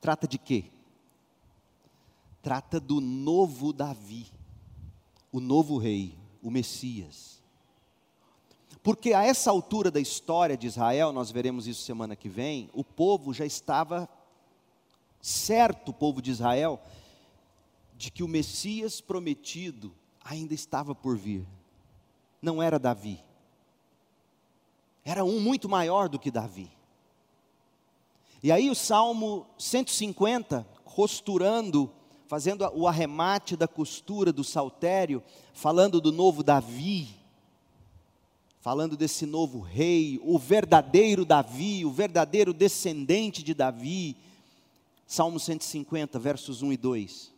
trata 0.00 0.28
de 0.28 0.36
quê? 0.36 0.70
Trata 2.46 2.78
do 2.78 3.00
novo 3.00 3.72
Davi, 3.72 4.24
o 5.32 5.40
novo 5.40 5.78
rei, 5.78 6.16
o 6.40 6.48
Messias. 6.48 7.42
Porque 8.84 9.12
a 9.14 9.24
essa 9.24 9.50
altura 9.50 9.90
da 9.90 9.98
história 9.98 10.56
de 10.56 10.68
Israel, 10.68 11.10
nós 11.10 11.32
veremos 11.32 11.66
isso 11.66 11.82
semana 11.82 12.14
que 12.14 12.28
vem, 12.28 12.70
o 12.72 12.84
povo 12.84 13.34
já 13.34 13.44
estava 13.44 14.08
certo, 15.20 15.88
o 15.88 15.92
povo 15.92 16.22
de 16.22 16.30
Israel, 16.30 16.80
de 17.96 18.12
que 18.12 18.22
o 18.22 18.28
Messias 18.28 19.00
prometido 19.00 19.92
ainda 20.22 20.54
estava 20.54 20.94
por 20.94 21.16
vir. 21.16 21.44
Não 22.40 22.62
era 22.62 22.78
Davi. 22.78 23.18
Era 25.04 25.24
um 25.24 25.40
muito 25.40 25.68
maior 25.68 26.08
do 26.08 26.16
que 26.16 26.30
Davi. 26.30 26.70
E 28.40 28.52
aí 28.52 28.70
o 28.70 28.74
Salmo 28.76 29.48
150, 29.58 30.64
costurando 30.84 31.92
fazendo 32.26 32.68
o 32.74 32.86
arremate 32.88 33.56
da 33.56 33.68
costura 33.68 34.32
do 34.32 34.42
saltério, 34.42 35.22
falando 35.52 36.00
do 36.00 36.10
novo 36.10 36.42
Davi, 36.42 37.08
falando 38.60 38.96
desse 38.96 39.24
novo 39.26 39.60
rei, 39.60 40.20
o 40.22 40.38
verdadeiro 40.38 41.24
Davi, 41.24 41.84
o 41.84 41.90
verdadeiro 41.90 42.52
descendente 42.52 43.42
de 43.42 43.54
Davi. 43.54 44.16
Salmo 45.06 45.38
150, 45.38 46.18
versos 46.18 46.62
1 46.62 46.72
e 46.72 46.76
2. 46.76 47.32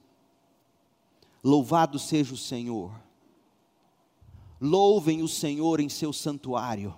Louvado 1.45 1.99
seja 1.99 2.33
o 2.33 2.39
Senhor. 2.39 2.91
Louvem 4.61 5.23
o 5.23 5.29
Senhor 5.29 5.81
em 5.81 5.89
seu 5.89 6.13
santuário 6.13 6.95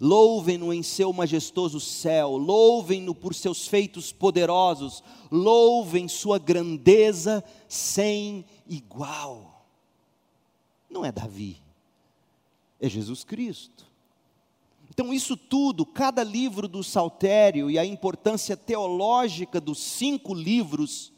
Louvem-no 0.00 0.72
em 0.72 0.82
seu 0.82 1.12
majestoso 1.12 1.78
céu, 1.78 2.38
louvem-no 2.38 3.14
por 3.14 3.34
seus 3.34 3.68
feitos 3.68 4.10
poderosos, 4.10 5.04
louvem 5.30 6.08
sua 6.08 6.38
grandeza 6.38 7.44
sem 7.68 8.46
igual. 8.66 9.66
Não 10.88 11.04
é 11.04 11.12
Davi, 11.12 11.58
é 12.80 12.88
Jesus 12.88 13.24
Cristo. 13.24 13.90
Então, 14.88 15.12
isso 15.12 15.36
tudo, 15.36 15.86
cada 15.86 16.24
livro 16.24 16.66
do 16.66 16.82
Saltério 16.82 17.70
e 17.70 17.78
a 17.78 17.84
importância 17.84 18.56
teológica 18.56 19.60
dos 19.60 19.78
cinco 19.78 20.34
livros, 20.34 21.09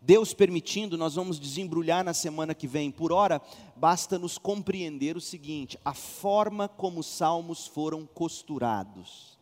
Deus 0.00 0.32
permitindo, 0.32 0.96
nós 0.96 1.14
vamos 1.14 1.38
desembrulhar 1.38 2.04
na 2.04 2.14
semana 2.14 2.54
que 2.54 2.66
vem. 2.66 2.90
Por 2.90 3.12
hora, 3.12 3.42
basta 3.74 4.18
nos 4.18 4.38
compreender 4.38 5.16
o 5.16 5.20
seguinte: 5.20 5.78
a 5.84 5.94
forma 5.94 6.68
como 6.68 7.00
os 7.00 7.06
salmos 7.06 7.66
foram 7.66 8.06
costurados, 8.06 9.36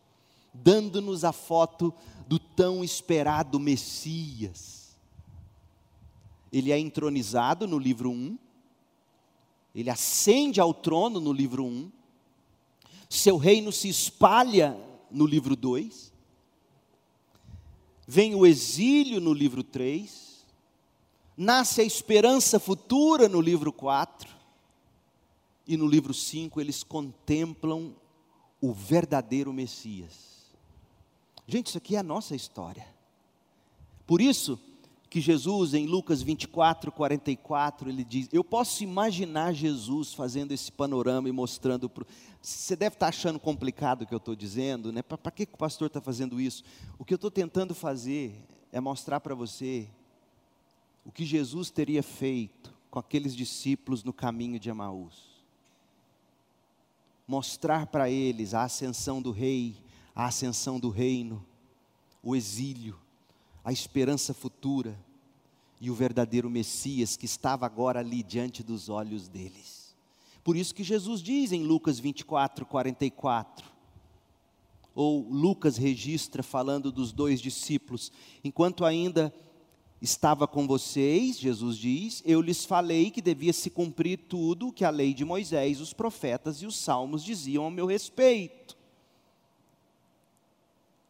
dando-nos 0.53 1.23
a 1.23 1.31
foto 1.31 1.93
do 2.27 2.39
tão 2.39 2.83
esperado 2.83 3.59
Messias. 3.59 4.95
Ele 6.51 6.71
é 6.71 6.79
entronizado 6.79 7.67
no 7.67 7.77
livro 7.77 8.09
1, 8.09 8.37
ele 9.75 9.89
ascende 9.89 10.61
ao 10.61 10.73
trono 10.73 11.19
no 11.19 11.33
livro 11.33 11.65
1, 11.65 11.91
seu 13.09 13.37
reino 13.37 13.71
se 13.71 13.89
espalha 13.89 14.77
no 15.11 15.25
livro 15.25 15.55
2, 15.55 16.13
vem 18.07 18.35
o 18.35 18.45
exílio 18.45 19.19
no 19.19 19.33
livro 19.33 19.63
3, 19.63 20.24
nasce 21.37 21.81
a 21.81 21.83
esperança 21.83 22.59
futura 22.59 23.27
no 23.27 23.41
livro 23.41 23.71
4, 23.71 24.35
e 25.67 25.75
no 25.75 25.87
livro 25.87 26.13
5 26.13 26.61
eles 26.61 26.83
contemplam 26.83 27.95
o 28.61 28.71
verdadeiro 28.71 29.51
Messias. 29.51 30.53
Gente, 31.47 31.67
isso 31.67 31.77
aqui 31.77 31.95
é 31.95 31.99
a 31.99 32.03
nossa 32.03 32.35
história. 32.35 32.85
Por 34.05 34.21
isso 34.21 34.59
que 35.09 35.21
Jesus, 35.21 35.73
em 35.73 35.85
Lucas 35.85 36.21
24, 36.21 36.91
44, 36.91 37.89
ele 37.89 38.03
diz: 38.03 38.27
Eu 38.31 38.43
posso 38.43 38.83
imaginar 38.83 39.53
Jesus 39.53 40.13
fazendo 40.13 40.51
esse 40.51 40.71
panorama 40.71 41.29
e 41.29 41.31
mostrando. 41.31 41.89
Pro... 41.89 42.05
Você 42.41 42.75
deve 42.75 42.95
estar 42.95 43.07
achando 43.07 43.39
complicado 43.39 44.01
o 44.01 44.05
que 44.05 44.13
eu 44.13 44.17
estou 44.17 44.35
dizendo, 44.35 44.91
né? 44.91 45.01
Para 45.01 45.31
que 45.31 45.43
o 45.43 45.57
pastor 45.57 45.87
está 45.87 46.01
fazendo 46.01 46.39
isso? 46.39 46.63
O 46.99 47.05
que 47.05 47.13
eu 47.13 47.17
estou 47.17 47.31
tentando 47.31 47.73
fazer 47.73 48.43
é 48.71 48.79
mostrar 48.79 49.19
para 49.19 49.33
você 49.33 49.87
o 51.05 51.11
que 51.11 51.23
Jesus 51.23 51.69
teria 51.69 52.01
feito 52.01 52.73
com 52.89 52.97
aqueles 52.97 53.35
discípulos 53.35 54.03
no 54.03 54.11
caminho 54.11 54.59
de 54.59 54.69
Emaús. 54.69 55.35
Mostrar 57.27 57.87
para 57.87 58.09
eles 58.09 58.53
a 58.53 58.63
ascensão 58.63 59.21
do 59.21 59.31
rei, 59.31 59.77
a 60.15 60.25
ascensão 60.25 60.79
do 60.79 60.89
reino, 60.89 61.45
o 62.23 62.35
exílio, 62.35 62.99
a 63.63 63.71
esperança 63.71 64.33
futura 64.33 64.97
e 65.79 65.91
o 65.91 65.95
verdadeiro 65.95 66.49
Messias 66.49 67.15
que 67.15 67.25
estava 67.25 67.65
agora 67.65 67.99
ali 67.99 68.23
diante 68.23 68.63
dos 68.63 68.89
olhos 68.89 69.27
deles. 69.27 69.95
Por 70.43 70.55
isso 70.55 70.73
que 70.73 70.83
Jesus 70.83 71.21
diz 71.21 71.51
em 71.51 71.63
Lucas 71.63 71.99
24, 71.99 72.65
44, 72.65 73.65
ou 74.93 75.27
Lucas 75.27 75.75
registra 75.75 76.41
falando 76.41 76.91
dos 76.91 77.11
dois 77.11 77.41
discípulos, 77.41 78.11
enquanto 78.43 78.85
ainda 78.85 79.33
estava 80.05 80.47
com 80.47 80.67
vocês, 80.67 81.37
Jesus 81.37 81.77
diz, 81.77 82.23
eu 82.25 82.39
lhes 82.39 82.63
falei 82.63 83.09
que 83.09 83.21
devia 83.21 83.51
se 83.51 83.69
cumprir 83.69 84.19
tudo 84.29 84.67
o 84.67 84.71
que 84.71 84.85
a 84.85 84.89
lei 84.89 85.13
de 85.13 85.25
Moisés, 85.25 85.81
os 85.81 85.91
profetas 85.91 86.61
e 86.61 86.65
os 86.65 86.77
salmos 86.77 87.23
diziam 87.23 87.65
ao 87.65 87.71
meu 87.71 87.85
respeito. 87.85 88.77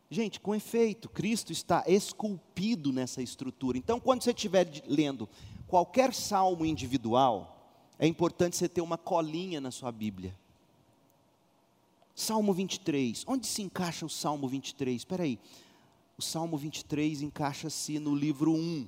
Gente, 0.09 0.39
com 0.39 0.55
efeito, 0.55 1.09
Cristo 1.09 1.51
está 1.51 1.83
esculpido 1.87 2.93
nessa 2.93 3.21
estrutura. 3.21 3.77
Então, 3.77 3.99
quando 3.99 4.23
você 4.23 4.31
estiver 4.31 4.67
lendo 4.87 5.27
qualquer 5.67 6.13
salmo 6.13 6.65
individual, 6.65 7.69
é 7.99 8.07
importante 8.07 8.55
você 8.55 8.69
ter 8.69 8.81
uma 8.81 8.97
colinha 8.97 9.59
na 9.59 9.71
sua 9.71 9.91
Bíblia. 9.91 10.35
Salmo 12.15 12.53
23, 12.53 13.25
onde 13.27 13.45
se 13.45 13.61
encaixa 13.61 14.05
o 14.05 14.09
Salmo 14.09 14.47
23? 14.47 14.95
Espera 14.95 15.23
aí, 15.23 15.37
o 16.17 16.21
Salmo 16.21 16.57
23 16.57 17.21
encaixa-se 17.21 17.99
no 17.99 18.15
livro 18.15 18.53
1, 18.53 18.87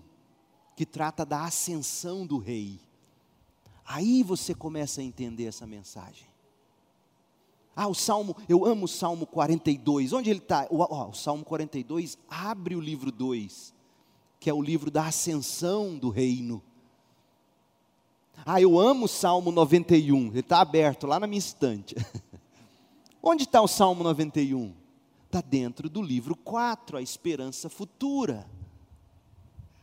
que 0.75 0.85
trata 0.85 1.25
da 1.25 1.43
ascensão 1.43 2.25
do 2.25 2.37
rei. 2.37 2.79
Aí 3.85 4.23
você 4.23 4.53
começa 4.53 5.01
a 5.01 5.03
entender 5.03 5.45
essa 5.45 5.65
mensagem. 5.65 6.27
Ah, 7.75 7.87
o 7.87 7.93
Salmo, 7.93 8.35
eu 8.49 8.65
amo 8.65 8.85
o 8.85 8.87
Salmo 8.87 9.27
42. 9.27 10.11
Onde 10.13 10.29
ele 10.29 10.39
está? 10.39 10.67
O, 10.69 10.81
o 10.81 11.13
Salmo 11.13 11.45
42 11.45 12.17
abre 12.29 12.75
o 12.75 12.81
livro 12.81 13.11
2, 13.11 13.73
que 14.39 14.49
é 14.49 14.53
o 14.53 14.61
livro 14.61 14.89
da 14.89 15.05
ascensão 15.05 15.97
do 15.97 16.09
reino. 16.09 16.61
Ah, 18.45 18.61
eu 18.61 18.79
amo 18.79 19.05
o 19.05 19.09
Salmo 19.09 19.51
91. 19.51 20.27
Ele 20.27 20.39
está 20.39 20.61
aberto 20.61 21.05
lá 21.05 21.19
na 21.19 21.27
minha 21.27 21.39
estante. 21.39 21.95
Onde 23.21 23.43
está 23.43 23.61
o 23.61 23.67
Salmo 23.67 24.03
91? 24.03 24.73
Está 25.37 25.41
dentro 25.41 25.89
do 25.89 26.01
livro 26.01 26.35
4, 26.35 26.97
a 26.97 27.01
esperança 27.01 27.69
futura. 27.69 28.49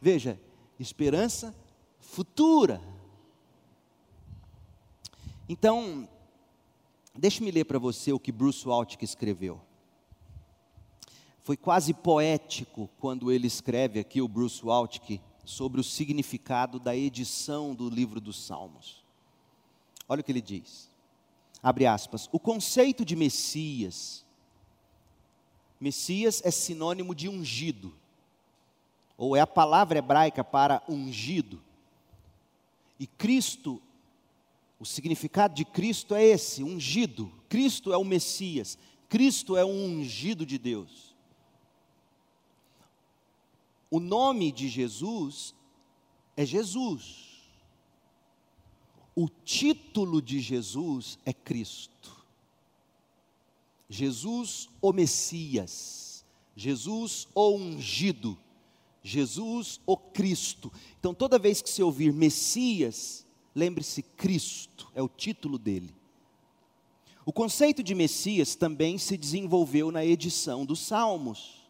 Veja, 0.00 0.40
esperança 0.78 1.54
futura. 2.00 2.80
Então, 5.48 6.08
deixe-me 7.14 7.50
ler 7.50 7.64
para 7.64 7.78
você 7.78 8.12
o 8.12 8.18
que 8.18 8.32
Bruce 8.32 8.66
Waltke 8.66 9.04
escreveu. 9.04 9.60
Foi 11.42 11.56
quase 11.56 11.92
poético 11.92 12.88
quando 12.98 13.30
ele 13.30 13.46
escreve 13.46 14.00
aqui, 14.00 14.20
o 14.20 14.28
Bruce 14.28 14.64
Waltke, 14.64 15.20
sobre 15.44 15.80
o 15.80 15.84
significado 15.84 16.80
da 16.80 16.96
edição 16.96 17.74
do 17.74 17.90
livro 17.90 18.20
dos 18.20 18.46
Salmos. 18.46 19.04
Olha 20.08 20.20
o 20.20 20.24
que 20.24 20.32
ele 20.32 20.40
diz. 20.40 20.90
Abre 21.62 21.86
aspas. 21.86 22.28
O 22.32 22.40
conceito 22.40 23.04
de 23.04 23.14
Messias 23.14 24.23
Messias 25.84 26.40
é 26.42 26.50
sinônimo 26.50 27.14
de 27.14 27.28
ungido, 27.28 27.94
ou 29.18 29.36
é 29.36 29.40
a 29.40 29.46
palavra 29.46 29.98
hebraica 29.98 30.42
para 30.42 30.82
ungido. 30.88 31.62
E 32.98 33.06
Cristo, 33.06 33.82
o 34.80 34.86
significado 34.86 35.54
de 35.54 35.62
Cristo 35.62 36.14
é 36.14 36.24
esse, 36.24 36.62
ungido. 36.64 37.30
Cristo 37.50 37.92
é 37.92 37.98
o 37.98 38.04
Messias, 38.04 38.78
Cristo 39.10 39.58
é 39.58 39.64
um 39.64 39.98
ungido 39.98 40.46
de 40.46 40.56
Deus. 40.56 41.14
O 43.90 44.00
nome 44.00 44.50
de 44.50 44.70
Jesus 44.70 45.54
é 46.34 46.46
Jesus. 46.46 47.42
O 49.14 49.28
título 49.28 50.22
de 50.22 50.40
Jesus 50.40 51.18
é 51.26 51.34
Cristo. 51.34 52.23
Jesus 53.94 54.68
o 54.82 54.92
Messias, 54.92 56.24
Jesus 56.56 57.28
o 57.32 57.54
ungido, 57.54 58.36
Jesus 59.04 59.80
o 59.86 59.96
Cristo. 59.96 60.72
Então, 60.98 61.14
toda 61.14 61.38
vez 61.38 61.62
que 61.62 61.70
você 61.70 61.80
ouvir 61.80 62.12
Messias, 62.12 63.24
lembre-se: 63.54 64.02
Cristo 64.02 64.90
é 64.96 65.02
o 65.02 65.08
título 65.08 65.58
dele. 65.58 65.94
O 67.24 67.32
conceito 67.32 67.84
de 67.84 67.94
Messias 67.94 68.56
também 68.56 68.98
se 68.98 69.16
desenvolveu 69.16 69.92
na 69.92 70.04
edição 70.04 70.66
dos 70.66 70.80
Salmos. 70.80 71.62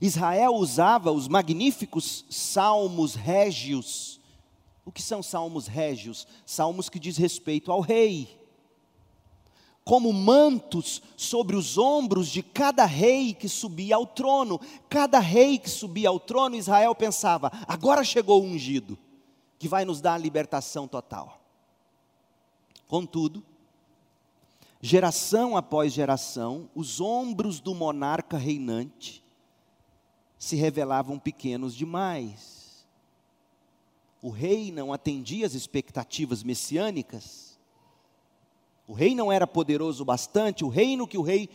Israel 0.00 0.54
usava 0.54 1.10
os 1.10 1.26
magníficos 1.26 2.24
salmos 2.30 3.16
régios. 3.16 4.20
O 4.84 4.92
que 4.92 5.02
são 5.02 5.24
salmos 5.24 5.66
régios? 5.66 6.24
Salmos 6.46 6.88
que 6.88 7.00
diz 7.00 7.16
respeito 7.16 7.72
ao 7.72 7.80
rei 7.80 8.39
como 9.90 10.12
mantos 10.12 11.02
sobre 11.16 11.56
os 11.56 11.76
ombros 11.76 12.28
de 12.28 12.44
cada 12.44 12.84
rei 12.84 13.34
que 13.34 13.48
subia 13.48 13.96
ao 13.96 14.06
trono. 14.06 14.60
Cada 14.88 15.18
rei 15.18 15.58
que 15.58 15.68
subia 15.68 16.10
ao 16.10 16.20
trono, 16.20 16.54
Israel 16.54 16.94
pensava: 16.94 17.50
agora 17.66 18.04
chegou 18.04 18.40
o 18.40 18.44
ungido, 18.44 18.96
que 19.58 19.66
vai 19.66 19.84
nos 19.84 20.00
dar 20.00 20.14
a 20.14 20.18
libertação 20.18 20.86
total. 20.86 21.40
Contudo, 22.86 23.42
geração 24.80 25.56
após 25.56 25.92
geração, 25.92 26.70
os 26.72 27.00
ombros 27.00 27.58
do 27.58 27.74
monarca 27.74 28.38
reinante 28.38 29.24
se 30.38 30.54
revelavam 30.54 31.18
pequenos 31.18 31.74
demais. 31.74 32.86
O 34.22 34.30
rei 34.30 34.70
não 34.70 34.92
atendia 34.92 35.46
às 35.46 35.54
expectativas 35.54 36.44
messiânicas 36.44 37.49
o 38.90 38.92
rei 38.92 39.14
não 39.14 39.30
era 39.30 39.46
poderoso 39.46 40.04
bastante, 40.04 40.64
o 40.64 40.68
reino 40.68 41.06
que 41.06 41.16
o 41.16 41.22
rei 41.22 41.48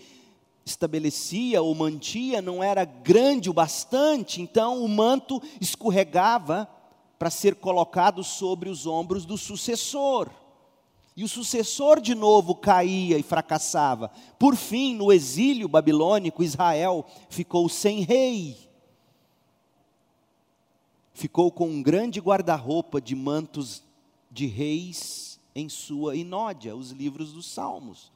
estabelecia 0.66 1.62
ou 1.62 1.76
mantia 1.76 2.42
não 2.42 2.64
era 2.64 2.86
grande 2.86 3.50
o 3.50 3.54
bastante, 3.54 4.42
então 4.42 4.82
o 4.82 4.88
manto 4.88 5.42
escorregava 5.60 6.66
para 7.20 7.30
ser 7.30 7.56
colocado 7.56 8.24
sobre 8.24 8.70
os 8.70 8.88
ombros 8.88 9.26
do 9.26 9.38
sucessor. 9.38 10.30
E 11.14 11.26
o 11.26 11.28
sucessor 11.28 12.00
de 12.00 12.16
novo 12.16 12.56
caía 12.56 13.18
e 13.18 13.24
fracassava. 13.24 14.10
Por 14.40 14.56
fim, 14.56 14.96
no 14.96 15.12
exílio 15.12 15.68
babilônico, 15.68 16.42
Israel 16.42 17.06
ficou 17.28 17.68
sem 17.68 18.00
rei. 18.00 18.58
Ficou 21.14 21.52
com 21.52 21.68
um 21.68 21.84
grande 21.84 22.22
guarda-roupa 22.22 23.02
de 23.02 23.14
mantos 23.14 23.84
de 24.32 24.46
reis 24.46 25.35
em 25.56 25.70
sua 25.70 26.18
inódia, 26.18 26.76
os 26.76 26.92
livros 26.92 27.32
dos 27.32 27.46
Salmos, 27.46 28.12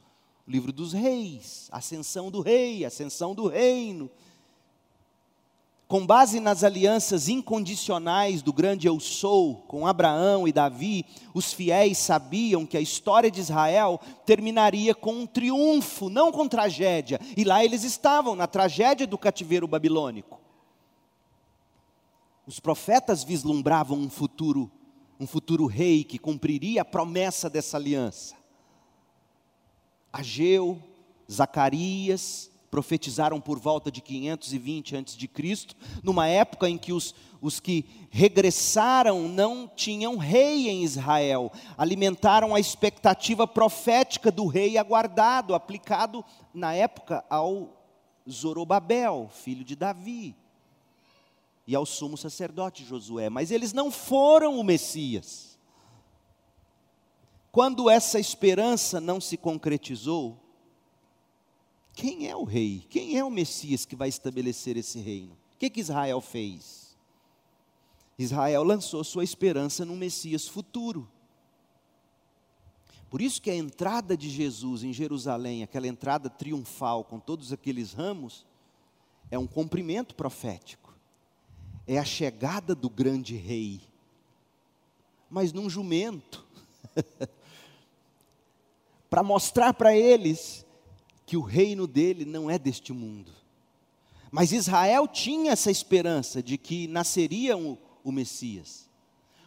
o 0.46 0.50
livro 0.50 0.72
dos 0.72 0.92
reis, 0.92 1.68
ascensão 1.72 2.30
do 2.30 2.42
rei, 2.42 2.84
ascensão 2.84 3.34
do 3.34 3.48
reino. 3.48 4.10
com 5.88 6.06
base 6.06 6.38
nas 6.38 6.62
alianças 6.62 7.28
incondicionais 7.28 8.42
do 8.42 8.52
grande 8.52 8.86
Eu 8.86 9.00
Sou 9.00 9.56
com 9.66 9.88
Abraão 9.88 10.46
e 10.46 10.52
Davi, 10.52 11.04
os 11.34 11.52
fiéis 11.52 11.98
sabiam 11.98 12.64
que 12.64 12.76
a 12.76 12.80
história 12.80 13.28
de 13.28 13.40
Israel 13.40 13.98
terminaria 14.24 14.94
com 14.94 15.14
um 15.14 15.26
triunfo, 15.26 16.08
não 16.08 16.30
com 16.30 16.46
tragédia. 16.46 17.18
E 17.36 17.42
lá 17.42 17.64
eles 17.64 17.82
estavam, 17.82 18.36
na 18.36 18.46
tragédia 18.46 19.04
do 19.04 19.18
cativeiro 19.18 19.66
babilônico. 19.66 20.38
Os 22.46 22.60
profetas 22.60 23.24
vislumbravam 23.24 23.98
um 23.98 24.10
futuro, 24.10 24.70
um 25.20 25.26
futuro 25.26 25.66
rei 25.66 26.02
que 26.02 26.18
cumpriria 26.18 26.80
a 26.80 26.84
promessa 26.84 27.50
dessa 27.50 27.76
aliança. 27.76 28.34
Ageu, 30.10 30.82
Zacarias, 31.30 32.50
profetizaram 32.70 33.38
por 33.38 33.58
volta 33.58 33.90
de 33.90 34.00
520 34.00 34.96
a.C., 34.96 35.28
numa 36.02 36.26
época 36.26 36.70
em 36.70 36.78
que 36.78 36.90
os, 36.90 37.14
os 37.38 37.60
que 37.60 37.84
regressaram 38.10 39.28
não 39.28 39.68
tinham 39.68 40.16
rei 40.16 40.70
em 40.70 40.84
Israel, 40.84 41.52
alimentaram 41.76 42.54
a 42.54 42.60
expectativa 42.60 43.46
profética 43.46 44.32
do 44.32 44.46
rei 44.46 44.78
aguardado, 44.78 45.54
aplicado 45.54 46.24
na 46.54 46.72
época 46.72 47.22
ao 47.28 47.76
Zorobabel, 48.28 49.28
filho 49.30 49.64
de 49.64 49.76
Davi, 49.76 50.34
e 51.70 51.76
ao 51.76 51.86
sumo 51.86 52.16
sacerdote 52.16 52.84
Josué, 52.84 53.30
mas 53.30 53.52
eles 53.52 53.72
não 53.72 53.92
foram 53.92 54.58
o 54.58 54.64
Messias. 54.64 55.56
Quando 57.52 57.88
essa 57.88 58.18
esperança 58.18 59.00
não 59.00 59.20
se 59.20 59.36
concretizou, 59.36 60.36
quem 61.92 62.28
é 62.28 62.34
o 62.34 62.42
rei? 62.42 62.84
Quem 62.90 63.16
é 63.16 63.22
o 63.22 63.30
Messias 63.30 63.86
que 63.86 63.94
vai 63.94 64.08
estabelecer 64.08 64.76
esse 64.76 64.98
reino? 64.98 65.32
O 65.54 65.58
que, 65.60 65.70
que 65.70 65.78
Israel 65.78 66.20
fez? 66.20 66.98
Israel 68.18 68.64
lançou 68.64 69.04
sua 69.04 69.22
esperança 69.22 69.84
no 69.84 69.94
Messias 69.94 70.48
futuro. 70.48 71.08
Por 73.08 73.22
isso 73.22 73.40
que 73.40 73.48
a 73.48 73.54
entrada 73.54 74.16
de 74.16 74.28
Jesus 74.28 74.82
em 74.82 74.92
Jerusalém, 74.92 75.62
aquela 75.62 75.86
entrada 75.86 76.28
triunfal 76.28 77.04
com 77.04 77.20
todos 77.20 77.52
aqueles 77.52 77.92
ramos, 77.92 78.44
é 79.30 79.38
um 79.38 79.46
cumprimento 79.46 80.16
profético. 80.16 80.89
É 81.86 81.98
a 81.98 82.04
chegada 82.04 82.74
do 82.74 82.88
grande 82.88 83.36
rei. 83.36 83.80
Mas 85.28 85.52
num 85.52 85.68
jumento. 85.68 86.46
para 89.10 89.24
mostrar 89.24 89.74
para 89.74 89.94
eles 89.94 90.64
que 91.26 91.36
o 91.36 91.42
reino 91.42 91.86
dele 91.86 92.24
não 92.24 92.48
é 92.48 92.58
deste 92.58 92.92
mundo. 92.92 93.32
Mas 94.30 94.52
Israel 94.52 95.08
tinha 95.08 95.52
essa 95.52 95.70
esperança 95.70 96.40
de 96.40 96.56
que 96.56 96.86
nasceria 96.86 97.58
o, 97.58 97.76
o 98.04 98.12
Messias. 98.12 98.88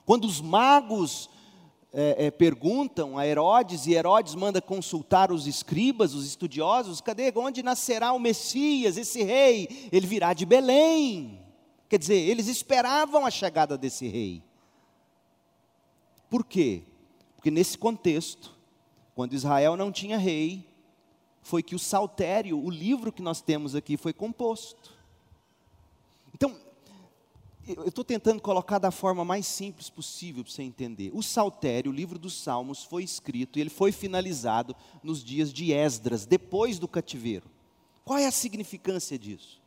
Quando 0.05 0.25
os 0.25 0.41
magos 0.41 1.29
é, 1.93 2.25
é, 2.25 2.31
perguntam 2.31 3.17
a 3.17 3.25
Herodes, 3.25 3.87
e 3.87 3.93
Herodes 3.93 4.35
manda 4.35 4.61
consultar 4.61 5.31
os 5.31 5.47
escribas, 5.47 6.13
os 6.13 6.25
estudiosos, 6.25 6.99
cadê, 6.99 7.31
onde 7.35 7.63
nascerá 7.63 8.11
o 8.11 8.19
Messias, 8.19 8.97
esse 8.97 9.23
rei? 9.23 9.89
Ele 9.91 10.05
virá 10.05 10.33
de 10.33 10.45
Belém. 10.45 11.42
Quer 11.93 11.99
dizer, 11.99 12.27
eles 12.27 12.47
esperavam 12.47 13.23
a 13.23 13.29
chegada 13.29 13.77
desse 13.77 14.07
rei. 14.07 14.41
Por 16.27 16.43
quê? 16.43 16.81
Porque 17.35 17.51
nesse 17.51 17.77
contexto, 17.77 18.57
quando 19.13 19.33
Israel 19.33 19.77
não 19.77 19.91
tinha 19.91 20.17
rei, 20.17 20.67
foi 21.43 21.61
que 21.61 21.75
o 21.75 21.77
saltério, 21.77 22.57
o 22.57 22.67
livro 22.71 23.13
que 23.13 23.21
nós 23.21 23.43
temos 23.43 23.75
aqui, 23.75 23.95
foi 23.95 24.11
composto. 24.11 24.91
Então, 26.33 26.59
eu 27.67 27.89
estou 27.89 28.03
tentando 28.03 28.41
colocar 28.41 28.79
da 28.79 28.89
forma 28.89 29.23
mais 29.23 29.45
simples 29.45 29.87
possível 29.87 30.43
para 30.43 30.51
você 30.51 30.63
entender. 30.63 31.11
O 31.13 31.21
saltério, 31.21 31.91
o 31.91 31.95
livro 31.95 32.17
dos 32.17 32.41
Salmos, 32.41 32.83
foi 32.83 33.03
escrito 33.03 33.59
e 33.59 33.61
ele 33.61 33.69
foi 33.69 33.91
finalizado 33.91 34.75
nos 35.03 35.23
dias 35.23 35.53
de 35.53 35.71
Esdras, 35.71 36.25
depois 36.25 36.79
do 36.79 36.87
cativeiro. 36.87 37.45
Qual 38.03 38.17
é 38.17 38.25
a 38.25 38.31
significância 38.31 39.15
disso? 39.19 39.61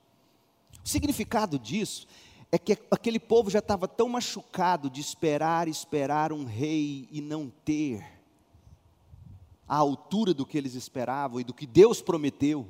O 0.87 0.89
significado 0.89 1.59
disso 1.59 2.07
é 2.53 2.57
que 2.57 2.79
aquele 2.93 3.19
povo 3.19 3.51
já 3.51 3.59
estava 3.59 3.89
tão 3.89 4.09
machucado 4.09 4.89
de 4.89 5.01
esperar, 5.01 5.67
esperar 5.67 6.33
um 6.33 6.45
rei 6.45 7.09
e 7.11 7.21
não 7.21 7.51
ter 7.65 8.07
à 9.67 9.79
altura 9.79 10.33
do 10.33 10.47
que 10.47 10.57
eles 10.57 10.77
esperavam 10.77 11.41
e 11.41 11.45
do 11.45 11.53
que 11.53 11.67
Deus 11.67 12.01
prometeu, 12.01 12.69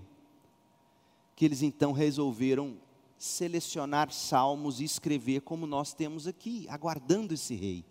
que 1.35 1.45
eles 1.45 1.61
então 1.61 1.93
resolveram 1.93 2.79
selecionar 3.19 4.11
salmos 4.11 4.81
e 4.81 4.85
escrever 4.85 5.43
como 5.43 5.67
nós 5.67 5.93
temos 5.93 6.27
aqui, 6.27 6.67
aguardando 6.71 7.35
esse 7.35 7.55
rei. 7.55 7.85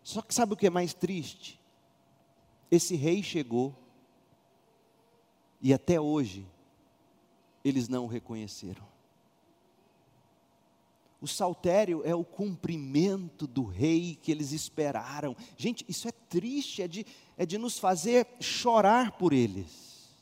Só 0.00 0.22
que 0.22 0.32
sabe 0.32 0.52
o 0.52 0.56
que 0.56 0.68
é 0.68 0.70
mais 0.70 0.94
triste? 0.94 1.58
Esse 2.70 2.94
rei 2.94 3.20
chegou 3.20 3.74
e 5.60 5.74
até 5.74 6.00
hoje 6.00 6.46
eles 7.68 7.88
não 7.88 8.04
o 8.04 8.08
reconheceram. 8.08 8.86
O 11.20 11.26
saltério 11.26 12.02
é 12.04 12.14
o 12.14 12.24
cumprimento 12.24 13.44
do 13.46 13.64
rei 13.64 14.16
que 14.22 14.30
eles 14.30 14.52
esperaram. 14.52 15.34
Gente, 15.56 15.84
isso 15.88 16.06
é 16.06 16.12
triste, 16.12 16.82
é 16.82 16.86
de, 16.86 17.04
é 17.36 17.44
de 17.44 17.58
nos 17.58 17.78
fazer 17.78 18.26
chorar 18.38 19.12
por 19.12 19.32
eles. 19.32 20.14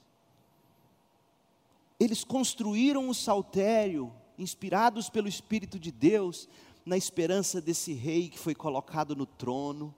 Eles 2.01 2.25
construíram 2.25 3.11
o 3.11 3.15
saltério, 3.15 4.11
inspirados 4.39 5.11
pelo 5.11 5.29
Espírito 5.29 5.79
de 5.79 5.93
Deus, 5.93 6.49
na 6.87 6.97
esperança 6.97 7.61
desse 7.61 7.93
rei 7.93 8.31
que 8.31 8.39
foi 8.39 8.55
colocado 8.55 9.15
no 9.15 9.27
trono, 9.27 9.95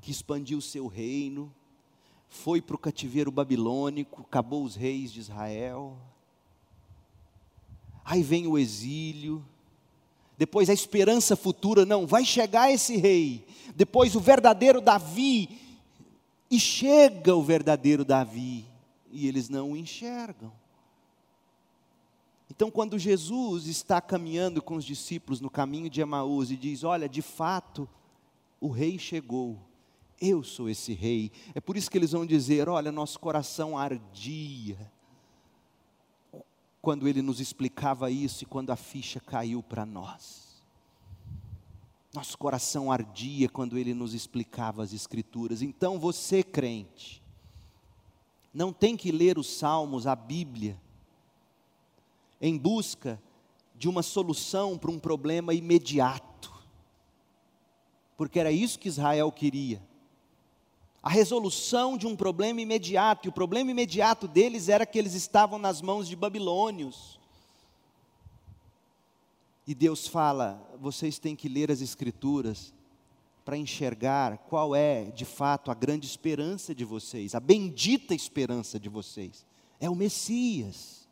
que 0.00 0.10
expandiu 0.10 0.58
o 0.58 0.62
seu 0.62 0.86
reino, 0.86 1.54
foi 2.26 2.62
para 2.62 2.76
o 2.76 2.78
cativeiro 2.78 3.30
babilônico, 3.30 4.22
acabou 4.22 4.64
os 4.64 4.74
reis 4.74 5.12
de 5.12 5.20
Israel. 5.20 5.98
Aí 8.04 8.22
vem 8.22 8.46
o 8.46 8.58
exílio, 8.58 9.44
depois 10.36 10.68
a 10.68 10.72
esperança 10.72 11.36
futura, 11.36 11.84
não, 11.84 12.06
vai 12.06 12.24
chegar 12.24 12.72
esse 12.72 12.96
rei, 12.96 13.46
depois 13.76 14.16
o 14.16 14.20
verdadeiro 14.20 14.80
Davi, 14.80 15.48
e 16.50 16.58
chega 16.58 17.34
o 17.34 17.42
verdadeiro 17.42 18.04
Davi, 18.04 18.66
e 19.10 19.28
eles 19.28 19.48
não 19.48 19.72
o 19.72 19.76
enxergam. 19.76 20.52
Então, 22.50 22.70
quando 22.70 22.98
Jesus 22.98 23.66
está 23.66 24.00
caminhando 24.00 24.60
com 24.60 24.74
os 24.76 24.84
discípulos 24.84 25.40
no 25.40 25.48
caminho 25.48 25.88
de 25.88 26.02
Emaús 26.02 26.50
e 26.50 26.56
diz: 26.56 26.84
Olha, 26.84 27.08
de 27.08 27.22
fato, 27.22 27.88
o 28.60 28.68
rei 28.68 28.98
chegou, 28.98 29.58
eu 30.20 30.42
sou 30.42 30.68
esse 30.68 30.92
rei. 30.92 31.32
É 31.54 31.60
por 31.60 31.76
isso 31.76 31.90
que 31.90 31.96
eles 31.96 32.12
vão 32.12 32.26
dizer: 32.26 32.68
Olha, 32.68 32.92
nosso 32.92 33.18
coração 33.18 33.78
ardia. 33.78 34.76
Quando 36.82 37.08
ele 37.08 37.22
nos 37.22 37.40
explicava 37.40 38.10
isso 38.10 38.42
e 38.42 38.46
quando 38.46 38.70
a 38.70 38.76
ficha 38.76 39.20
caiu 39.20 39.62
para 39.62 39.86
nós. 39.86 40.60
Nosso 42.12 42.36
coração 42.36 42.92
ardia 42.92 43.48
quando 43.48 43.78
ele 43.78 43.94
nos 43.94 44.12
explicava 44.12 44.82
as 44.82 44.92
Escrituras. 44.92 45.62
Então 45.62 45.98
você, 45.98 46.42
crente, 46.42 47.22
não 48.52 48.72
tem 48.72 48.96
que 48.96 49.10
ler 49.10 49.38
os 49.38 49.46
Salmos, 49.46 50.06
a 50.06 50.14
Bíblia, 50.14 50.78
em 52.40 52.58
busca 52.58 53.22
de 53.74 53.88
uma 53.88 54.02
solução 54.02 54.76
para 54.76 54.90
um 54.90 54.98
problema 54.98 55.54
imediato, 55.54 56.52
porque 58.16 58.38
era 58.38 58.52
isso 58.52 58.78
que 58.78 58.88
Israel 58.88 59.32
queria. 59.32 59.80
A 61.02 61.10
resolução 61.10 61.98
de 61.98 62.06
um 62.06 62.14
problema 62.14 62.60
imediato, 62.60 63.26
e 63.26 63.28
o 63.28 63.32
problema 63.32 63.70
imediato 63.70 64.28
deles 64.28 64.68
era 64.68 64.86
que 64.86 64.98
eles 64.98 65.14
estavam 65.14 65.58
nas 65.58 65.82
mãos 65.82 66.06
de 66.06 66.14
babilônios. 66.14 67.18
E 69.66 69.74
Deus 69.74 70.06
fala: 70.06 70.62
vocês 70.80 71.18
têm 71.18 71.34
que 71.34 71.48
ler 71.48 71.72
as 71.72 71.80
Escrituras 71.80 72.72
para 73.44 73.56
enxergar 73.56 74.38
qual 74.38 74.76
é, 74.76 75.06
de 75.06 75.24
fato, 75.24 75.72
a 75.72 75.74
grande 75.74 76.06
esperança 76.06 76.72
de 76.72 76.84
vocês, 76.84 77.34
a 77.34 77.40
bendita 77.40 78.14
esperança 78.14 78.78
de 78.78 78.88
vocês. 78.88 79.44
É 79.80 79.90
o 79.90 79.96
Messias. 79.96 81.08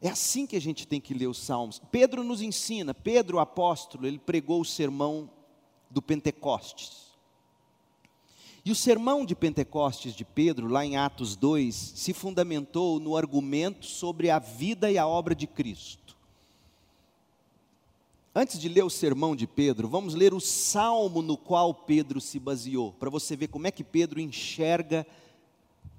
É 0.00 0.08
assim 0.08 0.46
que 0.46 0.56
a 0.56 0.60
gente 0.60 0.86
tem 0.86 1.00
que 1.00 1.12
ler 1.12 1.26
os 1.26 1.38
Salmos. 1.38 1.82
Pedro 1.90 2.22
nos 2.22 2.40
ensina, 2.40 2.94
Pedro, 2.94 3.36
o 3.36 3.40
apóstolo, 3.40 4.06
ele 4.06 4.18
pregou 4.18 4.60
o 4.60 4.64
sermão 4.64 5.28
do 5.90 6.00
Pentecostes. 6.00 7.07
E 8.68 8.70
o 8.70 8.74
sermão 8.74 9.24
de 9.24 9.34
Pentecostes 9.34 10.12
de 10.12 10.26
Pedro, 10.26 10.68
lá 10.68 10.84
em 10.84 10.98
Atos 10.98 11.34
2, 11.34 11.74
se 11.74 12.12
fundamentou 12.12 13.00
no 13.00 13.16
argumento 13.16 13.86
sobre 13.86 14.28
a 14.28 14.38
vida 14.38 14.92
e 14.92 14.98
a 14.98 15.06
obra 15.06 15.34
de 15.34 15.46
Cristo. 15.46 16.14
Antes 18.34 18.60
de 18.60 18.68
ler 18.68 18.84
o 18.84 18.90
sermão 18.90 19.34
de 19.34 19.46
Pedro, 19.46 19.88
vamos 19.88 20.12
ler 20.12 20.34
o 20.34 20.38
salmo 20.38 21.22
no 21.22 21.34
qual 21.34 21.72
Pedro 21.72 22.20
se 22.20 22.38
baseou, 22.38 22.92
para 22.92 23.08
você 23.08 23.34
ver 23.34 23.48
como 23.48 23.66
é 23.66 23.70
que 23.70 23.82
Pedro 23.82 24.20
enxerga 24.20 25.06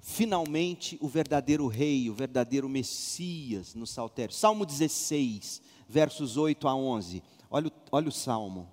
finalmente 0.00 0.96
o 1.00 1.08
verdadeiro 1.08 1.66
rei, 1.66 2.08
o 2.08 2.14
verdadeiro 2.14 2.68
Messias 2.68 3.74
no 3.74 3.84
saltério. 3.84 4.32
Salmo 4.32 4.64
16, 4.64 5.60
versos 5.88 6.36
8 6.36 6.68
a 6.68 6.76
11. 6.76 7.20
Olha, 7.50 7.72
olha 7.90 8.08
o 8.08 8.12
salmo. 8.12 8.68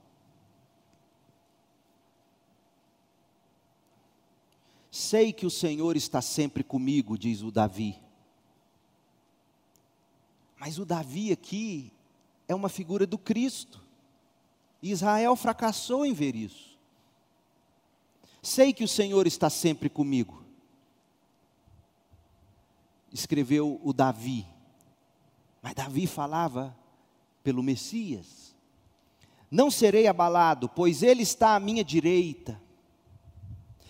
Sei 4.98 5.32
que 5.32 5.46
o 5.46 5.52
Senhor 5.52 5.96
está 5.96 6.24
sempre 6.24 6.64
comigo, 6.64 7.20
diz 7.20 7.44
o 7.44 7.52
Davi. 7.52 8.02
Mas 10.58 10.80
o 10.80 10.86
Davi 10.86 11.32
aqui 11.32 11.94
é 12.48 12.56
uma 12.56 12.68
figura 12.68 13.06
do 13.06 13.16
Cristo. 13.16 13.80
Israel 14.82 15.36
fracassou 15.36 16.04
em 16.04 16.14
ver 16.14 16.36
isso. 16.36 16.76
Sei 18.42 18.74
que 18.74 18.84
o 18.84 18.88
Senhor 18.88 19.28
está 19.28 19.52
sempre 19.52 19.88
comigo. 19.88 20.44
Escreveu 23.14 23.80
o 23.84 23.94
Davi. 23.94 24.48
Mas 25.62 25.76
Davi 25.76 26.08
falava 26.08 26.76
pelo 27.44 27.62
Messias. 27.62 28.56
Não 29.52 29.70
serei 29.70 30.08
abalado, 30.08 30.68
pois 30.68 31.04
ele 31.04 31.22
está 31.22 31.56
à 31.56 31.60
minha 31.60 31.84
direita. 31.84 32.60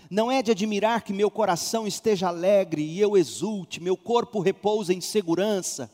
Não 0.09 0.31
é 0.31 0.41
de 0.41 0.51
admirar 0.51 1.01
que 1.01 1.13
meu 1.13 1.29
coração 1.29 1.85
esteja 1.85 2.27
alegre 2.27 2.81
e 2.81 2.99
eu 2.99 3.17
exulte, 3.17 3.81
meu 3.81 3.97
corpo 3.97 4.39
repousa 4.39 4.93
em 4.93 5.01
segurança 5.01 5.91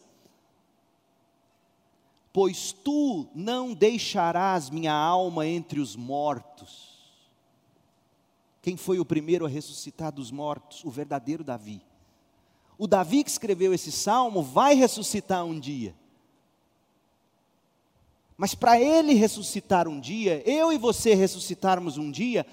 pois 2.34 2.72
tu 2.72 3.28
não 3.36 3.76
deixarás 3.76 4.72
minha 4.72 4.92
alma 4.92 5.46
entre 5.46 5.80
os 5.80 5.96
mortos. 5.96 6.92
Quem 8.60 8.76
foi 8.76 9.00
o 9.00 9.06
primeiro 9.06 9.46
a 9.46 9.50
ressuscitar 9.50 10.12
dos 10.12 10.32
mortos? 10.32 10.84
O 10.84 10.90
verdadeiro 10.90 11.44
Davi. 11.44 11.80
O 12.76 12.88
Davi 12.88 13.24
que 13.24 13.30
escreveu 13.30 13.72
esse 13.72 13.92
salmo 13.92 14.42
vai 14.42 14.74
ressuscitar 14.74 15.46
um 15.46 15.60
dia. 15.60 15.94
Mas 18.36 18.56
para 18.56 18.82
ele 18.82 19.14
ressuscitar 19.14 19.88
um 19.88 20.00
dia, 20.00 20.42
eu 20.50 20.74
e 20.74 20.78
você 20.78 21.14
ressuscitarmos 21.14 22.00
um 22.00 22.10
dia, 22.10 22.48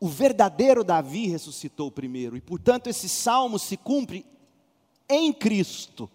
o 0.00 0.08
verdadeiro 0.08 0.84
Davi 0.84 1.26
ressuscitou 1.26 1.90
primeiro, 1.90 2.36
e 2.36 2.40
portanto 2.40 2.88
esse 2.88 3.08
salmo 3.08 3.58
se 3.58 3.76
cumpre 3.76 4.24
em 5.08 5.32
Cristo 5.32 6.10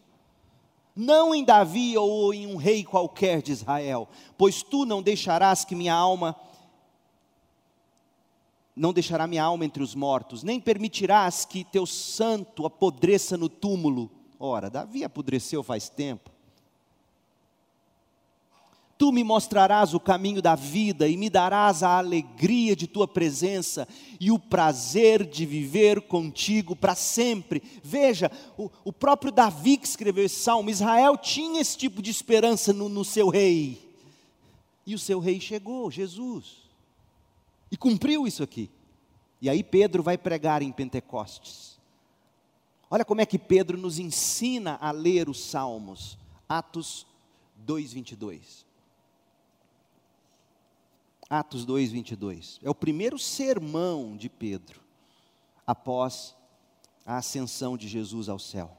não 0.95 1.33
em 1.33 1.43
Davi 1.43 1.97
ou 1.97 2.33
em 2.33 2.45
um 2.45 2.55
rei 2.55 2.83
qualquer 2.83 3.41
de 3.41 3.51
Israel, 3.51 4.07
pois 4.37 4.61
tu 4.61 4.85
não 4.85 5.01
deixarás 5.01 5.65
que 5.65 5.75
minha 5.75 5.93
alma 5.93 6.35
não 8.75 8.91
deixará 8.91 9.27
minha 9.27 9.43
alma 9.43 9.65
entre 9.65 9.83
os 9.83 9.93
mortos, 9.93 10.41
nem 10.41 10.59
permitirás 10.59 11.45
que 11.45 11.63
teu 11.63 11.85
santo 11.85 12.65
apodreça 12.65 13.37
no 13.37 13.47
túmulo. 13.47 14.09
Ora, 14.39 14.67
Davi 14.67 15.03
apodreceu 15.03 15.61
faz 15.61 15.89
tempo. 15.89 16.31
Tu 19.03 19.11
me 19.11 19.21
mostrarás 19.21 19.93
o 19.93 19.99
caminho 19.99 20.41
da 20.41 20.55
vida 20.55 21.09
e 21.09 21.17
me 21.17 21.29
darás 21.29 21.83
a 21.83 21.97
alegria 21.97 22.73
de 22.73 22.87
tua 22.87 23.05
presença 23.05 23.85
e 24.17 24.31
o 24.31 24.39
prazer 24.39 25.25
de 25.25 25.45
viver 25.45 26.03
contigo 26.03 26.73
para 26.73 26.95
sempre. 26.95 27.61
Veja, 27.83 28.31
o, 28.57 28.71
o, 28.85 28.93
próprio 28.93 29.29
Davi 29.29 29.75
que 29.75 29.85
escreveu 29.85 30.23
esse 30.23 30.37
salmo, 30.37 30.69
Israel 30.69 31.17
tinha 31.17 31.59
esse 31.59 31.77
tipo 31.77 32.01
de 32.01 32.09
esperança 32.09 32.71
no, 32.71 32.87
no 32.87 33.03
seu 33.03 33.27
rei. 33.27 33.93
E 34.85 34.95
o 34.95 34.99
seu 34.99 35.19
rei 35.19 35.37
chegou, 35.37 35.91
Jesus, 35.91 36.63
e 37.69 37.75
cumpriu 37.75 38.25
isso 38.25 38.41
aqui. 38.41 38.69
E 39.41 39.49
aí 39.49 39.65
Pedro 39.65 40.01
vai 40.01 40.17
pregar 40.17 40.61
em 40.61 40.71
Pentecostes. 40.71 41.77
Olha 42.89 43.03
como 43.03 43.19
é 43.19 43.25
que 43.25 43.37
Pedro 43.37 43.77
nos 43.77 43.99
ensina 43.99 44.77
a 44.79 44.91
ler 44.91 45.27
os 45.27 45.43
salmos. 45.43 46.17
Atos 46.47 47.05
2, 47.57 47.91
22. 47.91 48.63
Atos 51.29 51.65
2, 51.65 51.91
22. 51.91 52.59
É 52.63 52.69
o 52.69 52.75
primeiro 52.75 53.17
sermão 53.17 54.15
de 54.15 54.29
Pedro, 54.29 54.81
após 55.65 56.35
a 57.05 57.17
ascensão 57.17 57.77
de 57.77 57.87
Jesus 57.87 58.29
ao 58.29 58.39
céu. 58.39 58.77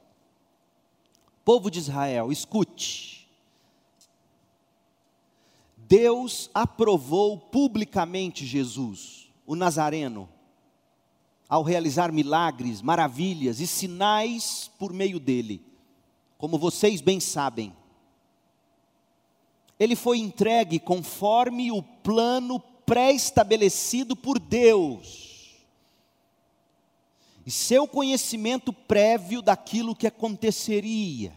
Povo 1.44 1.70
de 1.70 1.78
Israel, 1.78 2.32
escute. 2.32 3.28
Deus 5.76 6.50
aprovou 6.54 7.38
publicamente 7.38 8.46
Jesus, 8.46 9.28
o 9.46 9.54
Nazareno, 9.54 10.28
ao 11.48 11.62
realizar 11.62 12.10
milagres, 12.10 12.80
maravilhas 12.80 13.60
e 13.60 13.66
sinais 13.66 14.70
por 14.78 14.92
meio 14.92 15.20
dele, 15.20 15.62
como 16.38 16.58
vocês 16.58 17.00
bem 17.00 17.20
sabem 17.20 17.74
ele 19.78 19.96
foi 19.96 20.18
entregue 20.18 20.78
conforme 20.78 21.72
o 21.72 21.82
plano 21.82 22.60
pré-estabelecido 22.86 24.14
por 24.14 24.38
Deus. 24.38 25.54
E 27.46 27.50
seu 27.50 27.86
conhecimento 27.86 28.72
prévio 28.72 29.42
daquilo 29.42 29.94
que 29.94 30.06
aconteceria. 30.06 31.32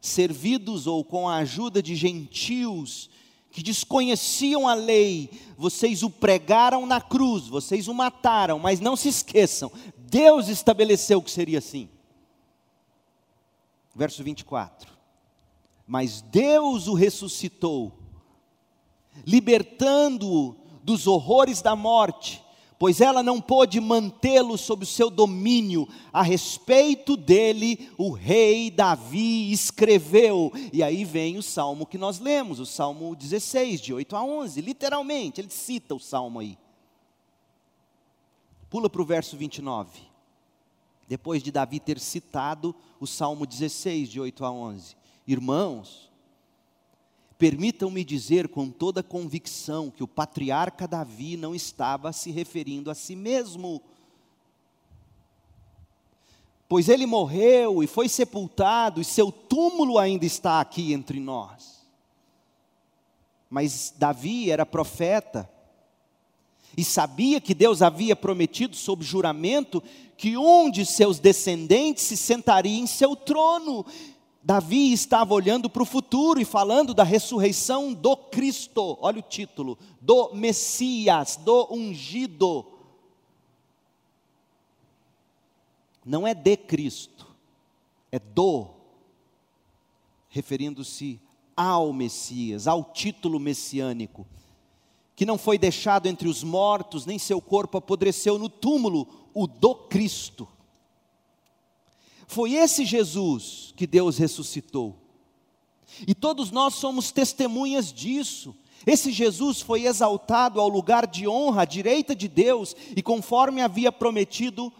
Servidos 0.00 0.86
ou 0.86 1.04
com 1.04 1.28
a 1.28 1.36
ajuda 1.36 1.82
de 1.82 1.94
gentios 1.94 3.08
que 3.50 3.62
desconheciam 3.62 4.66
a 4.66 4.74
lei, 4.74 5.30
vocês 5.58 6.02
o 6.02 6.10
pregaram 6.10 6.86
na 6.86 7.00
cruz, 7.00 7.46
vocês 7.46 7.86
o 7.86 7.94
mataram, 7.94 8.58
mas 8.58 8.80
não 8.80 8.96
se 8.96 9.08
esqueçam, 9.08 9.70
Deus 9.96 10.48
estabeleceu 10.48 11.22
que 11.22 11.30
seria 11.30 11.58
assim. 11.58 11.88
Verso 13.94 14.24
24 14.24 14.91
mas 15.92 16.22
Deus 16.22 16.88
o 16.88 16.94
ressuscitou, 16.94 17.92
libertando-o 19.26 20.56
dos 20.82 21.06
horrores 21.06 21.60
da 21.60 21.76
morte, 21.76 22.42
pois 22.78 23.02
ela 23.02 23.22
não 23.22 23.38
pôde 23.38 23.78
mantê-lo 23.78 24.56
sob 24.56 24.84
o 24.84 24.86
seu 24.86 25.10
domínio. 25.10 25.86
A 26.10 26.22
respeito 26.22 27.14
dele, 27.14 27.90
o 27.98 28.10
rei 28.10 28.70
Davi 28.70 29.52
escreveu. 29.52 30.50
E 30.72 30.82
aí 30.82 31.04
vem 31.04 31.36
o 31.36 31.42
salmo 31.42 31.84
que 31.84 31.98
nós 31.98 32.18
lemos, 32.18 32.58
o 32.58 32.64
salmo 32.64 33.14
16, 33.14 33.78
de 33.78 33.92
8 33.92 34.16
a 34.16 34.24
11, 34.24 34.62
literalmente, 34.62 35.42
ele 35.42 35.50
cita 35.50 35.94
o 35.94 36.00
salmo 36.00 36.38
aí. 36.38 36.56
Pula 38.70 38.88
para 38.88 39.02
o 39.02 39.04
verso 39.04 39.36
29. 39.36 40.00
Depois 41.06 41.42
de 41.42 41.52
Davi 41.52 41.78
ter 41.78 42.00
citado 42.00 42.74
o 42.98 43.06
salmo 43.06 43.44
16, 43.46 44.08
de 44.08 44.18
8 44.18 44.42
a 44.42 44.50
11. 44.50 45.01
Irmãos, 45.26 46.10
permitam-me 47.38 48.04
dizer 48.04 48.48
com 48.48 48.70
toda 48.70 49.02
convicção 49.02 49.90
que 49.90 50.02
o 50.02 50.08
patriarca 50.08 50.86
Davi 50.86 51.36
não 51.36 51.54
estava 51.54 52.12
se 52.12 52.30
referindo 52.30 52.90
a 52.90 52.94
si 52.94 53.16
mesmo. 53.16 53.82
Pois 56.68 56.88
ele 56.88 57.04
morreu 57.04 57.82
e 57.82 57.86
foi 57.86 58.08
sepultado, 58.08 59.00
e 59.00 59.04
seu 59.04 59.30
túmulo 59.30 59.98
ainda 59.98 60.24
está 60.24 60.60
aqui 60.60 60.92
entre 60.92 61.20
nós. 61.20 61.86
Mas 63.50 63.92
Davi 63.96 64.50
era 64.50 64.64
profeta, 64.64 65.50
e 66.76 66.82
sabia 66.82 67.40
que 67.40 67.54
Deus 67.54 67.82
havia 67.82 68.16
prometido 68.16 68.74
sob 68.74 69.04
juramento 69.04 69.82
que 70.16 70.36
um 70.36 70.70
de 70.70 70.86
seus 70.86 71.18
descendentes 71.18 72.04
se 72.04 72.16
sentaria 72.16 72.78
em 72.78 72.86
seu 72.86 73.14
trono, 73.14 73.84
Davi 74.42 74.92
estava 74.92 75.32
olhando 75.34 75.70
para 75.70 75.82
o 75.82 75.86
futuro 75.86 76.40
e 76.40 76.44
falando 76.44 76.92
da 76.92 77.04
ressurreição 77.04 77.92
do 77.92 78.16
Cristo, 78.16 78.98
olha 79.00 79.20
o 79.20 79.22
título, 79.22 79.78
do 80.00 80.34
Messias, 80.34 81.36
do 81.36 81.68
ungido. 81.72 82.66
Não 86.04 86.26
é 86.26 86.34
de 86.34 86.56
Cristo, 86.56 87.28
é 88.10 88.18
do, 88.18 88.66
referindo-se 90.28 91.20
ao 91.56 91.92
Messias, 91.92 92.66
ao 92.66 92.82
título 92.82 93.38
messiânico, 93.38 94.26
que 95.14 95.24
não 95.24 95.38
foi 95.38 95.56
deixado 95.56 96.06
entre 96.06 96.26
os 96.26 96.42
mortos, 96.42 97.06
nem 97.06 97.16
seu 97.16 97.40
corpo 97.40 97.78
apodreceu 97.78 98.36
no 98.38 98.48
túmulo, 98.48 99.06
o 99.32 99.46
do 99.46 99.72
Cristo. 99.72 100.48
Foi 102.32 102.54
esse 102.54 102.86
Jesus 102.86 103.74
que 103.76 103.86
Deus 103.86 104.16
ressuscitou. 104.16 104.96
E 106.08 106.14
todos 106.14 106.50
nós 106.50 106.72
somos 106.76 107.12
testemunhas 107.12 107.92
disso. 107.92 108.56
Esse 108.86 109.12
Jesus 109.12 109.60
foi 109.60 109.84
exaltado 109.84 110.58
ao 110.58 110.66
lugar 110.66 111.06
de 111.06 111.28
honra 111.28 111.60
à 111.60 111.64
direita 111.66 112.16
de 112.16 112.28
Deus, 112.28 112.74
e 112.96 113.02
conforme 113.02 113.60
havia 113.60 113.92
prometido, 113.92 114.72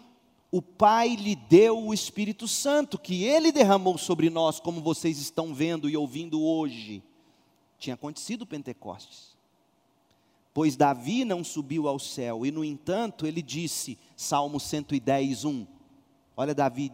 o 0.50 0.62
Pai 0.62 1.14
lhe 1.14 1.36
deu 1.36 1.78
o 1.78 1.92
Espírito 1.92 2.48
Santo, 2.48 2.98
que 2.98 3.22
ele 3.22 3.52
derramou 3.52 3.98
sobre 3.98 4.30
nós, 4.30 4.58
como 4.58 4.80
vocês 4.80 5.18
estão 5.18 5.52
vendo 5.52 5.90
e 5.90 5.96
ouvindo 5.96 6.42
hoje. 6.42 7.02
Tinha 7.78 7.92
acontecido 7.92 8.46
Pentecostes. 8.46 9.36
Pois 10.54 10.74
Davi 10.74 11.22
não 11.22 11.44
subiu 11.44 11.86
ao 11.86 11.98
céu, 11.98 12.46
e 12.46 12.50
no 12.50 12.64
entanto 12.64 13.26
ele 13.26 13.42
disse, 13.42 13.98
Salmo 14.16 14.58
110, 14.58 15.44
1. 15.44 15.66
Olha 16.34 16.54
Davi, 16.54 16.90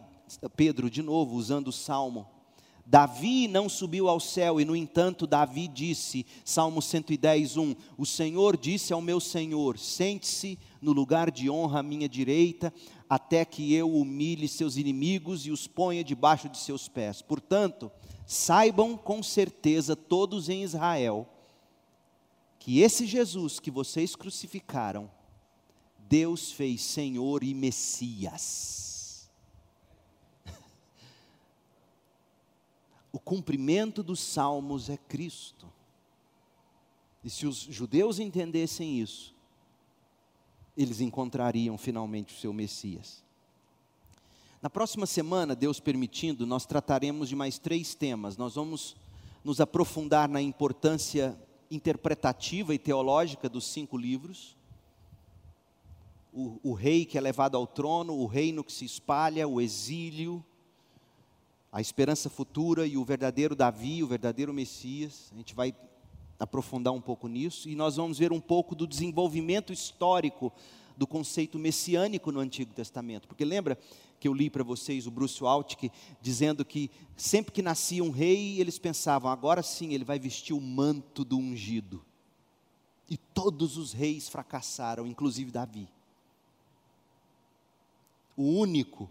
Pedro 0.55 0.89
de 0.89 1.01
novo 1.01 1.35
usando 1.35 1.69
o 1.69 1.73
salmo. 1.73 2.27
Davi 2.89 3.47
não 3.47 3.69
subiu 3.69 4.09
ao 4.09 4.19
céu, 4.19 4.59
e 4.59 4.65
no 4.65 4.75
entanto 4.75 5.27
Davi 5.27 5.67
disse, 5.67 6.25
Salmo 6.43 6.81
110, 6.81 7.55
1: 7.55 7.75
O 7.95 8.03
Senhor 8.03 8.57
disse 8.57 8.91
ao 8.91 8.99
meu 8.99 9.19
Senhor: 9.19 9.77
Sente-se 9.77 10.57
no 10.81 10.91
lugar 10.91 11.29
de 11.29 11.51
honra 11.51 11.81
à 11.81 11.83
minha 11.83 12.09
direita, 12.09 12.73
até 13.07 13.45
que 13.45 13.75
eu 13.75 13.93
humilhe 13.93 14.47
seus 14.47 14.75
inimigos 14.75 15.45
e 15.45 15.51
os 15.51 15.67
ponha 15.67 16.03
debaixo 16.03 16.49
de 16.49 16.57
seus 16.57 16.87
pés. 16.87 17.21
Portanto, 17.21 17.91
saibam 18.25 18.97
com 18.97 19.21
certeza 19.21 19.95
todos 19.95 20.49
em 20.49 20.63
Israel, 20.63 21.27
que 22.57 22.79
esse 22.79 23.05
Jesus 23.05 23.59
que 23.59 23.69
vocês 23.69 24.15
crucificaram, 24.15 25.11
Deus 25.99 26.51
fez 26.51 26.81
Senhor 26.81 27.43
e 27.43 27.53
Messias. 27.53 28.88
O 33.11 33.19
cumprimento 33.19 34.03
dos 34.03 34.19
salmos 34.19 34.89
é 34.89 34.97
Cristo. 34.97 35.67
E 37.23 37.29
se 37.29 37.45
os 37.45 37.57
judeus 37.57 38.19
entendessem 38.19 38.99
isso, 38.99 39.35
eles 40.77 41.01
encontrariam 41.01 41.77
finalmente 41.77 42.33
o 42.33 42.37
seu 42.37 42.53
Messias. 42.53 43.23
Na 44.61 44.69
próxima 44.69 45.05
semana, 45.05 45.55
Deus 45.55 45.79
permitindo, 45.79 46.45
nós 46.45 46.65
trataremos 46.65 47.29
de 47.29 47.35
mais 47.35 47.57
três 47.57 47.95
temas. 47.95 48.37
Nós 48.37 48.55
vamos 48.55 48.95
nos 49.43 49.61
aprofundar 49.61 50.27
na 50.27 50.41
importância 50.41 51.37
interpretativa 51.71 52.73
e 52.73 52.79
teológica 52.79 53.47
dos 53.47 53.65
cinco 53.65 53.97
livros. 53.97 54.57
O, 56.33 56.59
o, 56.61 56.73
rei 56.73 57.05
que 57.05 57.17
é 57.17 57.21
levado 57.21 57.55
ao 57.55 57.65
trono, 57.65 58.13
o 58.13 58.25
reino 58.25 58.63
que 58.63 58.71
se 58.71 58.85
espalha, 58.85 59.47
o 59.47 59.59
exílio, 59.59 60.43
a 61.71 61.79
esperança 61.79 62.29
futura 62.29 62.87
e 62.87 62.97
o 62.97 63.05
verdadeiro 63.05 63.55
Davi, 63.55 64.03
o 64.03 64.07
verdadeiro 64.07 64.53
Messias. 64.53 65.29
A 65.33 65.37
gente 65.37 65.53
vai 65.53 65.73
aprofundar 66.39 66.93
um 66.93 67.01
pouco 67.01 67.27
nisso 67.27 67.69
e 67.69 67.75
nós 67.75 67.97
vamos 67.97 68.17
ver 68.17 68.31
um 68.31 68.39
pouco 68.39 68.73
do 68.73 68.87
desenvolvimento 68.87 69.71
histórico 69.71 70.51
do 70.97 71.05
conceito 71.05 71.59
messiânico 71.59 72.31
no 72.31 72.39
Antigo 72.39 72.73
Testamento. 72.73 73.27
Porque 73.27 73.45
lembra 73.45 73.77
que 74.19 74.27
eu 74.27 74.33
li 74.33 74.49
para 74.49 74.63
vocês 74.63 75.07
o 75.07 75.11
Bruce 75.11 75.41
Waltke 75.41 75.91
dizendo 76.21 76.65
que 76.65 76.89
sempre 77.15 77.53
que 77.53 77.61
nascia 77.61 78.03
um 78.03 78.09
rei, 78.09 78.59
eles 78.59 78.77
pensavam, 78.77 79.31
agora 79.31 79.63
sim 79.63 79.93
ele 79.93 80.03
vai 80.03 80.19
vestir 80.19 80.53
o 80.53 80.59
manto 80.59 81.23
do 81.23 81.37
ungido. 81.37 82.03
E 83.09 83.15
todos 83.15 83.77
os 83.77 83.93
reis 83.93 84.27
fracassaram, 84.27 85.07
inclusive 85.07 85.51
Davi. 85.51 85.87
O 88.35 88.43
único 88.43 89.09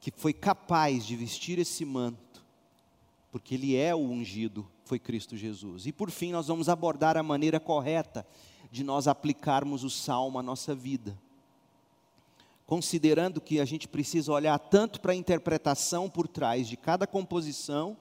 que 0.00 0.12
foi 0.16 0.32
capaz 0.32 1.04
de 1.04 1.16
vestir 1.16 1.58
esse 1.58 1.84
manto, 1.84 2.44
porque 3.30 3.54
ele 3.54 3.76
é 3.76 3.94
o 3.94 3.98
ungido, 3.98 4.66
foi 4.84 4.98
Cristo 4.98 5.36
Jesus. 5.36 5.86
E 5.86 5.92
por 5.92 6.10
fim, 6.10 6.32
nós 6.32 6.46
vamos 6.46 6.68
abordar 6.68 7.16
a 7.16 7.22
maneira 7.22 7.60
correta 7.60 8.26
de 8.70 8.84
nós 8.84 9.06
aplicarmos 9.06 9.84
o 9.84 9.90
salmo 9.90 10.38
à 10.38 10.42
nossa 10.42 10.74
vida. 10.74 11.18
Considerando 12.66 13.40
que 13.40 13.60
a 13.60 13.64
gente 13.64 13.88
precisa 13.88 14.32
olhar 14.32 14.58
tanto 14.58 15.00
para 15.00 15.12
a 15.12 15.16
interpretação 15.16 16.08
por 16.08 16.28
trás 16.28 16.68
de 16.68 16.76
cada 16.76 17.06
composição, 17.06 17.96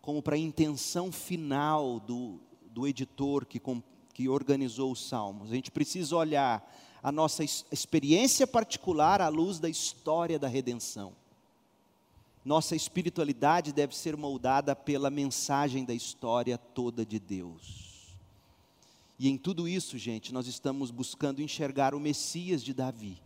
como 0.00 0.22
para 0.22 0.36
a 0.36 0.38
intenção 0.38 1.10
final 1.10 1.98
do, 1.98 2.40
do 2.70 2.86
editor 2.86 3.44
que, 3.44 3.60
que 4.14 4.28
organizou 4.28 4.92
os 4.92 5.08
salmos. 5.08 5.50
A 5.50 5.54
gente 5.54 5.70
precisa 5.70 6.14
olhar 6.16 6.64
a 7.06 7.12
nossa 7.12 7.44
experiência 7.44 8.48
particular 8.48 9.20
à 9.20 9.28
luz 9.28 9.60
da 9.60 9.68
história 9.68 10.40
da 10.40 10.48
redenção. 10.48 11.12
Nossa 12.44 12.74
espiritualidade 12.74 13.72
deve 13.72 13.94
ser 13.94 14.16
moldada 14.16 14.74
pela 14.74 15.08
mensagem 15.08 15.84
da 15.84 15.94
história 15.94 16.58
toda 16.58 17.06
de 17.06 17.20
Deus. 17.20 18.12
E 19.20 19.28
em 19.28 19.38
tudo 19.38 19.68
isso, 19.68 19.96
gente, 19.96 20.34
nós 20.34 20.48
estamos 20.48 20.90
buscando 20.90 21.40
enxergar 21.40 21.94
o 21.94 22.00
Messias 22.00 22.60
de 22.60 22.74
Davi. 22.74 23.22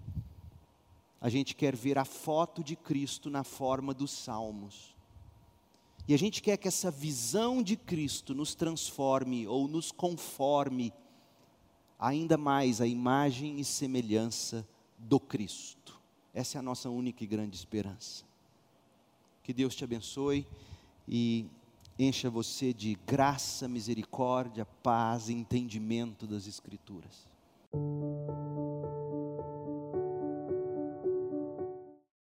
A 1.18 1.31
gente 1.31 1.55
quer 1.55 1.74
ver 1.74 1.97
a 1.97 2.05
foto 2.05 2.62
de 2.62 2.76
Cristo 2.76 3.31
na 3.31 3.43
forma 3.43 3.95
dos 3.95 4.11
salmos. 4.11 4.95
E 6.07 6.12
a 6.12 6.18
gente 6.18 6.43
quer 6.43 6.59
que 6.59 6.68
essa 6.68 6.91
visão 6.91 7.62
de 7.62 7.76
Cristo 7.76 8.35
nos 8.35 8.55
transforme 8.55 9.47
ou 9.47 9.66
nos 9.66 9.91
conforme 9.91 10.93
ainda 12.01 12.39
mais 12.39 12.81
a 12.81 12.87
imagem 12.87 13.61
e 13.61 13.65
semelhança 13.65 14.67
do 14.99 15.21
Cristo. 15.21 16.01
Essa 16.33 16.57
é 16.57 16.61
a 16.61 16.63
nossa 16.63 16.89
única 16.89 17.23
e 17.23 17.27
grande 17.27 17.55
esperança. 17.55 18.25
Que 19.43 19.53
Deus 19.53 19.75
te 19.75 19.85
abençoe 19.85 20.47
e 21.07 21.45
encha 21.99 22.31
você 22.31 22.73
de 22.73 22.97
graça, 23.07 23.69
misericórdia, 23.69 24.65
paz 24.65 25.29
e 25.29 25.35
entendimento 25.35 26.27
das 26.27 26.47
Escrituras. 26.47 27.29